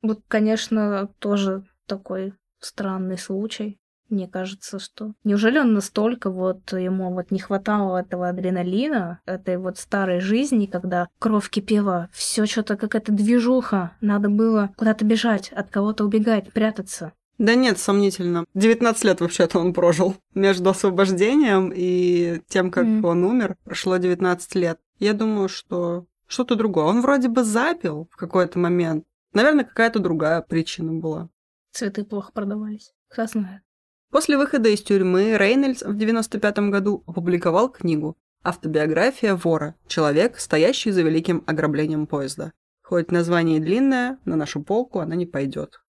Вот, 0.00 0.20
конечно, 0.28 1.10
тоже 1.18 1.62
такой 1.86 2.32
странный 2.58 3.18
случай. 3.18 3.78
Мне 4.08 4.26
кажется, 4.26 4.78
что... 4.78 5.12
Неужели 5.24 5.58
он 5.58 5.74
настолько 5.74 6.30
вот 6.30 6.72
ему 6.72 7.12
вот 7.12 7.30
не 7.30 7.38
хватало 7.38 7.98
этого 7.98 8.30
адреналина, 8.30 9.20
этой 9.26 9.58
вот 9.58 9.76
старой 9.76 10.20
жизни, 10.20 10.64
когда 10.64 11.06
кровь 11.18 11.50
кипела, 11.50 12.08
все 12.14 12.46
что-то 12.46 12.78
какая-то 12.78 13.12
движуха, 13.12 13.92
надо 14.00 14.30
было 14.30 14.70
куда-то 14.78 15.04
бежать, 15.04 15.52
от 15.52 15.68
кого-то 15.68 16.04
убегать, 16.04 16.50
прятаться. 16.54 17.12
Да 17.36 17.54
нет, 17.54 17.78
сомнительно. 17.78 18.46
19 18.54 19.04
лет 19.04 19.20
вообще-то 19.20 19.58
он 19.58 19.74
прожил. 19.74 20.16
Между 20.34 20.70
освобождением 20.70 21.72
и 21.74 22.40
тем, 22.48 22.70
как 22.70 22.86
mm. 22.86 23.06
он 23.06 23.24
умер, 23.24 23.56
прошло 23.64 23.98
19 23.98 24.54
лет. 24.54 24.78
Я 25.00 25.14
думаю, 25.14 25.48
что 25.48 26.06
что-то 26.26 26.54
другое. 26.54 26.84
Он 26.84 27.00
вроде 27.00 27.28
бы 27.28 27.42
запил 27.42 28.08
в 28.12 28.16
какой-то 28.16 28.58
момент. 28.58 29.04
Наверное, 29.32 29.64
какая-то 29.64 29.98
другая 29.98 30.42
причина 30.42 30.92
была. 30.92 31.30
Цветы 31.72 32.04
плохо 32.04 32.30
продавались. 32.32 32.92
Кто 33.08 33.26
знает. 33.26 33.62
После 34.10 34.36
выхода 34.36 34.68
из 34.68 34.82
тюрьмы 34.82 35.36
Рейнольдс 35.38 35.82
в 35.82 35.96
95 35.96 36.70
году 36.70 37.02
опубликовал 37.06 37.70
книгу 37.70 38.18
«Автобиография 38.42 39.34
вора. 39.34 39.74
Человек, 39.86 40.38
стоящий 40.38 40.90
за 40.90 41.02
великим 41.02 41.44
ограблением 41.46 42.06
поезда». 42.06 42.52
Хоть 42.82 43.10
название 43.10 43.60
длинное, 43.60 44.18
на 44.24 44.36
нашу 44.36 44.62
полку 44.62 44.98
она 44.98 45.14
не 45.14 45.26
пойдет. 45.26 45.80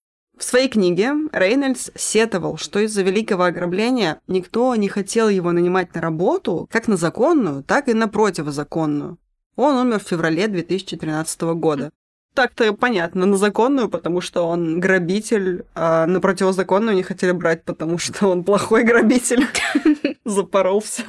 В 0.41 0.43
своей 0.43 0.69
книге 0.69 1.13
Рейнольдс 1.31 1.91
сетовал, 1.93 2.57
что 2.57 2.79
из-за 2.79 3.03
великого 3.03 3.43
ограбления 3.43 4.19
никто 4.25 4.75
не 4.75 4.89
хотел 4.89 5.29
его 5.29 5.51
нанимать 5.51 5.93
на 5.93 6.01
работу 6.01 6.67
как 6.71 6.87
на 6.87 6.97
законную, 6.97 7.63
так 7.63 7.87
и 7.87 7.93
на 7.93 8.07
противозаконную. 8.07 9.19
Он 9.55 9.75
умер 9.75 9.99
в 9.99 10.07
феврале 10.07 10.47
2013 10.47 11.41
года. 11.41 11.91
Так-то 12.33 12.73
понятно, 12.73 13.27
на 13.27 13.37
законную, 13.37 13.87
потому 13.87 14.19
что 14.19 14.47
он 14.47 14.79
грабитель, 14.79 15.63
а 15.75 16.07
на 16.07 16.19
противозаконную 16.19 16.95
не 16.95 17.03
хотели 17.03 17.33
брать, 17.33 17.63
потому 17.63 17.99
что 17.99 18.27
он 18.27 18.43
плохой 18.43 18.83
грабитель. 18.83 19.45
Запоролся. 20.25 21.03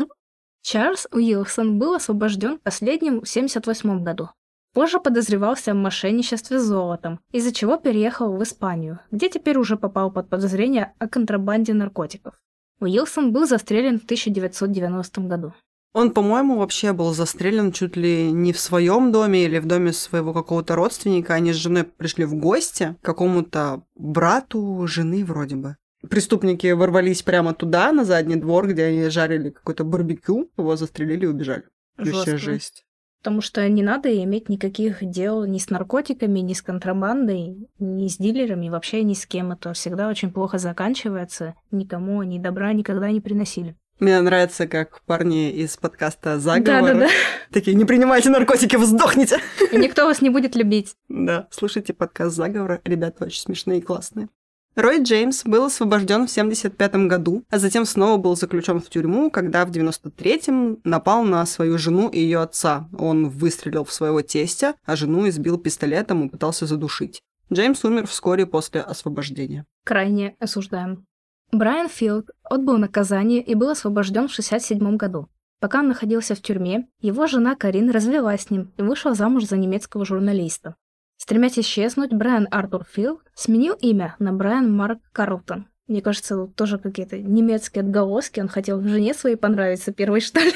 Чарльз 0.61 1.09
Уилсон 1.11 1.79
был 1.79 1.95
освобожден 1.95 2.59
последним 2.59 3.23
в 3.23 3.31
1978 3.31 4.05
году. 4.05 4.29
Позже 4.73 5.01
подозревался 5.01 5.75
в 5.75 5.77
мошенничестве 5.77 6.59
с 6.59 6.63
золотом, 6.63 7.21
из-за 7.31 7.53
чего 7.53 7.77
переехал 7.77 8.35
в 8.35 8.43
Испанию, 8.43 9.01
где 9.11 9.29
теперь 9.29 9.59
уже 9.59 9.77
попал 9.77 10.11
под 10.11 10.31
подозрение 10.31 10.95
о 10.99 11.09
контрабанде 11.09 11.75
наркотиков. 11.75 12.35
Уилсон 12.81 13.33
был 13.33 13.47
застрелен 13.47 14.01
в 14.01 14.05
1990 14.05 15.21
году. 15.23 15.53
Он, 15.93 16.11
по-моему, 16.11 16.57
вообще 16.57 16.95
был 16.95 17.13
застрелен 17.13 17.71
чуть 17.71 17.97
ли 17.97 18.33
не 18.33 18.55
в 18.55 18.59
своем 18.59 19.13
доме 19.13 19.45
или 19.45 19.59
в 19.59 19.67
доме 19.67 19.93
своего 19.93 20.33
какого-то 20.33 20.75
родственника. 20.75 21.35
Они 21.35 21.53
с 21.53 21.57
женой 21.57 21.85
пришли 21.85 22.25
в 22.25 22.35
гости 22.35 22.97
к 23.03 23.05
какому-то 23.05 23.83
брату 23.95 24.87
жены 24.87 25.23
вроде 25.23 25.57
бы. 25.57 25.77
Преступники 26.09 26.67
ворвались 26.73 27.23
прямо 27.23 27.53
туда, 27.53 27.93
на 27.93 28.05
задний 28.05 28.37
двор, 28.37 28.69
где 28.69 28.85
они 28.85 29.09
жарили 29.09 29.51
какой-то 29.51 29.85
барбекю, 29.85 30.51
его 30.57 30.77
застрелили 30.77 31.25
и 31.25 31.29
убежали. 31.29 31.65
Вообще 31.99 32.39
жесть. 32.39 32.85
Потому 33.23 33.41
что 33.41 33.69
не 33.69 33.85
надо 33.85 34.13
иметь 34.25 34.49
никаких 34.49 34.99
дел 35.01 35.45
ни 35.45 35.59
с 35.59 35.71
наркотиками, 35.71 36.41
ни 36.41 36.55
с 36.55 36.63
контрабандой, 36.63 37.69
ни 37.79 38.09
с 38.09 38.17
дилерами, 38.17 38.69
вообще 38.69 39.05
ни 39.05 39.15
с 39.15 39.27
кем. 39.27 39.53
Это 39.53 39.73
всегда 39.75 40.09
очень 40.09 40.33
плохо 40.33 40.59
заканчивается. 40.59 41.55
Никому 41.71 42.21
ни 42.25 42.41
добра 42.41 42.73
никогда 42.73 43.13
не 43.13 43.21
приносили. 43.21 43.77
Мне 44.01 44.21
нравится, 44.21 44.67
как 44.67 45.03
парни 45.03 45.53
из 45.53 45.77
подкаста 45.77 46.41
«Заговор» 46.41 46.83
да, 46.83 46.95
да, 46.95 47.01
да. 47.03 47.09
такие 47.53 47.77
«Не 47.77 47.85
принимайте 47.85 48.29
наркотики, 48.29 48.75
вы 48.75 48.87
сдохнете!» 48.87 49.39
И 49.71 49.77
никто 49.77 50.07
вас 50.07 50.21
не 50.21 50.29
будет 50.31 50.57
любить. 50.57 50.97
Да, 51.09 51.47
слушайте 51.53 51.93
подкаст 51.93 52.35
«Заговор», 52.35 52.81
ребята 52.85 53.27
очень 53.27 53.41
смешные 53.41 53.79
и 53.79 53.83
классные. 53.83 54.29
Рой 54.75 55.03
Джеймс 55.03 55.45
был 55.45 55.65
освобожден 55.65 56.27
в 56.27 56.33
1975 56.33 57.07
году, 57.07 57.45
а 57.51 57.59
затем 57.59 57.85
снова 57.85 58.17
был 58.17 58.37
заключен 58.37 58.81
в 58.81 58.89
тюрьму, 58.89 59.31
когда 59.31 59.67
в 59.67 59.71
1993-м 59.71 60.79
напал 60.85 61.25
на 61.25 61.45
свою 61.45 61.77
жену 61.77 62.09
и 62.09 62.19
ее 62.19 62.41
отца. 62.41 62.89
Он 62.99 63.29
выстрелил 63.29 63.85
в 63.85 63.93
своего 63.93 64.23
тестя, 64.23 64.75
а 64.87 64.97
жену 64.97 65.29
избил 65.29 65.59
пистолетом 65.59 66.27
и 66.27 66.31
пытался 66.31 66.65
задушить. 66.65 67.21
Джеймс 67.53 67.85
умер 67.85 68.07
вскоре 68.07 68.47
после 68.47 68.81
освобождения. 68.81 69.67
Крайне 69.85 70.37
осуждаем. 70.39 71.05
Брайан 71.51 71.91
Филд 71.91 72.31
отбыл 72.43 72.79
наказание 72.79 73.43
и 73.43 73.55
был 73.55 73.69
освобожден 73.69 74.27
в 74.27 74.33
1967 74.33 74.97
году. 74.97 75.29
Пока 75.61 75.81
он 75.81 75.89
находился 75.89 76.35
в 76.35 76.41
тюрьме, 76.41 76.89
его 77.03 77.27
жена 77.27 77.57
Карин 77.57 77.91
развелась 77.91 78.45
с 78.45 78.51
ним 78.51 78.73
и 78.79 78.83
вышла 78.83 79.13
замуж 79.13 79.45
за 79.45 79.59
немецкого 79.59 80.07
журналиста. 80.07 80.77
Стремясь 81.23 81.57
исчезнуть, 81.57 82.13
Брайан 82.13 82.49
Артур 82.51 82.85
Филд 82.85 83.21
сменил 83.37 83.75
имя 83.75 84.17
на 84.19 84.33
Брайан 84.33 84.75
Марк 84.75 84.99
Карлтон. 85.13 85.69
Мне 85.87 86.03
кажется, 86.03 86.49
тоже 86.57 86.79
какие-то 86.81 87.17
немецкие 87.17 87.83
отголоски. 87.83 88.41
Он 88.41 88.49
хотел 88.49 88.83
жене 88.83 89.15
своей 89.15 89.37
понравиться 89.37 89.93
первой, 89.93 90.21
что 90.21 90.41
ли. 90.41 90.53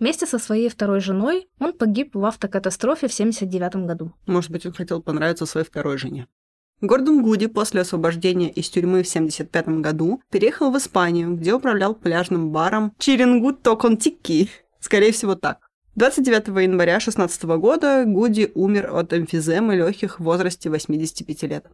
Вместе 0.00 0.26
со 0.26 0.40
своей 0.40 0.68
второй 0.68 0.98
женой 0.98 1.48
он 1.60 1.72
погиб 1.72 2.16
в 2.16 2.24
автокатастрофе 2.24 3.06
в 3.06 3.14
1979 3.14 3.86
году. 3.86 4.12
Может 4.26 4.50
быть, 4.50 4.66
он 4.66 4.72
хотел 4.72 5.00
понравиться 5.00 5.46
своей 5.46 5.64
второй 5.64 5.96
жене. 5.96 6.26
Гордон 6.80 7.22
Гуди 7.22 7.46
после 7.46 7.82
освобождения 7.82 8.50
из 8.50 8.68
тюрьмы 8.68 9.04
в 9.04 9.08
1975 9.08 9.80
году 9.80 10.22
переехал 10.28 10.72
в 10.72 10.76
Испанию, 10.78 11.36
где 11.36 11.54
управлял 11.54 11.94
пляжным 11.94 12.50
баром 12.50 12.96
Чирингут 12.98 13.62
Токонтики. 13.62 14.48
Скорее 14.80 15.12
всего, 15.12 15.36
так. 15.36 15.69
29 16.00 16.46
января 16.62 16.92
2016 16.94 17.42
года 17.60 18.04
Гуди 18.06 18.50
умер 18.54 18.88
от 18.94 19.12
эмфиземы 19.12 19.76
легких 19.76 20.18
в 20.18 20.22
возрасте 20.22 20.70
85 20.70 21.42
лет. 21.42 21.66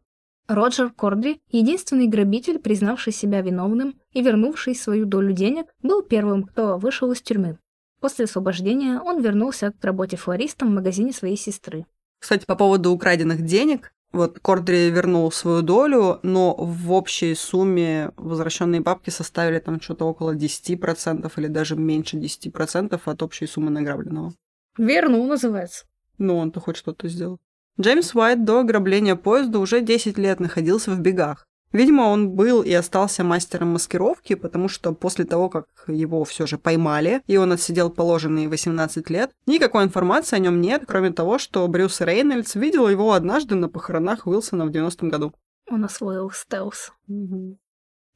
Роджер 0.49 0.91
Кордри, 0.91 1.41
единственный 1.53 2.09
грабитель, 2.09 2.59
признавший 2.59 3.12
себя 3.12 3.41
виновным 3.41 3.95
и 4.12 4.22
вернувший 4.22 4.74
свою 4.74 5.07
долю 5.07 5.33
денег, 5.33 5.66
был 5.81 6.03
первым, 6.03 6.43
кто 6.43 6.77
вышел 6.77 7.12
из 7.12 7.22
тюрьмы. 7.22 7.59
После 8.01 8.24
освобождения 8.24 8.99
он 8.99 9.22
вернулся 9.22 9.70
к 9.70 9.85
работе 9.85 10.16
флористом 10.16 10.70
в 10.70 10.74
магазине 10.74 11.12
своей 11.12 11.37
сестры. 11.37 11.87
Кстати, 12.18 12.47
по 12.47 12.57
поводу 12.57 12.91
украденных 12.91 13.43
денег, 13.43 13.93
Вот 14.17 14.39
Кордри 14.41 14.89
вернул 14.89 15.31
свою 15.31 15.61
долю, 15.61 16.21
но 16.23 16.55
в 16.55 16.91
общей 16.91 17.35
сумме 17.35 18.12
возвращенные 18.17 18.81
бабки 18.81 19.11
составили 19.11 19.59
там 19.59 19.79
что-то 19.79 20.07
около 20.07 20.35
10% 20.35 21.31
или 21.37 21.47
даже 21.49 21.77
меньше 21.77 22.17
10% 22.17 22.99
от 23.05 23.23
общей 23.23 23.47
суммы 23.47 23.71
награбленного. 23.71 24.33
Вернул, 24.79 25.27
называется. 25.27 25.85
Ну, 26.17 26.39
он-то 26.39 26.61
хоть 26.61 26.79
что-то 26.79 27.09
сделал. 27.09 27.41
Джеймс 27.79 28.14
Уайт 28.14 28.43
до 28.43 28.61
ограбления 28.61 29.17
поезда 29.17 29.59
уже 29.59 29.83
10 29.83 30.17
лет 30.17 30.41
находился 30.41 30.93
в 30.93 31.01
бегах. 31.01 31.47
Видимо, 31.73 32.03
он 32.03 32.31
был 32.31 32.62
и 32.62 32.73
остался 32.73 33.25
мастером 33.25 33.69
маскировки, 33.73 34.35
потому 34.35 34.69
что 34.69 34.93
после 34.93 35.25
того, 35.25 35.49
как 35.49 35.67
его 35.89 36.25
все 36.25 36.47
же 36.47 36.59
поймали, 36.59 37.23
и 37.27 37.37
он 37.37 37.53
отсидел 37.53 37.91
положенные 37.91 38.49
18 38.49 39.11
лет, 39.11 39.33
никакой 39.47 39.85
информации 39.85 40.37
о 40.37 40.41
нем 40.41 40.61
нет, 40.61 40.85
кроме 40.87 41.11
того, 41.11 41.39
что 41.39 41.67
Брюс 41.69 42.01
Рейнольдс 42.01 42.55
видел 42.55 42.89
его 42.89 43.12
однажды 43.12 43.55
на 43.57 43.69
похоронах 43.69 44.27
Уилсона 44.27 44.67
в 44.67 44.71
90-м 44.71 45.09
году. 45.09 45.33
Он 45.71 45.85
освоил 45.85 46.31
стелс. 46.31 46.93
Угу. 47.09 47.59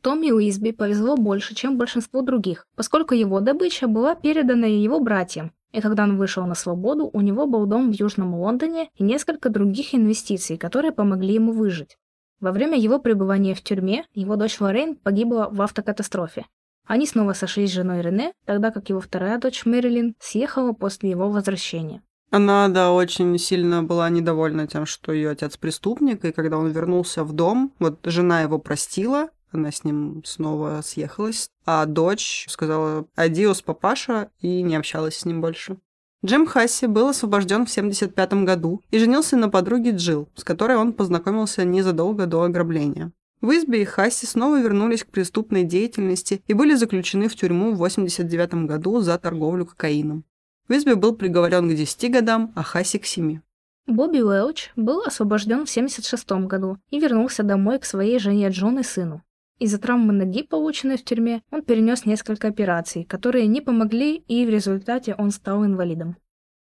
Томми 0.03 0.31
Уизби 0.31 0.71
повезло 0.71 1.17
больше, 1.17 1.55
чем 1.55 1.77
большинству 1.77 2.23
других, 2.23 2.67
поскольку 2.77 3.15
его 3.15 3.41
добыча 3.41 3.87
была 3.87 4.15
передана 4.15 4.67
его 4.67 5.01
братьям, 5.01 5.53
и 5.73 5.81
когда 5.81 6.05
он 6.05 6.17
вышел 6.17 6.47
на 6.47 6.55
свободу, 6.55 7.11
у 7.13 7.21
него 7.21 7.47
был 7.47 7.67
дом 7.67 7.91
в 7.91 7.95
Южном 7.95 8.35
Лондоне 8.35 8.91
и 8.95 9.05
несколько 9.05 9.51
других 9.51 9.95
инвестиций, 9.95 10.57
которые 10.57 10.93
помогли 10.93 11.35
ему 11.35 11.53
выжить. 11.53 11.97
Во 12.41 12.53
время 12.53 12.78
его 12.78 12.99
пребывания 12.99 13.55
в 13.55 13.62
тюрьме 13.62 14.07
его 14.14 14.36
дочь 14.36 14.61
Лоррейн 14.61 14.97
погибла 14.97 15.49
в 15.53 15.61
автокатастрофе. 15.61 16.47
Они 16.86 17.07
снова 17.07 17.34
сошлись 17.34 17.70
с 17.70 17.74
женой 17.74 18.01
Рене, 18.01 18.32
тогда 18.47 18.70
как 18.70 18.88
его 18.88 19.01
вторая 19.01 19.38
дочь 19.38 19.64
Мэрилин 19.64 20.14
съехала 20.18 20.72
после 20.72 21.11
его 21.11 21.30
возвращения. 21.30 22.03
Она, 22.30 22.68
да, 22.68 22.93
очень 22.93 23.36
сильно 23.38 23.82
была 23.82 24.09
недовольна 24.09 24.66
тем, 24.66 24.86
что 24.86 25.12
ее 25.12 25.30
отец 25.30 25.57
преступник, 25.57 26.24
и 26.24 26.32
когда 26.32 26.59
он 26.59 26.70
вернулся 26.70 27.24
в 27.24 27.32
дом, 27.32 27.72
вот 27.78 27.99
жена 28.05 28.43
его 28.43 28.59
простила, 28.59 29.28
она 29.53 29.70
с 29.70 29.84
ним 29.84 30.22
снова 30.24 30.80
съехалась, 30.82 31.51
а 31.66 31.84
дочь 31.86 32.47
сказала 32.49 33.07
«Адиос, 33.16 33.62
папаша», 33.62 34.30
и 34.41 34.62
не 34.62 34.76
общалась 34.76 35.18
с 35.18 35.24
ним 35.24 35.41
больше. 35.41 35.76
Джим 36.25 36.47
Хасси 36.47 36.85
был 36.85 37.09
освобожден 37.09 37.64
в 37.64 37.71
1975 37.71 38.45
году 38.45 38.83
и 38.91 38.99
женился 38.99 39.39
на 39.39 39.49
подруге 39.49 39.93
Джилл, 39.93 40.29
с 40.35 40.45
которой 40.45 40.77
он 40.77 40.93
познакомился 40.93 41.64
незадолго 41.64 42.27
до 42.27 42.43
ограбления. 42.43 43.12
В 43.41 43.51
Избе 43.53 43.81
и 43.81 43.85
Хасси 43.87 44.27
снова 44.27 44.61
вернулись 44.61 45.03
к 45.03 45.07
преступной 45.07 45.64
деятельности 45.64 46.43
и 46.47 46.53
были 46.53 46.75
заключены 46.75 47.29
в 47.29 47.37
тюрьму 47.37 47.71
в 47.71 47.83
1989 47.83 48.66
году 48.66 49.01
за 49.01 49.18
торговлю 49.18 49.64
кокаином. 49.64 50.25
В 50.68 50.73
Избе 50.75 50.95
был 50.95 51.16
приговорен 51.16 51.71
к 51.71 51.75
10 51.75 52.12
годам, 52.12 52.53
а 52.55 52.62
Хасси 52.62 52.99
к 52.99 53.07
7. 53.07 53.41
Бобби 53.87 54.21
Уэлч 54.21 54.73
был 54.77 55.01
освобожден 55.01 55.64
в 55.64 55.71
1976 55.71 56.47
году 56.47 56.77
и 56.91 57.01
вернулся 57.01 57.43
домой 57.43 57.79
к 57.79 57.87
своей 57.87 58.18
жене 58.18 58.51
Джон 58.51 58.79
и 58.79 58.83
сыну. 58.83 59.23
Из-за 59.61 59.79
травмы 59.79 60.15
ноги, 60.15 60.43
полученной 60.43 60.97
в 60.97 61.05
тюрьме, 61.05 61.43
он 61.51 61.61
перенес 61.61 62.07
несколько 62.07 62.49
операций, 62.49 63.05
которые 63.05 63.47
не 63.47 63.61
помогли, 63.61 64.17
и 64.17 64.47
в 64.47 64.49
результате 64.49 65.15
он 65.19 65.31
стал 65.31 65.67
инвалидом. 65.67 66.17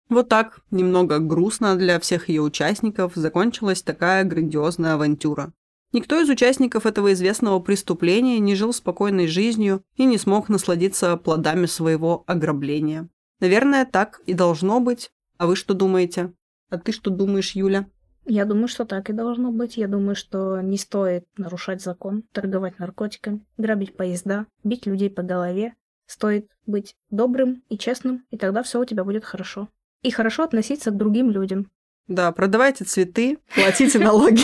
Вот 0.10 0.28
так, 0.28 0.60
немного 0.70 1.20
грустно 1.20 1.78
для 1.78 1.98
всех 2.02 2.28
ее 2.28 2.42
участников, 2.42 3.14
закончилась 3.16 3.82
такая 3.82 4.26
грандиозная 4.26 4.96
авантюра. 4.96 5.54
Никто 5.94 6.20
из 6.20 6.28
участников 6.30 6.86
этого 6.86 7.14
известного 7.14 7.60
преступления 7.60 8.38
не 8.40 8.54
жил 8.54 8.74
спокойной 8.74 9.28
жизнью 9.28 9.82
и 9.96 10.04
не 10.04 10.18
смог 10.18 10.50
насладиться 10.50 11.16
плодами 11.16 11.68
своего 11.68 12.26
ограбления. 12.28 13.08
Наверное, 13.40 13.86
так 13.86 14.20
и 14.26 14.34
должно 14.34 14.82
быть. 14.82 15.10
А 15.38 15.48
вы 15.48 15.56
что 15.56 15.74
думаете? 15.74 16.34
А 16.70 16.78
ты 16.78 16.92
что 16.92 17.10
думаешь, 17.10 17.52
Юля? 17.52 17.88
Я 18.26 18.46
думаю, 18.46 18.68
что 18.68 18.86
так 18.86 19.10
и 19.10 19.14
должно 19.14 19.52
быть. 19.52 19.78
Я 19.78 19.88
думаю, 19.88 20.16
что 20.16 20.62
не 20.62 20.78
стоит 20.78 21.26
нарушать 21.38 21.82
закон, 21.82 22.24
торговать 22.32 22.80
наркотиками, 22.80 23.46
грабить 23.58 23.96
поезда, 23.96 24.46
бить 24.64 24.86
людей 24.86 25.10
по 25.10 25.24
голове. 25.24 25.74
Стоит 26.06 26.50
быть 26.66 26.96
добрым 27.10 27.64
и 27.70 27.78
честным, 27.78 28.26
и 28.32 28.38
тогда 28.38 28.64
все 28.64 28.80
у 28.80 28.86
тебя 28.86 29.04
будет 29.04 29.26
хорошо. 29.26 29.70
И 30.02 30.12
хорошо 30.12 30.44
относиться 30.44 30.92
к 30.92 30.98
другим 30.98 31.30
людям. 31.30 31.70
Да, 32.08 32.32
продавайте 32.32 32.86
цветы, 32.86 33.38
платите 33.54 34.00
налоги. 34.00 34.42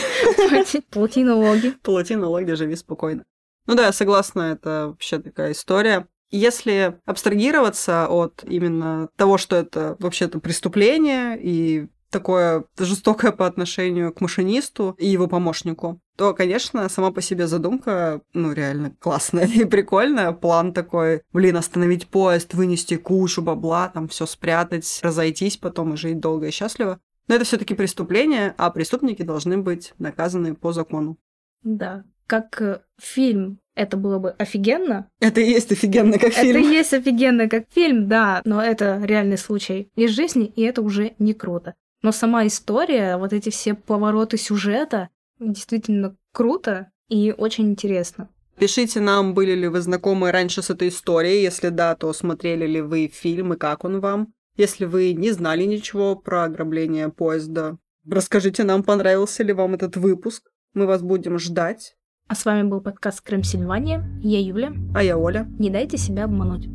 Плати 0.91 1.23
налоги. 1.23 1.71
Плати 1.81 2.15
налоги, 2.15 2.51
живи 2.51 2.75
спокойно. 2.75 3.23
Ну 3.65 3.75
да, 3.75 3.87
я 3.87 3.91
согласна, 3.91 4.51
это 4.53 4.87
вообще 4.89 5.19
такая 5.19 5.51
история. 5.53 6.07
Если 6.29 6.99
абстрагироваться 7.05 8.07
от 8.07 8.43
именно 8.43 9.09
того, 9.15 9.37
что 9.37 9.55
это 9.55 9.95
вообще-то 9.99 10.39
преступление, 10.39 11.39
и 11.41 11.87
такое 12.15 12.63
жестокое 12.79 13.33
по 13.33 13.45
отношению 13.45 14.13
к 14.13 14.21
машинисту 14.21 14.95
и 14.97 15.05
его 15.05 15.27
помощнику, 15.27 15.99
то, 16.15 16.33
конечно, 16.33 16.87
сама 16.87 17.11
по 17.11 17.21
себе 17.21 17.45
задумка, 17.45 18.21
ну, 18.33 18.53
реально 18.53 18.95
классная 18.99 19.45
и 19.45 19.65
прикольная. 19.65 20.31
План 20.31 20.71
такой, 20.71 21.23
блин, 21.33 21.57
остановить 21.57 22.07
поезд, 22.07 22.53
вынести 22.53 22.95
кучу 22.95 23.41
бабла, 23.41 23.89
там 23.89 24.07
все 24.07 24.25
спрятать, 24.25 25.01
разойтись 25.03 25.57
потом 25.57 25.93
и 25.93 25.97
жить 25.97 26.21
долго 26.21 26.47
и 26.47 26.51
счастливо. 26.51 27.01
Но 27.27 27.35
это 27.35 27.43
все 27.43 27.57
таки 27.57 27.73
преступление, 27.73 28.55
а 28.57 28.69
преступники 28.69 29.23
должны 29.23 29.57
быть 29.57 29.93
наказаны 29.97 30.55
по 30.55 30.71
закону. 30.71 31.17
Да, 31.63 32.05
как 32.27 32.61
э, 32.61 32.79
фильм 32.97 33.59
это 33.75 33.97
было 33.97 34.19
бы 34.19 34.29
офигенно. 34.29 35.09
Это 35.19 35.41
и 35.41 35.49
есть 35.49 35.71
офигенно 35.71 36.17
как 36.17 36.31
фильм. 36.31 36.61
Это 36.61 36.69
и 36.69 36.71
есть 36.71 36.93
офигенно 36.93 37.49
как 37.49 37.65
фильм, 37.71 38.07
да, 38.07 38.41
но 38.45 38.63
это 38.63 39.01
реальный 39.03 39.37
случай 39.37 39.91
из 39.95 40.11
жизни, 40.11 40.45
и 40.45 40.61
это 40.61 40.81
уже 40.81 41.13
не 41.19 41.33
круто. 41.33 41.75
Но 42.05 42.11
сама 42.11 42.45
история, 42.45 43.17
вот 43.17 43.33
эти 43.33 43.49
все 43.49 43.73
повороты 43.73 44.37
сюжета, 44.37 45.09
действительно 45.39 46.15
круто 46.33 46.91
и 47.09 47.33
очень 47.35 47.71
интересно. 47.71 48.29
Пишите 48.59 48.99
нам, 48.99 49.33
были 49.33 49.55
ли 49.55 49.67
вы 49.67 49.81
знакомы 49.81 50.31
раньше 50.31 50.61
с 50.61 50.69
этой 50.69 50.89
историей. 50.89 51.41
Если 51.41 51.69
да, 51.69 51.95
то 51.95 52.13
смотрели 52.13 52.67
ли 52.67 52.79
вы 52.79 53.07
фильм 53.07 53.53
и 53.53 53.57
как 53.57 53.85
он 53.85 54.01
вам. 54.01 54.27
Если 54.55 54.85
вы 54.85 55.13
не 55.13 55.31
знали 55.31 55.63
ничего 55.63 56.15
про 56.15 56.43
ограбление 56.43 57.09
поезда, 57.09 57.79
расскажите 58.07 58.63
нам, 58.63 58.83
понравился 58.83 59.41
ли 59.41 59.51
вам 59.51 59.73
этот 59.73 59.97
выпуск. 59.97 60.51
Мы 60.75 60.85
вас 60.85 61.01
будем 61.01 61.39
ждать. 61.39 61.95
А 62.27 62.35
с 62.35 62.45
вами 62.45 62.67
был 62.67 62.81
подкаст 62.81 63.21
Крым 63.21 63.41
Сильвания. 63.41 64.07
Я 64.21 64.39
Юля. 64.39 64.73
А 64.93 65.01
я 65.01 65.17
Оля. 65.17 65.47
Не 65.57 65.71
дайте 65.71 65.97
себя 65.97 66.25
обмануть. 66.25 66.69